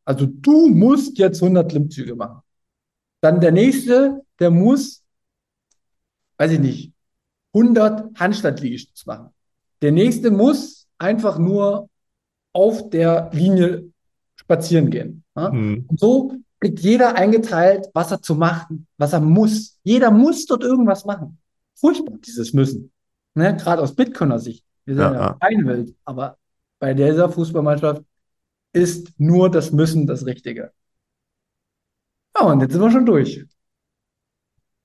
Also 0.05 0.27
du 0.27 0.69
musst 0.69 1.19
jetzt 1.19 1.43
100 1.43 1.71
Klimmzüge 1.71 2.17
machen. 2.17 2.41
Dann 3.21 3.41
der 3.41 3.53
nächste, 3.53 4.23
der 4.39 4.51
muss, 4.51 5.03
weiß 6.39 6.53
ich 6.53 6.61
nicht, 6.61 6.93
100 7.55 8.19
Handstandliegestütze 8.19 9.05
machen. 9.07 9.31
Der 9.83 9.93
nächste 9.93 10.31
muss 10.31 10.89
einfach 10.99 11.39
nur 11.39 11.89
auf 12.53 12.91
der 12.91 13.31
Linie 13.33 13.91
spazieren 14.37 14.91
gehen. 14.91 15.25
Ja? 15.37 15.53
Hm. 15.53 15.85
Und 15.87 16.01
so 16.01 16.33
kriegt 16.61 16.81
jeder 16.81 17.15
eingeteilt, 17.15 17.89
was 17.95 18.11
er 18.11 18.21
zu 18.21 18.35
machen, 18.35 18.87
was 18.99 19.13
er 19.13 19.21
muss. 19.21 19.79
Jeder 19.83 20.11
muss 20.11 20.47
dort 20.47 20.63
irgendwas 20.63 21.05
machen. 21.05 21.39
Furchtbar, 21.75 22.19
dieses 22.19 22.53
Müssen. 22.53 22.93
Ne? 23.35 23.57
Gerade 23.57 23.83
aus 23.83 23.95
Bitcoiner 23.95 24.39
Sicht. 24.39 24.65
Wir 24.85 24.95
sind 24.95 25.05
Ja, 25.05 25.39
ja, 25.41 25.67
Welt, 25.67 25.95
aber 26.05 26.37
bei 26.81 26.95
dieser 26.95 27.29
Fußballmannschaft 27.29 28.03
ist 28.73 29.13
nur 29.19 29.51
das 29.51 29.71
Müssen 29.71 30.09
das 30.09 30.27
Richtige. 30.27 30.73
Ja, 32.37 32.47
und 32.47 32.61
jetzt 32.61 32.73
sind 32.73 32.83
wir 32.83 32.91
schon 32.91 33.07
durch. 33.07 33.45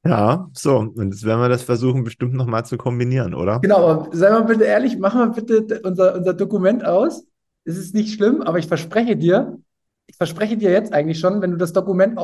Ja, 0.05 0.49
so. 0.53 0.77
Und 0.77 1.11
jetzt 1.11 1.23
werden 1.23 1.39
wir 1.39 1.49
das 1.49 1.63
versuchen, 1.63 2.03
bestimmt 2.03 2.33
nochmal 2.33 2.65
zu 2.65 2.77
kombinieren, 2.77 3.33
oder? 3.33 3.59
Genau, 3.61 3.87
aber 3.87 4.15
sei 4.15 4.29
mal 4.29 4.43
bitte 4.43 4.65
ehrlich, 4.65 4.97
mach 4.99 5.15
mal 5.15 5.31
bitte 5.31 5.81
unser, 5.83 6.15
unser 6.15 6.33
Dokument 6.33 6.85
aus. 6.85 7.25
Es 7.63 7.77
ist 7.77 7.95
nicht 7.95 8.13
schlimm, 8.13 8.43
aber 8.43 8.59
ich 8.59 8.67
verspreche 8.67 9.15
dir, 9.15 9.57
ich 10.05 10.15
verspreche 10.15 10.57
dir 10.57 10.71
jetzt 10.71 10.93
eigentlich 10.93 11.19
schon, 11.19 11.41
wenn 11.41 11.51
du 11.51 11.57
das 11.57 11.73
Dokument 11.73 12.19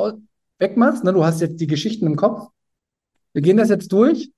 wegmachst, 0.60 1.04
ne, 1.04 1.14
du 1.14 1.26
hast 1.26 1.42
jetzt 1.42 1.60
die 1.60 1.66
Geschichten 1.66 2.06
im 2.06 2.16
Kopf. 2.16 2.50
Wir 3.34 3.42
gehen 3.42 3.58
das 3.58 3.70
jetzt 3.70 3.92
durch 3.92 4.32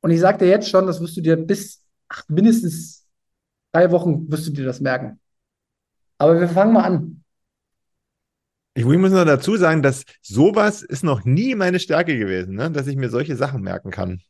und 0.00 0.10
ich 0.10 0.20
sage 0.20 0.38
dir 0.38 0.48
jetzt 0.48 0.70
schon, 0.70 0.86
das 0.86 1.00
wirst 1.02 1.16
du 1.16 1.20
dir 1.20 1.36
bis 1.36 1.84
ach, 2.08 2.22
mindestens 2.28 2.99
drei 3.72 3.90
Wochen 3.90 4.30
wirst 4.30 4.46
du 4.46 4.52
dir 4.52 4.64
das 4.64 4.80
merken. 4.80 5.20
Aber 6.18 6.38
wir 6.38 6.48
fangen 6.48 6.72
mal 6.72 6.82
an. 6.82 7.24
Ich, 8.74 8.84
muss 8.84 9.10
noch 9.10 9.24
dazu 9.24 9.56
sagen, 9.56 9.82
dass 9.82 10.04
sowas 10.22 10.82
ist 10.82 11.02
noch 11.02 11.24
nie 11.24 11.54
meine 11.54 11.80
Stärke 11.80 12.16
gewesen, 12.16 12.54
ne? 12.54 12.70
dass 12.70 12.86
ich 12.86 12.96
mir 12.96 13.10
solche 13.10 13.36
Sachen 13.36 13.62
merken 13.62 13.90
kann. 13.90 14.20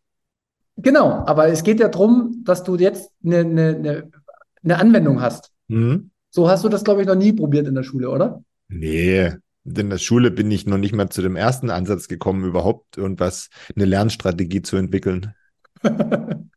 Genau, 0.77 1.25
aber 1.27 1.49
es 1.49 1.63
geht 1.63 1.79
ja 1.79 1.89
darum, 1.89 2.43
dass 2.45 2.65
du 2.65 2.77
jetzt 2.77 3.11
eine, 3.25 3.41
eine, 3.41 4.11
eine, 4.63 4.79
Anwendung 4.79 5.21
hast. 5.21 5.51
Hm? 5.69 6.11
So 6.31 6.49
hast 6.49 6.65
du 6.65 6.69
das, 6.69 6.85
glaube 6.85 7.03
ich, 7.03 7.07
noch 7.07 7.17
nie 7.17 7.33
probiert 7.33 7.67
in 7.67 7.75
der 7.75 7.83
Schule, 7.83 8.09
oder? 8.09 8.43
Nee, 8.69 9.33
in 9.65 9.91
der 9.91 9.99
Schule 9.99 10.31
bin 10.31 10.51
ich 10.51 10.67
noch 10.67 10.79
nicht 10.79 10.95
mal 10.95 11.11
zu 11.11 11.21
dem 11.23 11.37
ersten 11.37 11.69
Ansatz 11.69 12.09
gekommen, 12.09 12.45
überhaupt 12.45 12.97
irgendwas, 12.97 13.51
eine 13.77 13.85
Lernstrategie 13.85 14.63
zu 14.63 14.77
entwickeln. 14.77 15.35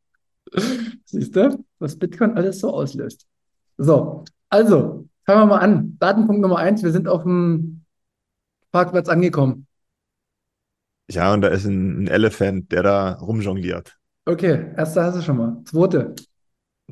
Siehst 1.05 1.35
du, 1.35 1.63
was 1.79 1.97
Bitcoin 1.97 2.35
alles 2.37 2.59
so 2.59 2.71
auslöst. 2.73 3.25
So, 3.77 4.23
also, 4.49 5.07
fangen 5.25 5.41
wir 5.41 5.45
mal 5.45 5.59
an. 5.59 5.97
Datenpunkt 5.99 6.41
Nummer 6.41 6.57
eins, 6.57 6.83
wir 6.83 6.91
sind 6.91 7.07
auf 7.07 7.23
dem 7.23 7.83
Parkplatz 8.71 9.09
angekommen. 9.09 9.67
Ja, 11.09 11.33
und 11.33 11.41
da 11.41 11.49
ist 11.49 11.65
ein, 11.65 12.03
ein 12.03 12.07
Elefant, 12.07 12.71
der 12.71 12.83
da 12.83 13.13
rumjongliert. 13.13 13.97
Okay, 14.25 14.71
erste 14.77 15.03
hast 15.03 15.17
du 15.17 15.21
schon 15.21 15.37
mal. 15.37 15.61
Zweite, 15.65 16.15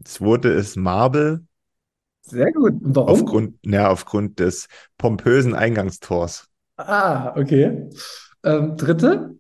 Zweite 0.04 0.50
ist 0.50 0.76
Marble 0.76 1.46
sehr 2.24 2.52
gut. 2.52 2.74
Und 2.84 2.96
warum? 2.96 3.10
aufgrund, 3.10 3.56
ja, 3.64 3.90
aufgrund 3.90 4.40
des 4.40 4.68
pompösen 4.98 5.56
Eingangstors. 5.56 6.48
Ah, 6.78 7.34
okay. 7.36 7.90
Ähm, 8.44 8.76
dritte, 8.78 9.36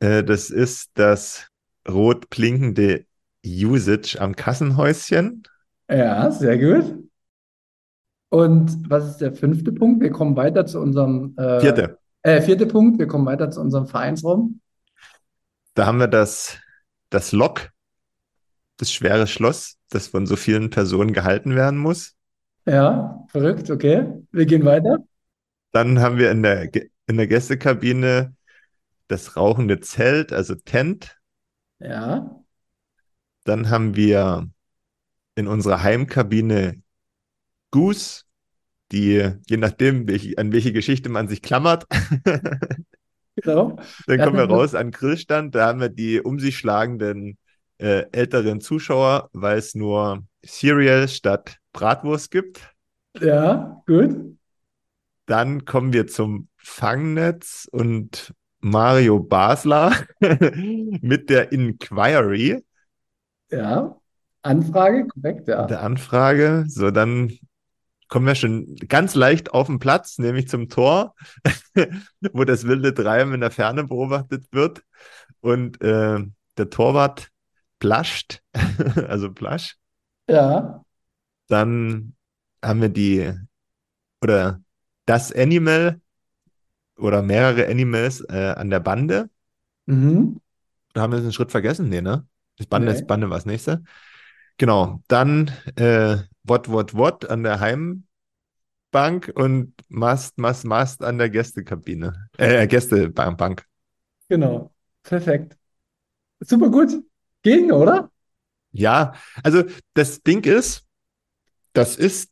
Äh, 0.00 0.24
das 0.24 0.50
ist 0.50 0.90
das 0.94 1.48
rot 1.88 2.30
blinkende 2.30 3.04
Usage 3.44 4.18
am 4.20 4.36
Kassenhäuschen. 4.36 5.42
ja, 5.88 6.30
sehr 6.30 6.58
gut. 6.58 7.08
Und 8.28 8.88
was 8.88 9.10
ist 9.10 9.16
der 9.18 9.32
fünfte 9.32 9.72
Punkt? 9.72 10.02
Wir 10.02 10.10
kommen 10.10 10.36
weiter 10.36 10.64
zu 10.64 10.78
unserem 10.78 11.34
äh, 11.36 11.60
Vierte, 11.60 11.98
äh, 12.22 12.40
vierte 12.40 12.66
Punkt, 12.66 12.98
wir 12.98 13.06
kommen 13.06 13.26
weiter 13.26 13.50
zu 13.50 13.60
unserem 13.60 13.86
Vereinsraum. 13.86 14.60
da 15.74 15.86
haben 15.86 15.98
wir 15.98 16.08
das, 16.08 16.58
das 17.08 17.32
Lok, 17.32 17.70
das 18.76 18.92
schwere 18.92 19.26
Schloss, 19.26 19.78
das 19.88 20.08
von 20.08 20.26
so 20.26 20.36
vielen 20.36 20.70
Personen 20.70 21.12
gehalten 21.12 21.56
werden 21.56 21.78
muss. 21.78 22.14
Ja, 22.66 23.24
verrückt, 23.28 23.70
okay. 23.70 24.06
Wir 24.32 24.46
gehen 24.46 24.64
weiter. 24.64 24.98
Dann 25.72 26.00
haben 26.00 26.18
wir 26.18 26.30
in 26.30 26.42
der, 26.42 26.70
in 27.06 27.16
der 27.16 27.26
Gästekabine 27.26 28.34
das 29.08 29.36
rauchende 29.36 29.80
Zelt, 29.80 30.32
also 30.32 30.54
Tent. 30.54 31.16
Ja, 31.78 32.39
Dann 33.50 33.68
haben 33.68 33.96
wir 33.96 34.48
in 35.34 35.48
unserer 35.48 35.82
Heimkabine 35.82 36.80
Goose, 37.72 38.22
die, 38.92 39.28
je 39.48 39.56
nachdem, 39.56 40.06
welche, 40.06 40.38
an 40.38 40.52
welche 40.52 40.72
Geschichte 40.72 41.08
man 41.08 41.26
sich 41.26 41.42
klammert, 41.42 41.84
genau. 43.34 43.76
dann 44.06 44.20
kommen 44.20 44.36
wir 44.36 44.44
raus 44.44 44.76
an 44.76 44.92
Grillstand. 44.92 45.56
Da 45.56 45.66
haben 45.66 45.80
wir 45.80 45.88
die 45.88 46.20
um 46.20 46.38
sich 46.38 46.58
schlagenden 46.58 47.38
äh, 47.78 48.04
älteren 48.12 48.60
Zuschauer, 48.60 49.30
weil 49.32 49.58
es 49.58 49.74
nur 49.74 50.24
Cereal 50.46 51.08
statt 51.08 51.58
Bratwurst 51.72 52.30
gibt. 52.30 52.72
Ja, 53.20 53.82
gut. 53.84 54.38
Dann 55.26 55.64
kommen 55.64 55.92
wir 55.92 56.06
zum 56.06 56.46
Fangnetz 56.56 57.66
und 57.72 58.32
Mario 58.60 59.18
Basler 59.18 59.92
mit 60.20 61.30
der 61.30 61.50
Inquiry 61.50 62.62
Ja, 63.50 63.96
Anfrage, 64.42 65.06
korrekt, 65.06 65.48
ja. 65.48 65.66
der 65.66 65.82
Anfrage. 65.82 66.64
So, 66.68 66.90
dann 66.90 67.38
kommen 68.08 68.26
wir 68.26 68.34
schon 68.34 68.74
ganz 68.88 69.14
leicht 69.14 69.52
auf 69.52 69.66
den 69.66 69.78
Platz, 69.78 70.18
nämlich 70.18 70.48
zum 70.48 70.68
Tor, 70.68 71.14
wo 72.32 72.44
das 72.44 72.64
wilde 72.64 72.92
Treiben 72.94 73.34
in 73.34 73.40
der 73.40 73.50
Ferne 73.50 73.84
beobachtet 73.84 74.46
wird. 74.52 74.82
Und 75.40 75.80
äh, 75.82 76.18
der 76.58 76.70
Torwart 76.70 77.30
plascht, 77.78 78.42
also 79.08 79.32
plasch. 79.32 79.76
Ja, 80.28 80.84
Dann 81.48 82.14
haben 82.62 82.80
wir 82.82 82.88
die 82.88 83.32
oder 84.22 84.60
das 85.06 85.32
Animal 85.32 86.00
oder 86.96 87.22
mehrere 87.22 87.66
Animals 87.66 88.20
äh, 88.28 88.54
an 88.56 88.70
der 88.70 88.80
Bande. 88.80 89.30
mhm. 89.86 90.40
Da 90.92 91.02
haben 91.02 91.12
wir 91.12 91.18
jetzt 91.18 91.24
einen 91.24 91.32
Schritt 91.32 91.52
vergessen, 91.52 91.88
nee, 91.88 92.00
ne? 92.00 92.26
Das 92.60 92.66
Bande 92.66 92.92
Nee. 92.92 92.98
ist 92.98 93.06
Bande 93.06 93.30
war 93.30 93.38
das 93.38 93.46
nächste. 93.46 93.82
Genau. 94.58 95.02
Dann 95.08 95.50
äh, 95.76 96.18
what, 96.44 96.68
what, 96.68 96.92
what 96.94 97.30
an 97.30 97.42
der 97.42 97.58
Heimbank 97.60 98.04
und 99.34 99.72
must, 99.88 100.36
must, 100.36 100.66
must 100.66 101.02
an 101.02 101.16
der 101.16 101.30
Gästekabine. 101.30 102.28
Äh, 102.36 102.66
Gästebank. 102.66 103.64
Genau. 104.28 104.74
Perfekt. 105.02 105.56
Super 106.40 106.70
gut. 106.70 106.90
Ging, 107.42 107.72
oder? 107.72 108.10
Ja, 108.72 109.14
also 109.42 109.64
das 109.94 110.22
Ding 110.22 110.44
ist, 110.44 110.86
das 111.72 111.96
ist 111.96 112.30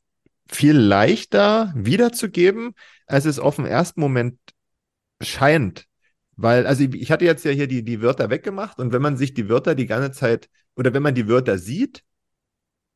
viel 0.50 0.76
leichter 0.76 1.72
wiederzugeben, 1.74 2.74
als 3.06 3.24
es 3.24 3.38
auf 3.38 3.56
den 3.56 3.66
ersten 3.66 4.00
Moment 4.00 4.38
scheint. 5.22 5.87
Weil, 6.40 6.68
also 6.68 6.84
ich 6.84 7.10
hatte 7.10 7.24
jetzt 7.24 7.44
ja 7.44 7.50
hier 7.50 7.66
die, 7.66 7.82
die 7.82 8.00
Wörter 8.00 8.30
weggemacht 8.30 8.78
und 8.78 8.92
wenn 8.92 9.02
man 9.02 9.16
sich 9.16 9.34
die 9.34 9.48
Wörter 9.48 9.74
die 9.74 9.86
ganze 9.86 10.12
Zeit 10.12 10.48
oder 10.76 10.94
wenn 10.94 11.02
man 11.02 11.16
die 11.16 11.26
Wörter 11.26 11.58
sieht, 11.58 12.04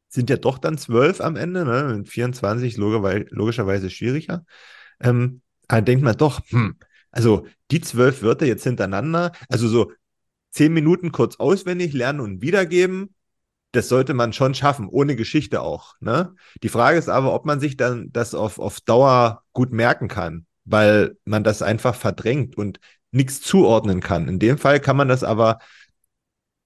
sind 0.09 0.31
ja 0.31 0.37
doch 0.37 0.59
dann 0.59 0.79
zwölf 0.79 1.21
am 1.21 1.35
Ende, 1.35 1.65
ne? 1.65 2.05
24 2.07 2.77
logischerweise 2.77 3.91
schwieriger. 3.91 4.45
Ähm, 5.01 5.43
aber 5.67 5.83
denkt 5.83 6.05
man 6.05 6.17
doch, 6.17 6.41
hm, 6.51 6.77
also 7.11 7.45
die 7.73 7.81
zwölf 7.81 8.23
Wörter 8.23 8.47
jetzt 8.47 8.63
hintereinander, 8.63 9.33
also 9.49 9.67
so 9.67 9.91
zehn 10.51 10.73
Minuten 10.73 11.11
kurz 11.11 11.37
auswendig 11.37 11.95
lernen 11.95 12.21
und 12.21 12.43
wiedergeben, 12.43 13.13
das 13.73 13.89
sollte 13.89 14.15
man 14.15 14.33
schon 14.33 14.55
schaffen, 14.55 14.87
ohne 14.87 15.17
Geschichte 15.17 15.63
auch. 15.63 15.95
Ne? 15.99 16.37
Die 16.63 16.69
Frage 16.69 16.97
ist 16.97 17.09
aber, 17.09 17.35
ob 17.35 17.45
man 17.45 17.59
sich 17.59 17.77
dann 17.77 18.13
das 18.13 18.35
auf, 18.35 18.61
auf 18.61 18.81
Dauer 18.81 19.43
gut 19.53 19.73
merken 19.73 20.07
kann, 20.07 20.47
weil 20.65 21.17
man 21.25 21.43
das 21.43 21.61
einfach 21.63 21.97
verdrängt 21.97 22.57
und 22.57 22.79
nichts 23.13 23.41
zuordnen 23.41 24.01
kann. 24.01 24.27
In 24.27 24.39
dem 24.39 24.59
Fall 24.59 24.81
kann 24.81 24.97
man 24.97 25.09
das 25.09 25.23
aber 25.23 25.59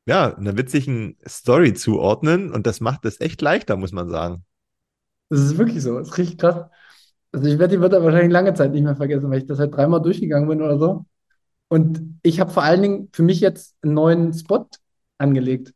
ja 0.06 0.34
einer 0.34 0.56
witzigen 0.56 1.16
Story 1.26 1.74
zuordnen 1.74 2.52
und 2.52 2.66
das 2.66 2.80
macht 2.80 3.04
es 3.04 3.20
echt 3.20 3.42
leichter, 3.42 3.76
muss 3.76 3.92
man 3.92 4.08
sagen. 4.08 4.44
Das 5.28 5.40
ist 5.40 5.58
wirklich 5.58 5.82
so. 5.82 5.98
Das 5.98 6.08
ist 6.08 6.18
richtig 6.18 6.38
krass. 6.38 6.66
Also 7.32 7.48
ich 7.48 7.58
werde 7.58 7.76
die 7.76 7.82
Wörter 7.82 8.02
wahrscheinlich 8.02 8.32
lange 8.32 8.54
Zeit 8.54 8.72
nicht 8.72 8.84
mehr 8.84 8.96
vergessen, 8.96 9.28
weil 9.28 9.40
ich 9.40 9.46
das 9.46 9.58
halt 9.58 9.74
dreimal 9.74 10.00
durchgegangen 10.00 10.48
bin 10.48 10.62
oder 10.62 10.78
so. 10.78 11.04
Und 11.68 12.18
ich 12.22 12.38
habe 12.38 12.52
vor 12.52 12.62
allen 12.62 12.82
Dingen 12.82 13.08
für 13.12 13.24
mich 13.24 13.40
jetzt 13.40 13.76
einen 13.82 13.94
neuen 13.94 14.32
Spot 14.32 14.66
angelegt. 15.18 15.74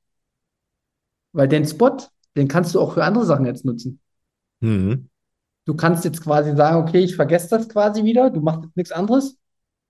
Weil 1.33 1.49
den 1.49 1.67
Spot, 1.67 1.97
den 2.37 2.47
kannst 2.47 2.75
du 2.75 2.81
auch 2.81 2.95
für 2.95 3.05
andere 3.05 3.27
Sachen 3.27 3.45
jetzt 3.45 3.65
nutzen. 3.65 4.01
Mhm. 4.61 5.09
Du 5.65 5.75
kannst 5.75 6.05
jetzt 6.05 6.23
quasi 6.23 6.55
sagen, 6.57 6.89
okay, 6.89 7.01
ich 7.01 7.17
vergesse 7.17 7.49
das 7.51 7.69
quasi 7.69 8.05
wieder, 8.05 8.31
du 8.31 8.41
machst 8.41 8.63
jetzt 8.65 8.77
nichts 8.77 8.93
anderes 8.93 9.37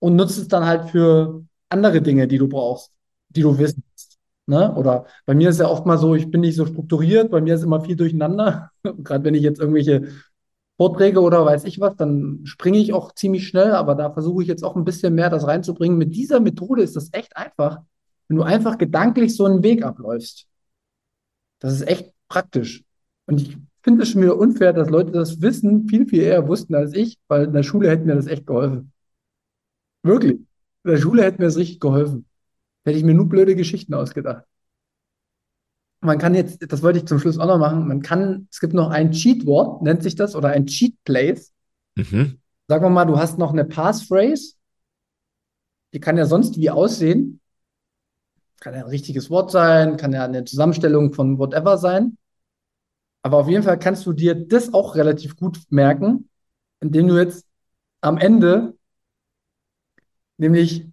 und 0.00 0.16
nutzt 0.16 0.38
es 0.38 0.48
dann 0.48 0.66
halt 0.66 0.90
für 0.90 1.44
andere 1.68 2.02
Dinge, 2.02 2.26
die 2.26 2.38
du 2.38 2.48
brauchst, 2.48 2.92
die 3.28 3.42
du 3.42 3.56
wissen 3.58 3.84
willst. 3.88 4.18
Ne? 4.46 4.74
Oder 4.74 5.06
bei 5.26 5.34
mir 5.34 5.50
ist 5.50 5.60
ja 5.60 5.68
oft 5.68 5.86
mal 5.86 5.98
so, 5.98 6.16
ich 6.16 6.30
bin 6.30 6.40
nicht 6.40 6.56
so 6.56 6.66
strukturiert, 6.66 7.30
bei 7.30 7.40
mir 7.40 7.54
ist 7.54 7.62
immer 7.62 7.80
viel 7.82 7.94
durcheinander. 7.96 8.70
Gerade 8.82 9.24
wenn 9.24 9.34
ich 9.34 9.42
jetzt 9.42 9.60
irgendwelche 9.60 10.08
Vorträge 10.76 11.20
oder 11.20 11.44
weiß 11.44 11.64
ich 11.64 11.78
was, 11.78 11.94
dann 11.96 12.40
springe 12.44 12.78
ich 12.78 12.92
auch 12.92 13.14
ziemlich 13.14 13.46
schnell, 13.46 13.72
aber 13.72 13.94
da 13.94 14.10
versuche 14.10 14.42
ich 14.42 14.48
jetzt 14.48 14.64
auch 14.64 14.76
ein 14.76 14.84
bisschen 14.84 15.14
mehr 15.14 15.30
das 15.30 15.46
reinzubringen. 15.46 15.98
Mit 15.98 16.14
dieser 16.14 16.40
Methode 16.40 16.82
ist 16.82 16.96
das 16.96 17.10
echt 17.12 17.36
einfach, 17.36 17.82
wenn 18.28 18.38
du 18.38 18.42
einfach 18.42 18.78
gedanklich 18.78 19.36
so 19.36 19.44
einen 19.44 19.62
Weg 19.62 19.84
abläufst. 19.84 20.46
Das 21.60 21.74
ist 21.74 21.86
echt 21.86 22.12
praktisch. 22.28 22.82
Und 23.26 23.42
ich 23.42 23.56
finde 23.82 24.02
es 24.02 24.08
schon 24.08 24.22
wieder 24.22 24.38
unfair, 24.38 24.72
dass 24.72 24.90
Leute 24.90 25.12
das 25.12 25.40
Wissen 25.40 25.86
viel, 25.88 26.06
viel 26.06 26.22
eher 26.22 26.48
wussten 26.48 26.74
als 26.74 26.94
ich, 26.94 27.18
weil 27.28 27.44
in 27.44 27.52
der 27.52 27.62
Schule 27.62 27.90
hätte 27.90 28.04
mir 28.04 28.14
das 28.14 28.26
echt 28.26 28.46
geholfen. 28.46 28.92
Wirklich. 30.02 30.32
In 30.32 30.90
der 30.90 30.98
Schule 30.98 31.22
hätte 31.22 31.38
mir 31.38 31.46
das 31.46 31.56
richtig 31.56 31.80
geholfen. 31.80 32.26
Hätte 32.84 32.98
ich 32.98 33.04
mir 33.04 33.14
nur 33.14 33.28
blöde 33.28 33.54
Geschichten 33.54 33.94
ausgedacht. 33.94 34.44
Man 36.00 36.18
kann 36.18 36.34
jetzt, 36.34 36.60
das 36.72 36.82
wollte 36.82 36.98
ich 36.98 37.06
zum 37.06 37.18
Schluss 37.18 37.38
auch 37.38 37.46
noch 37.46 37.58
machen, 37.58 37.86
man 37.86 38.00
kann, 38.00 38.48
es 38.50 38.60
gibt 38.60 38.72
noch 38.72 38.88
ein 38.88 39.12
Cheat-Wort, 39.12 39.82
nennt 39.82 40.02
sich 40.02 40.14
das, 40.14 40.34
oder 40.34 40.48
ein 40.48 40.64
Cheat-Place. 40.64 41.52
Mhm. 41.96 42.40
Sagen 42.68 42.84
wir 42.84 42.90
mal, 42.90 43.04
du 43.04 43.18
hast 43.18 43.36
noch 43.36 43.52
eine 43.52 43.66
Passphrase, 43.66 44.54
die 45.92 46.00
kann 46.00 46.16
ja 46.16 46.24
sonst 46.24 46.56
wie 46.56 46.70
aussehen. 46.70 47.40
Kann 48.60 48.74
ja 48.74 48.80
ein 48.80 48.90
richtiges 48.90 49.30
Wort 49.30 49.50
sein, 49.50 49.96
kann 49.96 50.12
ja 50.12 50.24
eine 50.24 50.44
Zusammenstellung 50.44 51.12
von 51.12 51.38
whatever 51.38 51.78
sein. 51.78 52.16
Aber 53.22 53.38
auf 53.38 53.48
jeden 53.48 53.62
Fall 53.62 53.78
kannst 53.78 54.06
du 54.06 54.12
dir 54.12 54.34
das 54.34 54.72
auch 54.72 54.94
relativ 54.94 55.36
gut 55.36 55.60
merken, 55.70 56.28
indem 56.80 57.08
du 57.08 57.18
jetzt 57.18 57.46
am 58.00 58.18
Ende 58.18 58.74
nämlich 60.40 60.86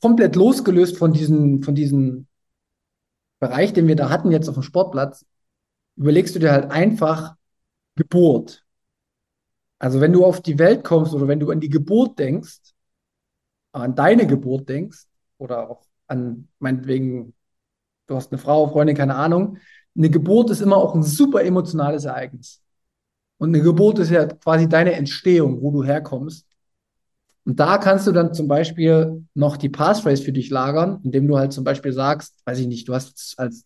komplett 0.00 0.34
losgelöst 0.34 0.96
von 0.96 1.12
diesem, 1.12 1.62
von 1.62 1.74
diesem 1.74 2.26
Bereich, 3.38 3.72
den 3.72 3.86
wir 3.86 3.96
da 3.96 4.08
hatten 4.08 4.32
jetzt 4.32 4.48
auf 4.48 4.54
dem 4.54 4.62
Sportplatz, 4.62 5.26
überlegst 5.96 6.34
du 6.34 6.38
dir 6.38 6.52
halt 6.52 6.70
einfach 6.70 7.36
Geburt. 7.96 8.64
Also 9.78 10.00
wenn 10.00 10.12
du 10.12 10.24
auf 10.24 10.40
die 10.40 10.58
Welt 10.58 10.84
kommst 10.84 11.14
oder 11.14 11.28
wenn 11.28 11.40
du 11.40 11.50
an 11.50 11.60
die 11.60 11.68
Geburt 11.68 12.18
denkst, 12.18 12.60
an 13.72 13.94
deine 13.94 14.26
Geburt 14.26 14.68
denkst 14.68 15.04
oder 15.36 15.68
auch 15.68 15.84
an 16.06 16.48
meinetwegen, 16.58 17.34
du 18.06 18.16
hast 18.16 18.32
eine 18.32 18.38
Frau, 18.38 18.68
Freundin, 18.68 18.96
keine 18.96 19.16
Ahnung, 19.16 19.58
eine 19.94 20.08
Geburt 20.08 20.50
ist 20.50 20.62
immer 20.62 20.76
auch 20.76 20.94
ein 20.94 21.02
super 21.02 21.44
emotionales 21.44 22.06
Ereignis. 22.06 22.62
Und 23.38 23.50
eine 23.50 23.62
Geburt 23.62 23.98
ist 23.98 24.10
ja 24.10 24.26
quasi 24.26 24.66
deine 24.66 24.92
Entstehung, 24.92 25.60
wo 25.60 25.70
du 25.70 25.84
herkommst. 25.84 26.46
Und 27.46 27.60
da 27.60 27.78
kannst 27.78 28.08
du 28.08 28.12
dann 28.12 28.34
zum 28.34 28.48
Beispiel 28.48 29.24
noch 29.34 29.56
die 29.56 29.68
Passphrase 29.68 30.22
für 30.22 30.32
dich 30.32 30.50
lagern, 30.50 31.00
indem 31.04 31.28
du 31.28 31.38
halt 31.38 31.52
zum 31.52 31.62
Beispiel 31.62 31.92
sagst, 31.92 32.34
weiß 32.44 32.58
ich 32.58 32.66
nicht, 32.66 32.88
du 32.88 32.94
hast 32.94 33.08
jetzt 33.10 33.38
als, 33.38 33.64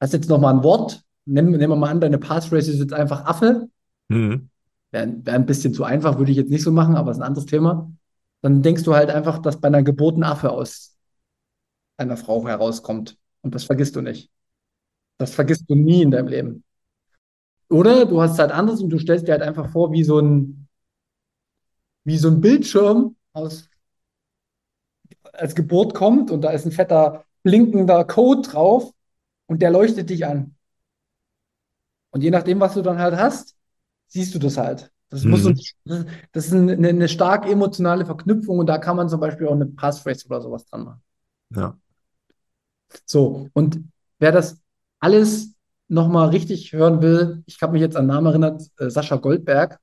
hast 0.00 0.12
jetzt 0.12 0.28
noch 0.28 0.38
mal 0.38 0.52
ein 0.52 0.62
Wort, 0.62 1.02
nehmen, 1.24 1.52
nehmen 1.52 1.70
wir 1.72 1.76
mal 1.76 1.90
an, 1.90 2.02
deine 2.02 2.18
Passphrase 2.18 2.70
ist 2.70 2.80
jetzt 2.80 2.92
einfach 2.92 3.24
Affe. 3.24 3.68
Mhm. 4.08 4.50
Wäre 4.90 5.14
wär 5.22 5.34
ein 5.34 5.46
bisschen 5.46 5.72
zu 5.72 5.84
einfach, 5.84 6.18
würde 6.18 6.30
ich 6.30 6.36
jetzt 6.36 6.50
nicht 6.50 6.62
so 6.62 6.72
machen, 6.72 6.94
aber 6.94 7.10
ist 7.10 7.16
ein 7.16 7.22
anderes 7.22 7.46
Thema. 7.46 7.90
Dann 8.42 8.60
denkst 8.60 8.82
du 8.82 8.94
halt 8.94 9.08
einfach, 9.08 9.38
dass 9.38 9.58
bei 9.58 9.68
einer 9.68 9.82
Geburt 9.82 10.18
ein 10.18 10.22
Affe 10.22 10.50
aus 10.50 10.98
einer 11.96 12.18
Frau 12.18 12.46
herauskommt. 12.46 13.16
Und 13.40 13.54
das 13.54 13.64
vergisst 13.64 13.96
du 13.96 14.02
nicht. 14.02 14.30
Das 15.16 15.32
vergisst 15.34 15.64
du 15.70 15.74
nie 15.74 16.02
in 16.02 16.10
deinem 16.10 16.28
Leben. 16.28 16.64
Oder 17.70 18.04
du 18.04 18.20
hast 18.20 18.38
halt 18.38 18.52
anders 18.52 18.82
und 18.82 18.90
du 18.90 18.98
stellst 18.98 19.26
dir 19.26 19.32
halt 19.32 19.42
einfach 19.42 19.70
vor, 19.70 19.90
wie 19.92 20.04
so 20.04 20.18
ein, 20.18 20.63
wie 22.04 22.18
so 22.18 22.28
ein 22.28 22.40
Bildschirm 22.40 23.16
aus, 23.32 23.68
als 25.32 25.54
Geburt 25.54 25.94
kommt 25.94 26.30
und 26.30 26.42
da 26.42 26.50
ist 26.50 26.64
ein 26.64 26.72
fetter 26.72 27.24
blinkender 27.42 28.04
Code 28.04 28.42
drauf 28.42 28.92
und 29.46 29.62
der 29.62 29.70
leuchtet 29.70 30.10
dich 30.10 30.26
an. 30.26 30.54
Und 32.10 32.22
je 32.22 32.30
nachdem, 32.30 32.60
was 32.60 32.74
du 32.74 32.82
dann 32.82 32.98
halt 32.98 33.16
hast, 33.16 33.56
siehst 34.06 34.34
du 34.34 34.38
das 34.38 34.56
halt. 34.56 34.92
Das, 35.08 35.24
mhm. 35.24 35.52
nicht, 35.52 35.76
das 35.84 36.46
ist 36.46 36.54
eine, 36.54 36.88
eine 36.88 37.08
stark 37.08 37.46
emotionale 37.46 38.06
Verknüpfung 38.06 38.58
und 38.58 38.66
da 38.66 38.78
kann 38.78 38.96
man 38.96 39.08
zum 39.08 39.20
Beispiel 39.20 39.46
auch 39.46 39.52
eine 39.52 39.66
Passphrase 39.66 40.26
oder 40.26 40.40
sowas 40.40 40.64
dran 40.66 40.84
machen. 40.84 41.02
Ja. 41.54 41.78
So, 43.04 43.48
und 43.52 43.84
wer 44.18 44.32
das 44.32 44.60
alles 45.00 45.54
nochmal 45.88 46.28
richtig 46.28 46.72
hören 46.72 47.02
will, 47.02 47.42
ich 47.46 47.60
habe 47.60 47.72
mich 47.72 47.82
jetzt 47.82 47.96
an 47.96 48.06
Namen 48.06 48.26
erinnert, 48.26 48.62
äh, 48.78 48.88
Sascha 48.88 49.16
Goldberg, 49.16 49.78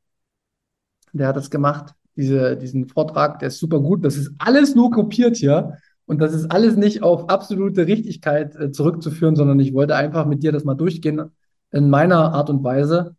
der 1.13 1.27
hat 1.27 1.35
das 1.35 1.49
gemacht 1.49 1.93
diese, 2.15 2.57
diesen 2.57 2.87
Vortrag, 2.87 3.39
der 3.39 3.47
ist 3.49 3.59
super 3.59 3.79
gut. 3.79 4.03
Das 4.05 4.17
ist 4.17 4.31
alles 4.37 4.75
nur 4.75 4.91
kopiert 4.91 5.37
hier. 5.37 5.77
Und 6.05 6.19
das 6.19 6.33
ist 6.33 6.51
alles 6.51 6.75
nicht 6.75 7.03
auf 7.03 7.29
absolute 7.29 7.87
Richtigkeit 7.87 8.55
äh, 8.55 8.71
zurückzuführen, 8.71 9.35
sondern 9.35 9.59
ich 9.59 9.73
wollte 9.73 9.95
einfach 9.95 10.25
mit 10.25 10.43
dir 10.43 10.51
das 10.51 10.65
mal 10.65 10.75
durchgehen 10.75 11.31
in 11.71 11.89
meiner 11.89 12.33
Art 12.33 12.49
und 12.49 12.63
Weise, 12.63 13.15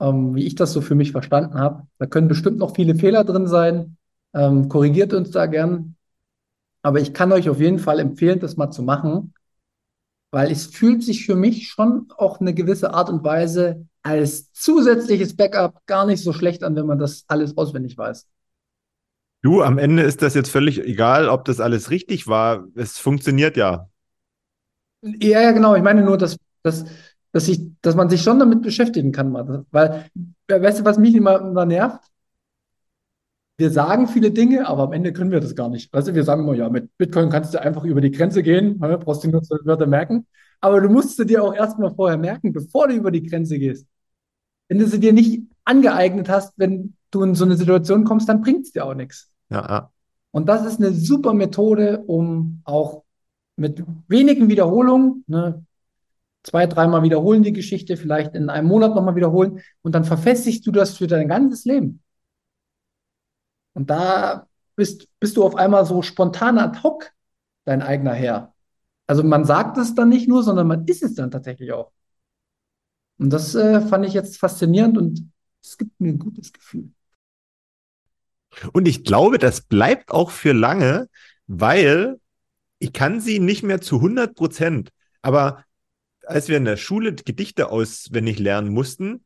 ähm, 0.00 0.34
wie 0.34 0.46
ich 0.46 0.54
das 0.54 0.72
so 0.72 0.80
für 0.80 0.94
mich 0.94 1.12
verstanden 1.12 1.58
habe. 1.58 1.86
Da 1.98 2.06
können 2.06 2.28
bestimmt 2.28 2.58
noch 2.58 2.74
viele 2.74 2.94
Fehler 2.94 3.24
drin 3.24 3.46
sein. 3.46 3.96
Ähm, 4.32 4.68
korrigiert 4.68 5.12
uns 5.12 5.30
da 5.32 5.46
gern. 5.46 5.96
Aber 6.82 7.00
ich 7.00 7.12
kann 7.12 7.32
euch 7.32 7.50
auf 7.50 7.60
jeden 7.60 7.78
Fall 7.78 7.98
empfehlen, 7.98 8.40
das 8.40 8.56
mal 8.56 8.70
zu 8.70 8.82
machen, 8.82 9.34
weil 10.30 10.50
es 10.50 10.66
fühlt 10.66 11.02
sich 11.02 11.26
für 11.26 11.36
mich 11.36 11.68
schon 11.68 12.06
auch 12.16 12.40
eine 12.40 12.54
gewisse 12.54 12.94
Art 12.94 13.10
und 13.10 13.22
Weise 13.22 13.86
als 14.02 14.52
zusätzliches 14.52 15.36
Backup 15.36 15.86
gar 15.86 16.06
nicht 16.06 16.22
so 16.22 16.32
schlecht 16.32 16.62
an, 16.62 16.76
wenn 16.76 16.86
man 16.86 16.98
das 16.98 17.24
alles 17.28 17.56
auswendig 17.56 17.96
weiß. 17.98 18.26
Du, 19.42 19.62
am 19.62 19.78
Ende 19.78 20.02
ist 20.02 20.22
das 20.22 20.34
jetzt 20.34 20.50
völlig 20.50 20.84
egal, 20.84 21.28
ob 21.28 21.44
das 21.46 21.60
alles 21.60 21.90
richtig 21.90 22.26
war. 22.26 22.66
Es 22.74 22.98
funktioniert 22.98 23.56
ja. 23.56 23.88
Ja, 25.02 25.40
ja, 25.40 25.52
genau. 25.52 25.74
Ich 25.74 25.82
meine 25.82 26.02
nur, 26.02 26.18
dass, 26.18 26.36
dass, 26.62 26.84
dass, 27.32 27.48
ich, 27.48 27.60
dass 27.80 27.94
man 27.94 28.10
sich 28.10 28.22
schon 28.22 28.38
damit 28.38 28.60
beschäftigen 28.60 29.12
kann. 29.12 29.32
Weil, 29.70 30.10
weißt 30.48 30.80
du, 30.80 30.84
was 30.84 30.98
mich 30.98 31.14
immer, 31.14 31.40
immer 31.40 31.64
nervt? 31.64 32.04
Wir 33.56 33.70
sagen 33.70 34.08
viele 34.08 34.30
Dinge, 34.30 34.66
aber 34.66 34.84
am 34.84 34.92
Ende 34.92 35.12
können 35.12 35.30
wir 35.30 35.40
das 35.40 35.54
gar 35.54 35.68
nicht. 35.68 35.92
Weißt 35.92 36.08
du, 36.08 36.14
wir 36.14 36.24
sagen 36.24 36.42
immer, 36.42 36.54
ja, 36.54 36.68
mit 36.70 36.96
Bitcoin 36.96 37.28
kannst 37.28 37.52
du 37.52 37.60
einfach 37.60 37.84
über 37.84 38.00
die 38.00 38.10
Grenze 38.10 38.42
gehen, 38.42 38.78
ne, 38.78 38.96
brauchst 38.98 39.22
du 39.24 39.28
nur 39.28 39.42
zwei 39.42 39.58
Wörter 39.64 39.86
merken. 39.86 40.26
Aber 40.60 40.80
du 40.80 40.88
musst 40.88 41.16
sie 41.16 41.26
dir 41.26 41.42
auch 41.42 41.54
erstmal 41.54 41.94
vorher 41.94 42.18
merken, 42.18 42.52
bevor 42.52 42.88
du 42.88 42.94
über 42.94 43.10
die 43.10 43.22
Grenze 43.22 43.58
gehst. 43.58 43.86
Wenn 44.68 44.78
du 44.78 44.86
sie 44.86 45.00
dir 45.00 45.12
nicht 45.12 45.42
angeeignet 45.64 46.28
hast, 46.28 46.52
wenn 46.56 46.94
du 47.10 47.22
in 47.22 47.34
so 47.34 47.44
eine 47.44 47.56
Situation 47.56 48.04
kommst, 48.04 48.28
dann 48.28 48.40
bringt 48.40 48.66
es 48.66 48.72
dir 48.72 48.84
auch 48.84 48.94
nichts. 48.94 49.30
Ja, 49.48 49.66
ja. 49.66 49.90
Und 50.32 50.48
das 50.48 50.64
ist 50.64 50.78
eine 50.78 50.92
super 50.92 51.34
Methode, 51.34 52.04
um 52.06 52.60
auch 52.64 53.02
mit 53.56 53.82
wenigen 54.08 54.48
Wiederholungen, 54.48 55.24
ne, 55.26 55.64
zwei, 56.42 56.66
dreimal 56.66 57.02
wiederholen 57.02 57.42
die 57.42 57.52
Geschichte, 57.52 57.96
vielleicht 57.96 58.34
in 58.34 58.48
einem 58.48 58.68
Monat 58.68 58.94
nochmal 58.94 59.16
wiederholen 59.16 59.60
und 59.82 59.94
dann 59.94 60.04
verfestigst 60.04 60.66
du 60.66 60.70
das 60.72 60.96
für 60.96 61.06
dein 61.06 61.28
ganzes 61.28 61.64
Leben. 61.64 62.02
Und 63.74 63.90
da 63.90 64.46
bist, 64.76 65.08
bist 65.18 65.36
du 65.36 65.44
auf 65.44 65.56
einmal 65.56 65.84
so 65.84 66.02
spontan 66.02 66.58
ad 66.58 66.82
hoc 66.82 67.12
dein 67.64 67.82
eigener 67.82 68.14
Herr. 68.14 68.54
Also 69.10 69.24
man 69.24 69.44
sagt 69.44 69.76
es 69.76 69.96
dann 69.96 70.08
nicht 70.08 70.28
nur, 70.28 70.44
sondern 70.44 70.68
man 70.68 70.86
ist 70.86 71.02
es 71.02 71.14
dann 71.14 71.32
tatsächlich 71.32 71.72
auch. 71.72 71.90
Und 73.18 73.30
das 73.30 73.56
äh, 73.56 73.80
fand 73.80 74.06
ich 74.06 74.12
jetzt 74.12 74.38
faszinierend 74.38 74.96
und 74.96 75.28
es 75.60 75.76
gibt 75.76 76.00
mir 76.00 76.10
ein 76.10 76.20
gutes 76.20 76.52
Gefühl. 76.52 76.92
Und 78.72 78.86
ich 78.86 79.02
glaube, 79.02 79.38
das 79.38 79.62
bleibt 79.62 80.12
auch 80.12 80.30
für 80.30 80.52
lange, 80.52 81.08
weil 81.48 82.20
ich 82.78 82.92
kann 82.92 83.20
sie 83.20 83.40
nicht 83.40 83.64
mehr 83.64 83.80
zu 83.80 83.96
100 83.96 84.36
Prozent, 84.36 84.90
aber 85.22 85.64
als 86.24 86.46
wir 86.46 86.56
in 86.56 86.64
der 86.64 86.76
Schule 86.76 87.12
Gedichte 87.12 87.68
auswendig 87.68 88.38
lernen 88.38 88.72
mussten, 88.72 89.24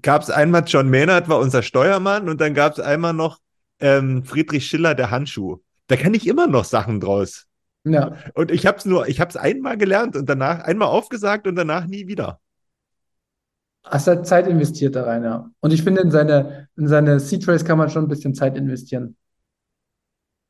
gab 0.00 0.22
es 0.22 0.30
einmal 0.30 0.64
John 0.66 0.88
Maynard 0.88 1.28
war 1.28 1.38
unser 1.38 1.62
Steuermann 1.62 2.30
und 2.30 2.40
dann 2.40 2.54
gab 2.54 2.72
es 2.72 2.80
einmal 2.80 3.12
noch 3.12 3.40
ähm, 3.78 4.24
Friedrich 4.24 4.64
Schiller 4.64 4.94
der 4.94 5.10
Handschuh. 5.10 5.58
Da 5.86 5.96
kann 5.96 6.14
ich 6.14 6.26
immer 6.26 6.46
noch 6.46 6.64
Sachen 6.64 6.98
draus. 6.98 7.46
Ja. 7.84 8.16
Und 8.34 8.50
ich 8.50 8.66
habe 8.66 8.78
es 8.78 8.84
nur, 8.84 9.08
ich 9.08 9.20
habe 9.20 9.30
es 9.30 9.36
einmal 9.36 9.78
gelernt 9.78 10.16
und 10.16 10.28
danach 10.28 10.60
einmal 10.60 10.88
aufgesagt 10.88 11.46
und 11.46 11.56
danach 11.56 11.86
nie 11.86 12.06
wieder. 12.06 12.40
Hast 13.84 14.06
halt 14.06 14.26
Zeit 14.26 14.46
investiert 14.46 14.94
da 14.94 15.04
rein, 15.04 15.24
ja. 15.24 15.50
Und 15.60 15.72
ich 15.72 15.82
finde, 15.82 16.02
in 16.02 16.10
seine, 16.10 16.68
in 16.76 16.86
seine 16.86 17.18
C-Trace 17.18 17.64
kann 17.64 17.78
man 17.78 17.88
schon 17.88 18.04
ein 18.04 18.08
bisschen 18.08 18.34
Zeit 18.34 18.56
investieren. 18.56 19.16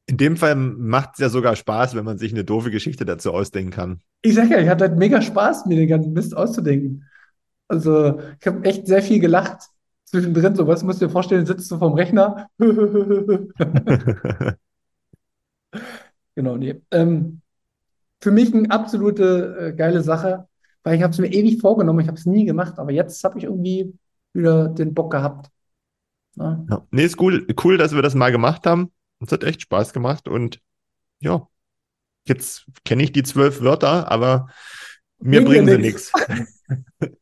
In 0.06 0.16
dem 0.16 0.36
Fall 0.36 0.56
macht 0.56 1.10
es 1.14 1.20
ja 1.20 1.28
sogar 1.28 1.54
Spaß, 1.54 1.94
wenn 1.94 2.04
man 2.04 2.18
sich 2.18 2.32
eine 2.32 2.42
doofe 2.42 2.72
Geschichte 2.72 3.04
dazu 3.04 3.32
ausdenken 3.32 3.70
kann. 3.70 4.00
Ich 4.22 4.34
sag 4.34 4.50
ja, 4.50 4.58
ich 4.58 4.68
hatte 4.68 4.88
halt 4.88 4.98
mega 4.98 5.22
Spaß, 5.22 5.66
mir 5.66 5.76
den 5.76 5.88
ganzen 5.88 6.12
Mist 6.12 6.36
auszudenken. 6.36 7.04
Also, 7.68 8.20
ich 8.40 8.46
habe 8.48 8.64
echt 8.64 8.88
sehr 8.88 9.02
viel 9.02 9.20
gelacht 9.20 9.62
zwischendrin. 10.06 10.56
So, 10.56 10.66
was 10.66 10.82
musst 10.82 11.00
du 11.00 11.06
dir 11.06 11.12
vorstellen, 11.12 11.46
sitzt 11.46 11.70
du 11.70 11.78
vorm 11.78 11.94
Rechner. 11.94 12.48
genau, 16.34 16.56
nee. 16.56 16.80
Ähm, 16.90 17.40
für 18.20 18.30
mich 18.30 18.54
eine 18.54 18.70
absolute 18.70 19.56
äh, 19.60 19.72
geile 19.72 20.02
Sache, 20.02 20.46
weil 20.82 20.96
ich 20.96 21.02
habe 21.02 21.12
es 21.12 21.18
mir 21.18 21.32
ewig 21.32 21.60
vorgenommen, 21.60 22.00
ich 22.00 22.08
habe 22.08 22.18
es 22.18 22.26
nie 22.26 22.44
gemacht, 22.44 22.78
aber 22.78 22.92
jetzt 22.92 23.22
habe 23.24 23.38
ich 23.38 23.44
irgendwie 23.44 23.94
wieder 24.32 24.68
den 24.68 24.94
Bock 24.94 25.10
gehabt. 25.10 25.50
Ja. 26.36 26.64
ja. 26.68 26.86
Nee, 26.90 27.04
ist 27.04 27.20
cool, 27.20 27.46
cool, 27.64 27.76
dass 27.76 27.94
wir 27.94 28.02
das 28.02 28.14
mal 28.14 28.32
gemacht 28.32 28.66
haben. 28.66 28.92
Es 29.20 29.32
hat 29.32 29.44
echt 29.44 29.62
Spaß 29.62 29.92
gemacht 29.92 30.28
und 30.28 30.60
ja, 31.18 31.46
jetzt 32.24 32.66
kenne 32.84 33.02
ich 33.02 33.12
die 33.12 33.22
zwölf 33.22 33.60
Wörter, 33.60 34.10
aber 34.10 34.48
mir 35.18 35.44
bringen 35.44 35.66
sie 35.68 35.78
nichts. 35.78 36.12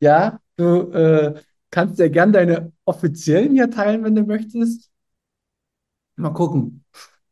Ja, 0.00 0.38
du 0.56 0.90
äh, 0.92 1.40
kannst 1.70 1.98
ja 1.98 2.08
gern 2.08 2.30
deine 2.30 2.72
offiziellen 2.84 3.52
hier 3.52 3.70
teilen, 3.70 4.04
wenn 4.04 4.14
du 4.14 4.22
möchtest. 4.22 4.90
Mal 6.16 6.34
gucken. 6.34 6.84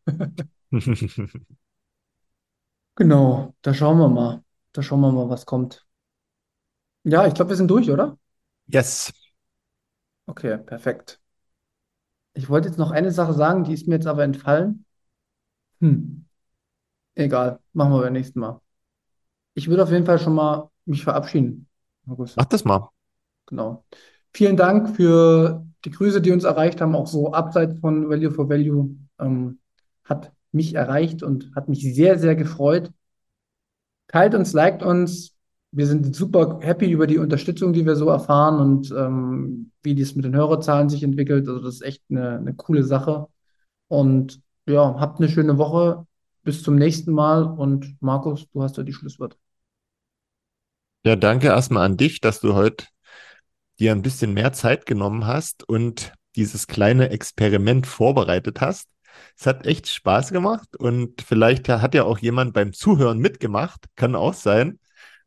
genau, 2.96 3.54
da 3.62 3.74
schauen 3.74 3.98
wir 3.98 4.08
mal. 4.08 4.42
Da 4.72 4.82
schauen 4.82 5.00
wir 5.00 5.12
mal, 5.12 5.28
was 5.28 5.44
kommt. 5.44 5.86
Ja, 7.04 7.26
ich 7.26 7.34
glaube, 7.34 7.50
wir 7.50 7.56
sind 7.56 7.70
durch, 7.70 7.90
oder? 7.90 8.18
Yes. 8.66 9.12
Okay, 10.26 10.56
perfekt. 10.58 11.20
Ich 12.34 12.48
wollte 12.48 12.68
jetzt 12.68 12.78
noch 12.78 12.90
eine 12.90 13.10
Sache 13.10 13.34
sagen, 13.34 13.64
die 13.64 13.74
ist 13.74 13.86
mir 13.86 13.96
jetzt 13.96 14.06
aber 14.06 14.24
entfallen. 14.24 14.86
Hm. 15.80 16.24
Egal, 17.14 17.58
machen 17.72 17.92
wir 17.92 18.00
beim 18.00 18.14
nächsten 18.14 18.40
Mal. 18.40 18.60
Ich 19.54 19.68
würde 19.68 19.82
auf 19.82 19.90
jeden 19.90 20.06
Fall 20.06 20.18
schon 20.18 20.34
mal 20.34 20.70
mich 20.86 21.04
verabschieden. 21.04 21.68
August. 22.06 22.36
Mach 22.36 22.46
das 22.46 22.64
mal. 22.64 22.88
Genau. 23.46 23.84
Vielen 24.32 24.56
Dank 24.56 24.96
für 24.96 25.66
die 25.84 25.90
Grüße, 25.90 26.22
die 26.22 26.30
uns 26.30 26.44
erreicht 26.44 26.80
haben, 26.80 26.94
auch 26.94 27.06
so 27.06 27.32
abseits 27.32 27.78
von 27.80 28.08
Value 28.08 28.30
for 28.30 28.48
Value. 28.48 28.96
Ähm, 29.18 29.58
hat 30.04 30.32
mich 30.52 30.74
erreicht 30.74 31.22
und 31.22 31.54
hat 31.54 31.68
mich 31.68 31.82
sehr, 31.94 32.18
sehr 32.18 32.36
gefreut. 32.36 32.90
Teilt 34.08 34.34
uns, 34.34 34.52
liked 34.52 34.82
uns. 34.82 35.34
Wir 35.70 35.86
sind 35.86 36.14
super 36.14 36.58
happy 36.60 36.90
über 36.90 37.06
die 37.06 37.18
Unterstützung, 37.18 37.72
die 37.72 37.86
wir 37.86 37.96
so 37.96 38.08
erfahren 38.08 38.60
und 38.60 38.90
ähm, 38.90 39.70
wie 39.82 39.94
dies 39.94 40.14
mit 40.14 40.26
den 40.26 40.36
Hörerzahlen 40.36 40.90
sich 40.90 41.02
entwickelt. 41.02 41.48
Also 41.48 41.62
das 41.62 41.76
ist 41.76 41.82
echt 41.82 42.02
eine, 42.10 42.36
eine 42.38 42.54
coole 42.54 42.84
Sache. 42.84 43.28
Und 43.88 44.40
ja, 44.66 44.96
habt 45.00 45.18
eine 45.18 45.30
schöne 45.30 45.56
Woche. 45.56 46.06
Bis 46.42 46.62
zum 46.62 46.74
nächsten 46.76 47.12
Mal. 47.12 47.44
Und 47.44 47.96
Markus, 48.00 48.46
du 48.52 48.62
hast 48.62 48.76
ja 48.76 48.82
die 48.82 48.92
Schlusswort. 48.92 49.38
Ja, 51.04 51.16
danke 51.16 51.48
erstmal 51.48 51.86
an 51.86 51.96
dich, 51.96 52.20
dass 52.20 52.40
du 52.40 52.54
heute 52.54 52.86
dir 53.78 53.92
ein 53.92 54.02
bisschen 54.02 54.34
mehr 54.34 54.52
Zeit 54.52 54.86
genommen 54.86 55.26
hast 55.26 55.68
und 55.68 56.12
dieses 56.36 56.66
kleine 56.66 57.10
Experiment 57.10 57.86
vorbereitet 57.86 58.60
hast. 58.60 58.88
Es 59.36 59.46
hat 59.46 59.66
echt 59.66 59.88
Spaß 59.88 60.30
gemacht 60.30 60.76
und 60.76 61.22
vielleicht 61.22 61.68
hat 61.68 61.94
ja 61.94 62.04
auch 62.04 62.18
jemand 62.18 62.52
beim 62.54 62.72
Zuhören 62.72 63.18
mitgemacht, 63.18 63.86
kann 63.96 64.14
auch 64.14 64.34
sein. 64.34 64.78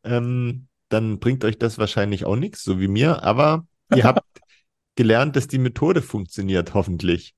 Ähm, 0.03 0.67
dann 0.89 1.19
bringt 1.19 1.43
euch 1.43 1.57
das 1.57 1.77
wahrscheinlich 1.77 2.25
auch 2.25 2.35
nichts, 2.35 2.63
so 2.63 2.79
wie 2.79 2.87
mir, 2.87 3.23
aber 3.23 3.67
ihr 3.93 4.03
habt 4.03 4.23
gelernt, 4.95 5.35
dass 5.35 5.47
die 5.47 5.57
Methode 5.57 6.01
funktioniert, 6.01 6.73
hoffentlich. 6.73 7.35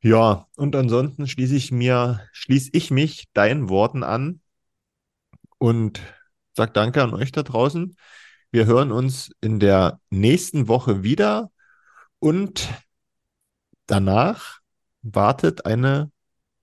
Ja, 0.00 0.46
und 0.56 0.76
ansonsten 0.76 1.26
schließe 1.26 1.56
ich 1.56 1.72
mir, 1.72 2.20
schließe 2.32 2.70
ich 2.72 2.90
mich 2.90 3.26
deinen 3.34 3.68
Worten 3.68 4.02
an 4.02 4.40
und 5.58 6.00
sage 6.54 6.72
danke 6.72 7.02
an 7.02 7.14
euch 7.14 7.32
da 7.32 7.42
draußen. 7.42 7.96
Wir 8.50 8.66
hören 8.66 8.92
uns 8.92 9.30
in 9.40 9.60
der 9.60 10.00
nächsten 10.10 10.68
Woche 10.68 11.02
wieder 11.02 11.50
und 12.18 12.68
danach 13.86 14.60
wartet 15.14 15.66
eine 15.66 16.10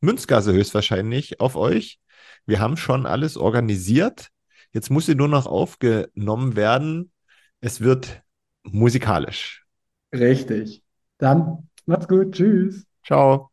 Münzgasse 0.02 0.54
höchstwahrscheinlich 0.54 1.40
auf 1.40 1.56
euch. 1.56 2.00
Wir 2.46 2.60
haben 2.60 2.78
schon 2.78 3.06
alles 3.06 3.38
organisiert. 3.38 4.30
Jetzt 4.72 4.90
muss 4.90 5.06
sie 5.06 5.16
nur 5.16 5.28
noch 5.28 5.46
aufgenommen 5.46 6.56
werden. 6.56 7.12
Es 7.62 7.82
wird 7.82 8.22
musikalisch. 8.64 9.66
Richtig. 10.14 10.84
Dann 11.18 11.70
macht's 11.86 12.08
gut. 12.08 12.34
Tschüss. 12.34 12.86
Ciao. 13.06 13.53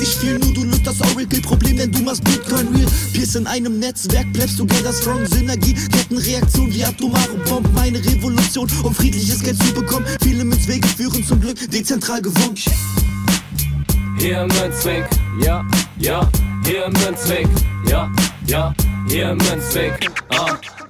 viel. 0.09 0.39
Nur 0.39 0.53
du 0.53 0.63
löst 0.63 0.85
das 0.85 1.01
Oracle-Problem, 1.01 1.77
denn 1.77 1.91
du 1.91 2.01
machst 2.01 2.23
Bitcoin 2.23 2.67
real. 2.75 2.87
Pierce 3.13 3.35
in 3.35 3.47
einem 3.47 3.79
Netzwerk, 3.79 4.31
bleibst 4.33 4.59
du 4.59 4.65
together 4.65 4.93
strong. 4.93 5.25
Synergie, 5.25 5.73
Kettenreaktion 5.73 6.73
wie 6.73 6.83
atomare 6.83 7.35
Bomben. 7.47 7.73
Meine 7.73 7.99
Revolution, 7.99 8.67
um 8.83 8.93
friedliches 8.93 9.41
Geld 9.41 9.57
zu 9.61 9.73
bekommen. 9.73 10.05
Viele 10.21 10.43
Münzwege 10.43 10.87
führen 10.87 11.23
zum 11.25 11.39
Glück 11.41 11.57
dezentral 11.69 12.21
gewonnen. 12.21 12.55
Hier 14.17 14.47
Münzweg, 14.47 15.05
ja, 15.43 15.65
ja, 15.97 16.29
hier 16.63 16.89
Münzweg, 16.89 17.47
ja, 17.89 18.11
ja, 18.45 18.73
hier 19.07 19.35
Münzweg. 19.35 20.11
Ah, 20.29 20.57